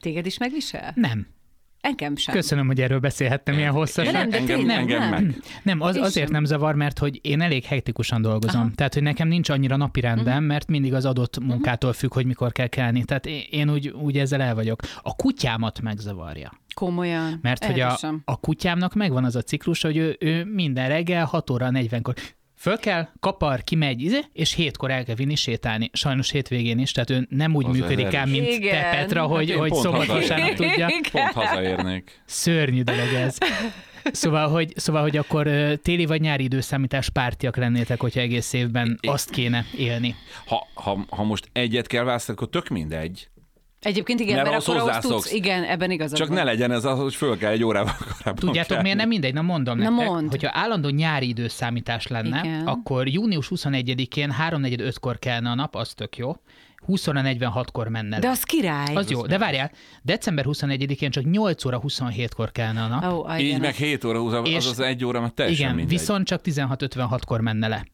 Téged 0.01 0.27
is 0.27 0.39
megvisel? 0.39 0.93
Nem. 0.95 1.27
Engem 1.85 2.17
sem. 2.17 2.35
Köszönöm, 2.35 2.67
hogy 2.67 2.81
erről 2.81 2.99
beszélhettem 2.99 3.59
ilyen 3.59 3.73
hosszasan. 3.73 4.13
De 4.13 4.19
nem, 4.19 4.31
de 4.31 4.37
engem, 4.37 4.57
tényleg 4.57 4.79
engem 4.79 4.99
nem. 4.99 5.11
meg. 5.11 5.37
Nem, 5.63 5.81
az, 5.81 5.97
azért 5.97 6.31
nem 6.31 6.45
zavar, 6.45 6.75
mert 6.75 6.99
hogy 6.99 7.19
én 7.23 7.41
elég 7.41 7.65
hektikusan 7.65 8.23
dolgozom. 8.23 8.61
Aha. 8.61 8.71
Tehát, 8.75 8.95
hogy 8.95 9.03
nekem 9.03 9.29
nincs 9.29 9.49
annyira 9.49 9.77
napi 9.77 10.01
rendem, 10.01 10.23
Mhm. 10.25 10.33
uh-huh. 10.33 10.47
mert 10.47 10.69
mindig 10.69 10.95
az 10.95 11.05
adott 11.05 11.39
munkától 11.39 11.93
függ, 11.93 12.13
hogy 12.15 12.27
mikor 12.27 12.53
kell 12.53 12.67
kelni. 12.67 13.05
Tehát 13.05 13.27
én, 13.51 13.71
úgy, 13.71 13.89
úgy 13.89 14.19
ezzel 14.19 14.41
el 14.43 14.55
vagyok. 14.55 14.81
A 15.03 15.15
kutyámat 15.17 15.81
megzavarja. 15.81 16.53
Komolyan. 16.75 17.39
Mert 17.43 17.65
hogy 17.65 17.81
a, 17.81 17.99
a 18.25 18.41
kutyámnak 18.41 18.95
megvan 18.95 19.25
az 19.25 19.37
a 19.37 19.43
ciklus, 19.43 19.83
hogy 19.83 19.97
ő, 19.97 20.17
ő 20.21 20.45
minden 20.45 20.89
reggel 20.89 21.25
6 21.25 21.51
óra 21.51 21.69
40-kor 21.73 22.15
föl 22.65 22.79
kell, 22.79 23.09
kapar, 23.21 23.65
kimegy, 23.65 24.03
izé, 24.03 24.21
és 24.33 24.55
hétkor 24.55 24.91
el 24.91 25.05
kell 25.05 25.15
vinni 25.15 25.35
sétálni. 25.35 25.91
Sajnos 25.93 26.31
hétvégén 26.31 26.79
is, 26.79 26.93
tehát 26.93 27.11
ő 27.11 27.27
nem 27.31 27.55
úgy 27.55 27.65
Az 27.65 27.77
működik 27.77 28.13
el, 28.13 28.27
mint 28.27 28.47
te, 28.47 28.53
Igen. 28.53 28.91
Petra, 28.91 29.23
hogy, 29.27 29.49
én 29.49 29.59
hogy 29.59 29.69
pont 29.69 29.83
szombat 29.83 30.07
tudja. 30.55 30.89
Pont 31.13 31.33
hazaérnék. 31.33 32.21
Szörnyű 32.25 32.83
dolog 32.83 33.13
ez. 33.13 33.39
Szóval, 34.13 34.49
hogy, 34.49 34.73
szóval, 34.77 35.03
hogy 35.03 35.17
akkor 35.17 35.49
téli 35.83 36.07
vagy 36.07 36.21
nyári 36.21 36.45
időszámítás 36.45 37.11
pártiak 37.11 37.57
lennétek, 37.57 38.01
hogyha 38.01 38.21
egész 38.21 38.53
évben 38.53 38.99
I- 39.01 39.09
azt 39.09 39.31
kéne 39.31 39.65
élni. 39.77 40.15
Ha, 40.47 40.67
ha, 40.75 41.05
ha 41.09 41.23
most 41.23 41.49
egyet 41.53 41.87
kell 41.87 42.05
választani, 42.05 42.39
akkor 42.39 42.51
tök 42.51 42.69
mindegy. 42.69 43.29
Egyébként 43.85 44.21
igen, 44.21 44.35
Mert 44.37 44.51
mert, 44.51 44.63
akkor 44.69 44.77
ahhoz 44.81 44.97
tudsz, 44.99 45.33
igen, 45.33 45.65
ebben 45.65 45.91
igazad 45.91 46.19
Csak 46.19 46.29
van. 46.29 46.37
ne 46.37 46.45
legyen 46.45 46.71
ez 46.71 46.85
az, 46.85 46.99
hogy 46.99 47.15
föl 47.15 47.37
kell 47.39 47.51
egy 47.53 47.65
órával 47.65 47.95
korábban 47.99 48.35
Tudjátok, 48.35 48.67
kelni. 48.69 48.83
miért 48.83 48.99
nem 48.99 49.09
mindegy? 49.09 49.35
Na 49.35 49.43
mondom 49.43 49.79
Na 49.79 49.89
nektek, 49.91 50.07
mondd. 50.09 50.29
hogyha 50.31 50.51
állandó 50.53 50.89
nyári 50.89 51.29
időszámítás 51.29 52.07
lenne, 52.07 52.41
Igen. 52.45 52.67
akkor 52.67 53.09
június 53.09 53.49
21-én 53.55 54.35
3.45-kor 54.51 55.19
kelne 55.19 55.51
a 55.51 55.55
nap, 55.55 55.75
az 55.77 55.93
tök 55.95 56.17
jó. 56.17 56.33
20 56.87 57.09
óra 57.09 57.21
46-kor 57.25 57.89
menne 57.89 58.19
De 58.19 58.27
le. 58.27 58.33
az 58.33 58.43
király. 58.43 58.95
Az 58.95 59.11
jó, 59.11 59.27
de 59.27 59.39
várjál, 59.39 59.71
december 60.03 60.45
21-én 60.49 61.11
csak 61.11 61.25
8 61.31 61.65
óra 61.65 61.81
27-kor 61.83 62.53
kelne 62.53 62.83
a 62.83 62.87
nap. 62.87 63.13
Ó, 63.13 63.37
Így 63.39 63.61
meg 63.61 63.71
az, 63.71 63.77
7 63.77 64.05
óra 64.05 64.19
húzva, 64.19 64.43
És- 64.43 64.57
az 64.57 64.67
az 64.67 64.81
egy 64.81 65.05
óra, 65.05 65.21
mert 65.21 65.35
teljesen 65.35 65.65
Igen, 65.65 65.75
mindegy. 65.77 65.99
viszont 65.99 66.27
csak 66.27 66.41
16.56-kor 66.45 67.41
menne 67.41 67.69
le. 67.69 67.87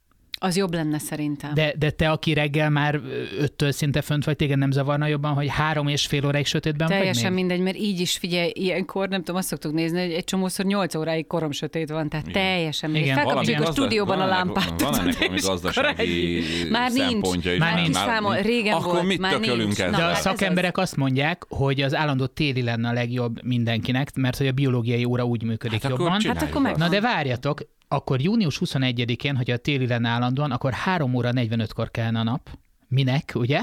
Az 0.43 0.57
jobb 0.57 0.75
lenne 0.75 0.99
szerintem. 0.99 1.55
De, 1.55 1.75
de 1.79 1.91
te, 1.91 2.11
aki 2.11 2.33
reggel 2.33 2.71
már 2.71 3.01
öttől 3.39 3.73
szinte 3.73 4.03
fönt 4.03 4.25
vagy, 4.25 4.37
téged 4.37 4.59
nem 4.59 4.71
zavarna 4.71 5.07
jobban, 5.07 5.33
hogy 5.33 5.49
három 5.49 5.89
és 5.89 6.07
fél 6.07 6.27
óráig 6.27 6.47
sötétben 6.47 6.89
Teljesen 6.89 7.23
vagy 7.23 7.33
még? 7.33 7.41
mindegy, 7.41 7.61
mert 7.61 7.77
így 7.77 8.01
is 8.01 8.17
figyelj, 8.17 8.51
ilyenkor 8.55 9.09
nem 9.09 9.19
tudom, 9.19 9.37
azt 9.37 9.49
szoktuk 9.49 9.73
nézni, 9.73 10.01
hogy 10.01 10.13
egy 10.13 10.25
csomószor 10.25 10.65
8 10.65 10.95
óráig 10.95 11.27
korom 11.27 11.51
sötét 11.51 11.91
van, 11.91 12.09
tehát 12.09 12.29
Igen. 12.29 12.43
teljesen 12.43 12.91
mindegy. 12.91 13.13
Felkapcsoljuk 13.13 13.69
a 13.69 13.73
stúdióban 13.73 14.17
a 14.17 14.19
van 14.19 14.29
lámpát. 14.29 14.81
Van 14.83 14.99
ennek 15.01 15.19
valami 15.19 15.41
gazdasági 15.41 16.43
Már 16.71 16.91
nincs, 16.93 17.59
már 17.59 17.83
nincs 17.83 17.95
számol, 17.95 18.37
régen 18.37 18.75
Akkor 18.75 18.93
volt, 18.93 19.07
mit 19.07 19.19
már 19.21 19.33
tökölünk 19.33 19.59
nincs. 19.63 19.81
ezzel? 19.81 19.91
De 19.91 20.05
a 20.05 20.11
ez 20.11 20.21
szakemberek 20.21 20.79
azt 20.79 20.97
mondják, 20.97 21.45
hogy 21.49 21.81
az 21.81 21.95
állandó 21.95 22.27
téli 22.27 22.63
lenne 22.63 22.89
a 22.89 22.93
legjobb 22.93 23.43
mindenkinek, 23.45 24.15
mert 24.15 24.37
hogy 24.37 24.47
a 24.47 24.53
biológiai 24.53 25.05
óra 25.05 25.25
úgy 25.25 25.43
működik 25.43 25.83
Hát 25.83 25.91
jobban. 25.91 26.21
Hát 26.27 26.43
akkor 26.43 26.63
meg- 26.63 26.77
Na 26.77 26.89
de 26.89 27.01
várjatok, 27.01 27.61
akkor 27.93 28.21
június 28.21 28.61
21-én, 28.65 29.37
hogy 29.37 29.51
a 29.51 29.57
téli 29.57 29.87
lenne 29.87 30.09
állandóan, 30.09 30.51
akkor 30.51 30.73
3 30.73 31.15
óra 31.15 31.31
45-kor 31.33 31.91
kellene 31.91 32.19
a 32.19 32.23
nap. 32.23 32.51
Minek, 32.89 33.33
ugye? 33.35 33.61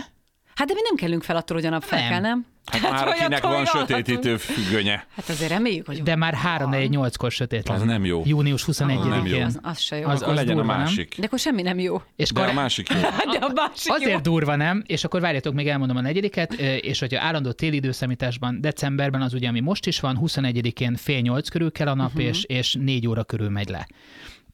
Hát 0.58 0.68
de 0.68 0.74
mi 0.74 0.80
nem 0.84 0.96
kellünk 0.96 1.24
fel 1.24 1.36
attól, 1.36 1.58
hogy 1.58 1.66
a 1.66 1.70
nap 1.70 1.84
fel 1.84 2.00
Nem. 2.00 2.10
kell, 2.10 2.20
nem? 2.20 2.46
Hát 2.72 2.82
már 2.82 3.04
hogy 3.04 3.12
akinek 3.20 3.42
van 3.44 3.66
sötétítő 3.66 4.38
függönye, 4.38 5.06
Hát 5.16 5.30
azért 5.30 5.50
reméljük, 5.52 5.86
hogy 5.86 6.04
De 6.04 6.16
már 6.16 6.38
3-4-8-kor 6.60 7.32
sötét 7.32 7.70
az 7.70 7.80
lenne. 7.80 7.92
nem 7.92 8.06
jó. 8.06 8.22
Június 8.26 8.68
Az 8.68 8.78
nem 8.78 8.90
jó. 8.90 9.02
21-én. 9.02 9.44
az, 9.46 9.60
az 9.62 9.80
se 9.80 9.98
jó. 9.98 10.08
Az- 10.08 10.22
Akkor 10.22 10.34
legyen 10.34 10.52
a 10.54 10.56
durva, 10.58 10.72
nem? 10.76 10.82
másik. 10.82 11.16
De 11.18 11.26
akkor 11.26 11.40
semmi 11.40 11.62
nem 11.62 11.80
jó. 11.80 12.02
És 12.16 12.30
De 12.32 12.40
akkor 12.40 12.52
a 12.54 12.56
másik 12.56 12.90
jó. 12.90 13.00
De 13.00 13.38
a 13.46 13.52
másik 13.54 13.92
Azért 13.94 14.12
jó. 14.12 14.20
durva 14.20 14.56
nem, 14.56 14.84
és 14.88 15.04
akkor 15.04 15.22
várjatok, 15.22 15.54
még 15.54 15.68
elmondom 15.68 15.98
a 15.98 16.02
negyediket, 16.02 16.54
és 16.82 17.00
hogyha 17.00 17.22
állandó 17.22 17.52
téli 17.52 17.76
időszámításban 17.76 18.62
decemberben 18.62 19.22
az 19.22 19.34
ugye, 19.34 19.48
ami 19.48 19.60
most 19.60 19.86
is 19.86 20.00
van, 20.00 20.20
21-én 20.22 20.96
fél 20.96 21.20
nyolc 21.20 21.50
körül 21.50 21.72
kell 21.72 21.88
a 21.88 21.96
nap, 21.96 22.08
uh-huh. 22.08 22.24
és, 22.24 22.44
és 22.44 22.76
négy 22.80 23.08
óra 23.08 23.24
körül 23.24 23.50
megy 23.50 23.70
le. 23.70 23.88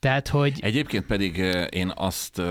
Tehát, 0.04 0.28
hogy 0.28 0.60
Egyébként 0.62 1.06
pedig 1.06 1.38
én 1.70 1.92
azt 1.96 2.42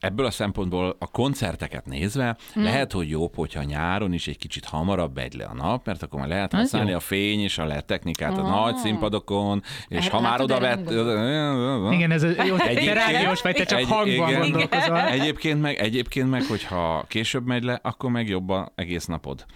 ebből 0.00 0.26
a 0.26 0.30
szempontból 0.30 0.96
a 0.98 1.06
koncerteket 1.06 1.86
nézve 1.86 2.36
hmm. 2.52 2.62
lehet, 2.62 2.92
hogy 2.92 3.08
jobb, 3.08 3.34
hogyha 3.34 3.62
nyáron 3.62 4.12
is 4.12 4.26
egy 4.26 4.38
kicsit 4.38 4.64
hamarabb 4.64 5.14
megy 5.14 5.34
le 5.34 5.44
a 5.44 5.54
nap, 5.54 5.86
mert 5.86 6.02
akkor 6.02 6.20
már 6.20 6.28
lehet 6.28 6.52
használni 6.52 6.92
a 6.92 7.00
fény 7.00 7.40
és 7.40 7.58
a 7.58 7.64
lehet 7.64 7.84
technikát 7.84 8.38
a 8.38 8.42
nagy 8.42 8.76
színpadokon, 8.76 9.62
és 9.88 10.06
Erre 10.06 10.10
ha 10.10 10.20
már 10.20 10.40
oda 10.40 10.60
vett... 10.60 10.90
igen, 11.92 12.10
ez 12.10 12.22
Egyébként- 12.22 12.92
rádiós 12.92 13.42
vagy, 13.42 13.54
te 13.54 13.64
csak 13.64 13.78
Egy- 13.78 13.86
hangban 13.86 14.40
gondolkozol. 14.40 15.00
Egyébként 15.00 15.60
meg, 15.60 15.76
egyébként 15.76 16.30
meg, 16.30 16.42
hogyha 16.42 17.04
később 17.08 17.46
megy 17.46 17.62
le, 17.62 17.80
akkor 17.82 18.10
meg 18.10 18.28
jobb 18.28 18.48
a 18.48 18.72
egész 18.74 19.06
napod. 19.06 19.46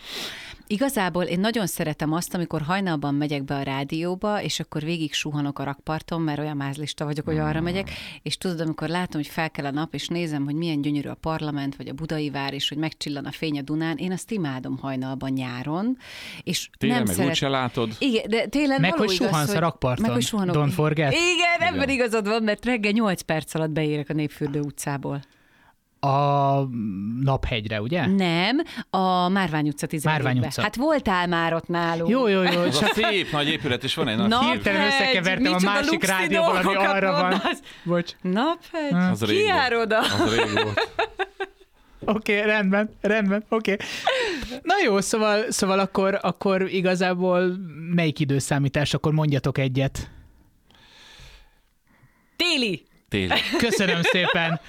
Igazából 0.67 1.25
én 1.25 1.41
nagyon 1.41 1.67
szeretem 1.67 2.13
azt, 2.13 2.35
amikor 2.35 2.63
hajnalban 2.63 3.15
megyek 3.15 3.45
be 3.45 3.55
a 3.55 3.63
rádióba, 3.63 4.43
és 4.43 4.61
akkor 4.61 4.83
végig 4.83 5.13
suhanok 5.13 5.59
a 5.59 5.65
rakparton, 5.65 6.21
mert 6.21 6.39
olyan 6.39 6.57
mázlista 6.57 7.05
vagyok, 7.05 7.25
hogy 7.25 7.39
arra 7.39 7.61
megyek, 7.61 7.91
és 8.23 8.37
tudod, 8.39 8.61
amikor 8.61 8.89
látom, 8.89 9.21
hogy 9.21 9.31
fel 9.31 9.51
kell 9.51 9.65
a 9.65 9.71
nap, 9.71 9.95
és 9.95 10.09
nézem, 10.09 10.45
hogy 10.45 10.55
milyen 10.55 10.81
gyönyörű 10.81 11.09
a 11.09 11.15
parlament, 11.15 11.77
vagy 11.77 11.89
a 11.89 11.93
budai 11.93 12.31
vár, 12.31 12.55
és 12.55 12.69
hogy 12.69 12.79
megcsillan 12.79 13.25
a 13.25 13.33
fény 13.33 13.59
a 13.59 13.63
Dunán, 13.63 13.97
én 13.97 14.13
azt 14.13 14.31
imádom 14.31 14.79
hajnalban 14.79 15.31
nyáron, 15.33 15.97
és 16.43 16.71
Télen 16.79 16.97
nem 16.97 17.05
meg 17.07 17.15
szeret... 17.15 17.31
úgyse 17.31 17.49
látod. 17.49 17.97
Igen, 17.99 18.25
de 18.29 18.47
télen 18.47 18.81
Meg, 18.81 18.93
hogy 18.93 19.13
igaz, 19.13 19.29
suhansz 19.29 19.55
a 19.55 19.59
rakparton. 19.59 20.05
Meg, 20.07 20.15
hogy 20.15 20.25
suhanok. 20.25 20.57
Don't 20.57 20.73
forget. 20.73 21.13
Igen, 21.13 21.75
ebben 21.75 21.89
igazad 21.89 22.29
van, 22.29 22.43
mert 22.43 22.65
reggel 22.65 22.93
8 22.93 23.21
perc 23.21 23.55
alatt 23.55 23.71
beérek 23.71 24.09
a 24.09 24.13
Népfürdő 24.13 24.61
utcából. 24.61 25.21
A 26.05 26.69
Naphegyre, 27.21 27.81
ugye? 27.81 28.07
Nem, 28.07 28.57
a 28.91 29.29
Márvány 29.29 29.69
utca 29.69 29.87
17 29.87 30.23
Márvány 30.23 30.45
utca. 30.47 30.63
Hát 30.63 30.77
voltál 30.77 31.27
már 31.27 31.55
ott 31.55 31.69
nálunk. 31.69 32.11
Jó, 32.11 32.27
jó, 32.27 32.43
jó. 32.43 32.61
Az 32.61 32.77
a 32.77 32.81
Csak 32.81 32.93
szép 32.93 33.33
nagy 33.33 33.49
épület, 33.49 33.85
és 33.85 33.95
van 33.95 34.09
egy 34.09 34.17
nagy 34.17 34.29
Na, 34.29 34.41
hír. 34.41 34.51
hirtelen 34.51 34.81
Naphegy, 34.81 35.03
összekevertem 35.03 35.53
a 35.53 35.59
másik 35.61 36.05
rádióval, 36.07 36.57
ami 36.57 36.75
arra 36.75 37.13
van. 37.13 37.43
Bocs. 37.83 38.13
Naphegy? 38.21 38.93
Az 38.93 39.25
rég 39.25 39.39
Ki 39.39 39.45
jár 39.45 39.75
oda? 39.75 39.99
Az 39.99 40.35
rég 40.37 40.53
volt. 40.63 40.91
Oké, 42.07 42.39
okay, 42.39 42.51
rendben, 42.51 42.91
rendben, 43.01 43.45
oké. 43.49 43.73
Okay. 43.73 43.87
Na 44.63 44.75
jó, 44.85 45.01
szóval, 45.01 45.51
szóval 45.51 45.79
akkor, 45.79 46.19
akkor 46.23 46.73
igazából 46.73 47.57
melyik 47.95 48.21
időszámítás, 48.21 48.95
akkor 48.95 49.13
mondjatok 49.13 49.59
egyet. 49.59 50.11
Téli. 52.37 52.87
Téli. 53.09 53.33
Köszönöm 53.59 54.03
szépen. 54.03 54.61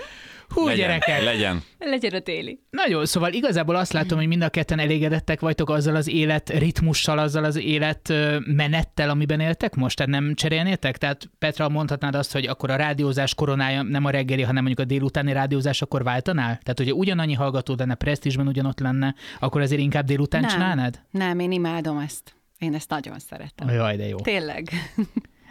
Hú, 0.50 0.66
Legyen, 0.66 0.88
gyerekek. 0.88 1.24
Legyen. 1.24 1.64
Legyen 1.80 2.14
a 2.14 2.20
téli. 2.20 2.60
Na 2.70 2.84
jó, 2.88 3.06
szóval 3.06 3.34
igazából 3.34 3.76
azt 3.76 3.94
látom, 3.94 4.18
hogy 4.18 4.28
mind 4.28 4.42
a 4.42 4.50
ketten 4.50 4.80
elégedettek 4.80 5.40
vagytok 5.40 5.70
azzal 5.70 5.96
az 5.96 6.08
élet 6.08 6.50
ritmussal, 6.50 7.18
azzal 7.18 7.44
az 7.44 7.56
élet 7.56 8.14
menettel, 8.46 9.10
amiben 9.10 9.40
éltek 9.40 9.76
most? 9.76 9.96
Tehát 9.98 10.12
nem 10.12 10.34
cserélnétek? 10.34 10.98
Tehát 10.98 11.30
Petra, 11.40 11.70
mondhatnád 11.70 12.16
azt, 12.16 12.32
hogy 12.32 12.46
akkor 12.46 12.70
a 12.70 12.76
rádiózás 12.76 13.36
koronája 13.36 13.82
nem 13.82 14.06
a 14.06 14.10
reggeli, 14.10 14.42
hanem 14.42 14.64
mondjuk 14.64 14.88
a 14.88 14.92
délutáni 14.92 15.34
rádiózás, 15.34 15.82
akkor 15.82 16.04
váltanál? 16.04 16.60
Tehát, 16.64 16.78
hogyha 16.78 16.94
ugyanannyi 16.94 17.34
hallgató 17.34 17.76
lenne, 17.78 17.96
presztízsben 17.96 18.48
ugyanott 18.48 18.80
lenne, 18.80 19.16
akkor 19.40 19.62
azért 19.62 19.82
inkább 19.82 20.06
délután 20.06 20.42
Nem. 20.42 20.50
csinálnád? 20.50 21.00
Nem, 21.12 21.40
én 21.40 21.52
imádom 21.52 21.98
ezt. 21.98 22.36
Én 22.60 22.74
ezt 22.74 22.90
nagyon 22.90 23.20
szeretem. 23.20 23.70
Jaj, 23.70 23.96
de 23.96 24.08
jó. 24.08 24.18
Tényleg. 24.18 24.70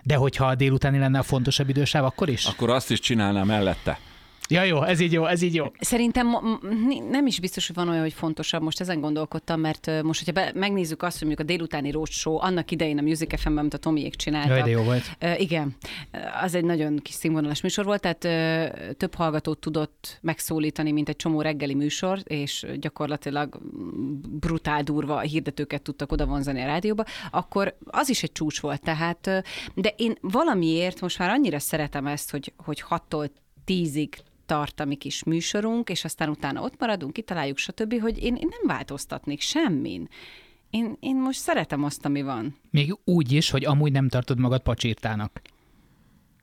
De 0.03 0.14
hogyha 0.16 0.47
a 0.47 0.55
délutáni 0.55 0.99
lenne 0.99 1.18
a 1.18 1.22
fontosabb 1.22 1.68
idősáv, 1.68 2.05
akkor 2.05 2.28
is? 2.28 2.45
Akkor 2.45 2.70
azt 2.70 2.90
is 2.90 3.01
csinálnám 3.01 3.47
mellette. 3.47 3.99
Ja, 4.49 4.62
jó, 4.62 4.82
ez 4.82 5.01
így 5.01 5.12
jó, 5.12 5.26
ez 5.26 5.42
így 5.42 5.55
jó. 5.55 5.64
Szerintem 5.78 6.36
nem 7.11 7.26
is 7.26 7.40
biztos, 7.40 7.66
hogy 7.66 7.76
van 7.76 7.88
olyan, 7.88 8.03
hogy 8.03 8.12
fontosabb. 8.12 8.62
Most 8.62 8.80
ezen 8.80 9.01
gondolkodtam, 9.01 9.61
mert 9.61 10.03
most, 10.03 10.24
hogyha 10.24 10.32
be, 10.32 10.53
megnézzük 10.55 11.03
azt, 11.03 11.18
hogy 11.18 11.26
mondjuk 11.26 11.49
a 11.49 11.53
délutáni 11.53 11.90
roadshow, 11.90 12.36
annak 12.40 12.70
idején 12.70 12.99
a 12.99 13.03
Music 13.03 13.40
FM-ben, 13.40 13.59
amit 13.59 13.74
a 13.74 13.78
Tomiék 13.78 14.14
csináltak. 14.14 14.51
Jaj, 14.51 14.62
de 14.62 14.70
jó 14.70 14.82
volt. 14.82 15.16
Igen, 15.36 15.76
az 16.42 16.55
egy 16.55 16.64
nagyon 16.64 16.97
kis 16.97 17.14
színvonalas 17.14 17.61
műsor 17.61 17.84
volt, 17.84 18.01
tehát 18.01 18.97
több 18.97 19.14
hallgatót 19.14 19.59
tudott 19.59 20.18
megszólítani, 20.22 20.92
mint 20.92 21.09
egy 21.09 21.16
csomó 21.16 21.40
reggeli 21.40 21.74
műsor, 21.74 22.18
és 22.24 22.66
gyakorlatilag 22.80 23.61
brutál 24.40 24.82
durva 24.82 25.20
hirdetőket 25.20 25.82
tudtak 25.82 26.12
oda 26.12 26.26
vonzani 26.26 26.62
a 26.62 26.66
rádióba, 26.66 27.05
akkor 27.30 27.76
az 27.84 28.09
is 28.09 28.22
egy 28.22 28.32
csúcs 28.32 28.61
volt. 28.61 28.82
Tehát, 28.82 29.45
de 29.74 29.95
én 29.97 30.16
valamiért 30.20 31.01
most 31.01 31.18
már 31.18 31.30
annyira 31.30 31.59
szeretem 31.59 32.07
ezt, 32.07 32.30
hogy, 32.30 32.53
hogy 32.57 32.84
6-tól 32.90 33.28
10-ig 33.66 34.09
tart 34.47 34.80
a 34.80 34.84
mi 34.84 34.95
kis 34.95 35.24
műsorunk, 35.24 35.88
és 35.88 36.05
aztán 36.05 36.28
utána 36.28 36.62
ott 36.62 36.80
maradunk, 36.80 37.12
kitaláljuk, 37.12 37.59
stb., 37.59 38.01
hogy 38.01 38.22
én, 38.22 38.34
én 38.34 38.49
nem 38.51 38.76
változtatnék 38.76 39.40
semmin. 39.40 40.09
Én, 40.70 40.97
én 41.01 41.16
most 41.16 41.38
szeretem 41.38 41.84
azt, 41.84 42.05
ami 42.05 42.22
van. 42.22 42.57
Még 42.70 42.97
úgy 43.05 43.32
is, 43.32 43.51
hogy 43.51 43.64
amúgy 43.64 43.92
nem 43.92 44.09
tartod 44.09 44.38
magad 44.38 44.62
pacsírtának. 44.62 45.40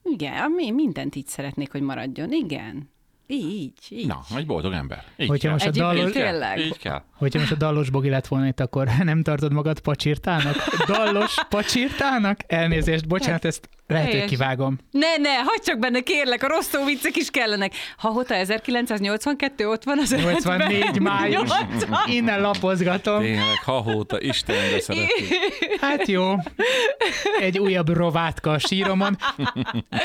Igen, 0.03 0.37
ami 0.37 0.71
mindent 0.71 1.15
így 1.15 1.27
szeretnék, 1.27 1.71
hogy 1.71 1.81
maradjon. 1.81 2.31
Igen. 2.31 2.90
Így, 3.33 3.73
így. 3.89 4.07
Na, 4.07 4.21
egy 4.35 4.45
boldog 4.45 4.73
ember. 4.73 5.03
Így 5.17 5.27
Hogyha 5.27 5.43
kell. 5.43 5.51
most 5.51 5.65
a 5.65 5.69
dallos, 5.69 6.11
tényleg. 6.11 6.59
Így 6.59 6.77
kell. 6.77 7.01
hogyha 7.15 7.39
most 7.39 7.51
a 7.51 7.55
dallos 7.55 7.89
bogi 7.89 8.09
lett 8.09 8.27
volna 8.27 8.47
itt, 8.47 8.59
akkor 8.59 8.87
nem 9.03 9.23
tartod 9.23 9.53
magad 9.53 9.79
pacsírtának? 9.79 10.55
Dallos 10.87 11.35
pacsírtának? 11.49 12.39
Elnézést, 12.47 13.07
bocsánat, 13.07 13.45
ezt 13.45 13.69
lehet, 13.87 14.11
hogy 14.11 14.25
kivágom. 14.25 14.77
Ne, 14.91 15.17
ne, 15.17 15.33
hagyd 15.33 15.63
csak 15.63 15.79
benne, 15.79 15.99
kérlek, 15.99 16.43
a 16.43 16.47
rossz 16.47 16.67
szó 16.67 16.85
viccek 16.85 17.15
is 17.15 17.29
kellenek. 17.29 17.73
Ha 17.97 18.09
Hota 18.09 18.33
1982 18.35 19.67
ott 19.69 19.83
van 19.83 19.99
az 19.99 20.15
84 20.15 20.99
május. 20.99 21.49
80. 21.71 21.99
Innen 22.05 22.41
lapozgatom. 22.41 23.21
Tényleg, 23.21 23.57
hahóta, 23.65 24.21
Istenbe 24.21 24.79
szeretjük. 24.79 25.29
Hát 25.81 26.07
jó, 26.07 26.35
egy 27.39 27.59
újabb 27.59 27.89
rovátka 27.89 28.51
a 28.51 28.57
síromon, 28.57 29.17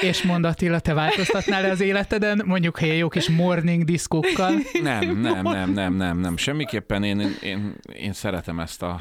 és 0.00 0.22
mond 0.22 0.44
Attila, 0.44 0.78
te 0.78 0.94
változtatnál 0.94 1.62
le 1.62 1.70
az 1.70 1.80
életeden, 1.80 2.42
mondjuk, 2.44 2.78
ha 2.78 2.86
jó 2.86 3.08
kis 3.16 3.28
morning 3.28 3.84
diszkókkal. 3.84 4.54
Nem, 4.82 5.16
nem, 5.20 5.42
nem, 5.42 5.70
nem, 5.70 5.94
nem, 5.94 6.18
nem. 6.18 6.36
Semmiképpen 6.36 7.02
én, 7.02 7.20
én, 7.42 7.74
én 7.92 8.12
szeretem 8.12 8.60
ezt 8.60 8.82
a 8.82 9.00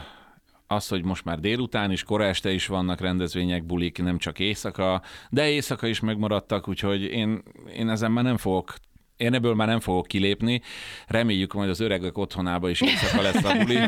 az, 0.68 0.88
hogy 0.88 1.03
most 1.03 1.26
már 1.26 1.39
délután 1.39 1.91
is, 1.91 2.03
kora 2.03 2.26
este 2.26 2.51
is 2.51 2.68
vannak 2.68 3.01
rendezvények, 3.01 3.66
bulik, 3.66 4.01
nem 4.03 4.18
csak 4.18 4.39
éjszaka, 4.39 5.01
de 5.30 5.49
éjszaka 5.49 5.88
is 5.88 5.99
megmaradtak, 5.99 6.68
úgyhogy 6.68 7.01
én, 7.01 7.43
én 7.76 7.89
ezen 7.89 8.11
már 8.11 8.24
nem 8.24 8.38
fogok 8.38 8.74
én 9.18 9.34
ebből 9.34 9.55
már 9.55 9.68
nem 9.68 9.80
fogok 9.80 10.07
kilépni. 10.07 10.61
Reméljük, 11.07 11.53
majd 11.53 11.70
az 11.70 11.80
öregek 11.80 12.18
otthonába 12.18 12.70
is 12.70 12.82
éjszaka 12.82 13.22
lesz 13.22 13.43
a 13.43 13.57
buli. 13.57 13.80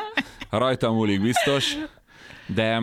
Rajtam 0.50 0.94
múlik 0.94 1.20
biztos. 1.20 1.76
De 2.46 2.82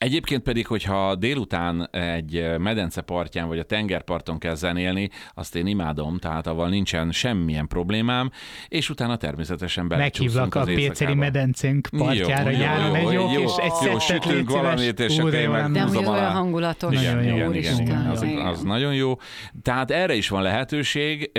Egyébként 0.00 0.42
pedig, 0.42 0.66
hogyha 0.66 1.14
délután 1.14 1.88
egy 1.90 2.58
medence 2.58 3.00
partján 3.00 3.48
vagy 3.48 3.58
a 3.58 3.62
tengerparton 3.62 4.38
kell 4.38 4.54
zenélni, 4.54 5.10
azt 5.34 5.54
én 5.54 5.66
imádom, 5.66 6.18
tehát 6.18 6.46
avval 6.46 6.68
nincsen 6.68 7.12
semmilyen 7.12 7.66
problémám, 7.66 8.30
és 8.68 8.90
utána 8.90 9.16
természetesen 9.16 9.84
Meghívlak 9.84 10.54
a 10.54 10.62
Péceli 10.62 11.14
medencénk 11.14 11.88
partjára 11.98 12.50
Jó, 12.50 12.58
nyáron, 12.58 12.94
egy 12.94 13.02
jó, 13.02 13.10
jó, 13.10 13.30
jó, 13.32 13.46
szettet 13.46 14.00
sütünk 14.00 14.50
valamit, 14.50 15.00
és 15.00 15.18
akkor 15.18 15.34
én 15.34 15.40
jó 15.40 15.50
meg 15.50 15.60
lenne. 15.60 15.72
De 15.72 15.80
amúgy 15.80 15.96
húzom 15.96 16.12
olyan 16.12 16.24
alá. 16.24 16.32
hangulatos. 16.32 17.00
Igen, 17.00 17.16
Nagyon 17.16 17.24
jó, 17.24 17.34
igen, 17.34 17.38
igen, 17.38 17.48
Úristen, 17.48 17.80
igen, 17.86 18.06
az, 18.06 18.22
igen. 18.22 18.46
az 18.46 18.62
nagyon 18.62 18.94
jó. 18.94 19.14
Tehát 19.62 19.90
erre 19.90 20.14
is 20.14 20.28
van 20.28 20.42
lehetőség. 20.42 21.30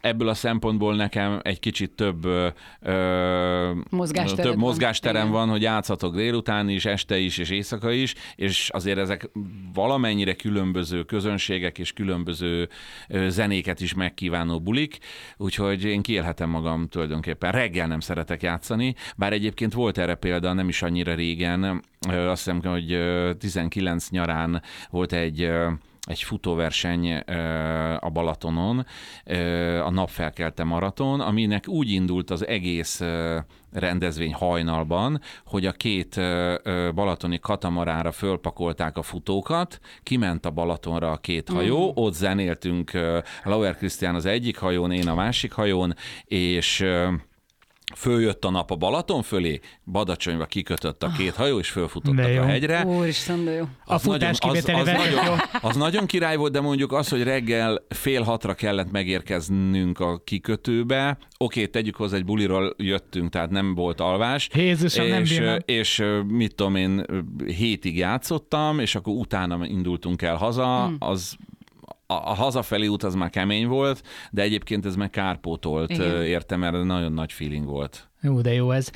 Ebből 0.00 0.28
a 0.28 0.34
szempontból 0.34 0.96
nekem 0.96 1.40
egy 1.42 1.60
kicsit 1.60 1.90
több, 1.90 2.24
ö, 2.24 2.48
ö, 2.80 3.72
Mozgástered 3.90 4.44
több 4.44 4.54
van. 4.54 4.64
mozgásterem 4.64 5.20
Igen. 5.20 5.32
van, 5.32 5.48
hogy 5.48 5.62
játszhatok 5.62 6.14
délután 6.14 6.68
is, 6.68 6.84
este 6.84 7.18
is 7.18 7.38
és 7.38 7.50
éjszaka 7.50 7.90
is, 7.90 8.14
és 8.36 8.70
azért 8.72 8.98
ezek 8.98 9.30
valamennyire 9.74 10.34
különböző 10.34 11.02
közönségek 11.04 11.78
és 11.78 11.92
különböző 11.92 12.68
zenéket 13.28 13.80
is 13.80 13.94
megkívánó 13.94 14.60
bulik, 14.60 14.98
úgyhogy 15.36 15.84
én 15.84 16.02
kiélhetem 16.02 16.50
magam 16.50 16.88
tulajdonképpen. 16.88 17.52
Reggel 17.52 17.86
nem 17.86 18.00
szeretek 18.00 18.42
játszani, 18.42 18.94
bár 19.16 19.32
egyébként 19.32 19.72
volt 19.72 19.98
erre 19.98 20.14
példa 20.14 20.52
nem 20.52 20.68
is 20.68 20.82
annyira 20.82 21.14
régen, 21.14 21.82
azt 22.08 22.44
hiszem, 22.44 22.62
hogy 22.62 22.92
ö, 22.92 23.32
19 23.38 24.10
nyarán 24.10 24.62
volt 24.90 25.12
egy 25.12 25.50
egy 26.08 26.22
futóverseny 26.22 27.16
a 27.98 28.08
Balatonon, 28.10 28.86
a 29.84 29.90
Napfelkelte 29.90 30.64
Maraton, 30.64 31.20
aminek 31.20 31.68
úgy 31.68 31.90
indult 31.90 32.30
az 32.30 32.46
egész 32.46 33.02
rendezvény 33.72 34.32
hajnalban, 34.32 35.20
hogy 35.44 35.66
a 35.66 35.72
két 35.72 36.20
balatoni 36.94 37.38
katamarára 37.38 38.12
fölpakolták 38.12 38.96
a 38.96 39.02
futókat, 39.02 39.78
kiment 40.02 40.46
a 40.46 40.50
Balatonra 40.50 41.10
a 41.10 41.16
két 41.16 41.48
hajó, 41.48 41.92
ott 41.94 42.14
zenéltünk, 42.14 42.90
Lauer 43.44 43.76
Krisztián 43.76 44.14
az 44.14 44.26
egyik 44.26 44.58
hajón, 44.58 44.90
én 44.90 45.08
a 45.08 45.14
másik 45.14 45.52
hajón, 45.52 45.94
és 46.24 46.86
Följött 47.96 48.44
a 48.44 48.50
nap 48.50 48.70
a 48.70 48.76
Balaton 48.76 49.22
fölé, 49.22 49.60
Badacsonyba 49.92 50.46
kikötött 50.46 51.02
a 51.02 51.12
két 51.18 51.34
hajó, 51.34 51.58
és 51.58 51.70
fölfutottak 51.70 52.24
De 52.24 52.30
jó. 52.32 52.42
a 52.42 52.44
hegyre. 52.44 52.84
Úristen, 52.84 53.44
de 53.44 53.50
jó. 53.52 53.64
A 53.84 53.94
Az 53.94 54.02
futás 54.02 54.38
nagyon- 54.38 54.56
az, 54.56 54.68
az, 54.68 54.86
nagyon, 54.86 55.24
jó. 55.26 55.32
az 55.60 55.76
nagyon 55.76 56.06
király 56.06 56.36
volt, 56.36 56.52
de 56.52 56.60
mondjuk 56.60 56.92
az, 56.92 57.08
hogy 57.08 57.22
reggel 57.22 57.82
fél 57.88 58.22
hatra 58.22 58.54
kellett 58.54 58.90
megérkeznünk 58.90 60.00
a 60.00 60.18
kikötőbe. 60.24 61.18
Oké, 61.38 61.66
tegyük 61.66 61.96
hozzá, 61.96 62.16
egy 62.16 62.24
buliról 62.24 62.74
jöttünk, 62.76 63.30
tehát 63.30 63.50
nem 63.50 63.74
volt 63.74 64.00
alvás. 64.00 64.48
Jézusom, 64.54 65.06
nem 65.06 65.22
és, 65.22 65.30
bírnám. 65.30 65.58
és 65.64 66.04
mit 66.26 66.54
tudom 66.54 66.74
én, 66.74 67.04
hétig 67.46 67.96
játszottam, 67.96 68.78
és 68.78 68.94
akkor 68.94 69.14
utána 69.14 69.66
indultunk 69.66 70.22
el 70.22 70.36
haza, 70.36 70.84
Hmm. 70.84 70.96
az 70.98 71.36
a, 72.10 72.14
a 72.14 72.34
hazafelé 72.34 72.86
út 72.86 73.02
az 73.02 73.14
már 73.14 73.30
kemény 73.30 73.66
volt, 73.66 74.02
de 74.30 74.42
egyébként 74.42 74.86
ez 74.86 74.96
meg 74.96 75.10
kárpótolt 75.10 75.90
Igen. 75.90 76.22
értem, 76.24 76.60
mert 76.60 76.84
nagyon 76.84 77.12
nagy 77.12 77.32
feeling 77.32 77.64
volt. 77.64 78.08
Jó, 78.20 78.40
de 78.40 78.52
jó 78.52 78.70
ez. 78.70 78.90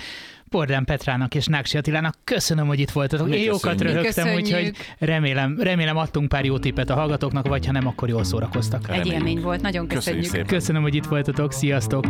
Pordán 0.49 0.85
Petrának 0.85 1.35
és 1.35 1.47
Náksi 1.47 1.77
Attilának 1.79 2.15
köszönöm, 2.25 2.67
hogy 2.67 2.81
itt 2.81 2.91
voltatok. 2.91 3.29
Mi 3.29 3.37
Én 3.37 3.45
jókat 3.45 3.61
köszönjük. 3.61 3.87
röhögtem, 3.97 4.25
Köszönjük. 4.25 4.47
úgyhogy 4.47 4.73
remélem, 4.99 5.57
remélem 5.61 5.97
adtunk 5.97 6.29
pár 6.29 6.45
jó 6.45 6.59
tippet 6.59 6.91
a 6.91 6.95
hallgatóknak, 6.95 7.47
vagy 7.49 7.67
ha 7.67 7.73
nem, 7.73 7.87
akkor 7.87 8.09
jól 8.09 8.25
szórakoztak. 8.25 8.81
Egy 8.83 8.89
Reméljük. 8.89 9.13
élmény 9.15 9.41
volt, 9.41 9.61
nagyon 9.61 9.87
Köszönjük 9.87 10.23
köszönjük. 10.23 10.47
szépen. 10.49 10.59
Köszönöm, 10.59 10.83
hogy 10.83 10.95
itt 10.95 11.07
voltatok. 11.07 11.53
Sziasztok! 11.53 12.07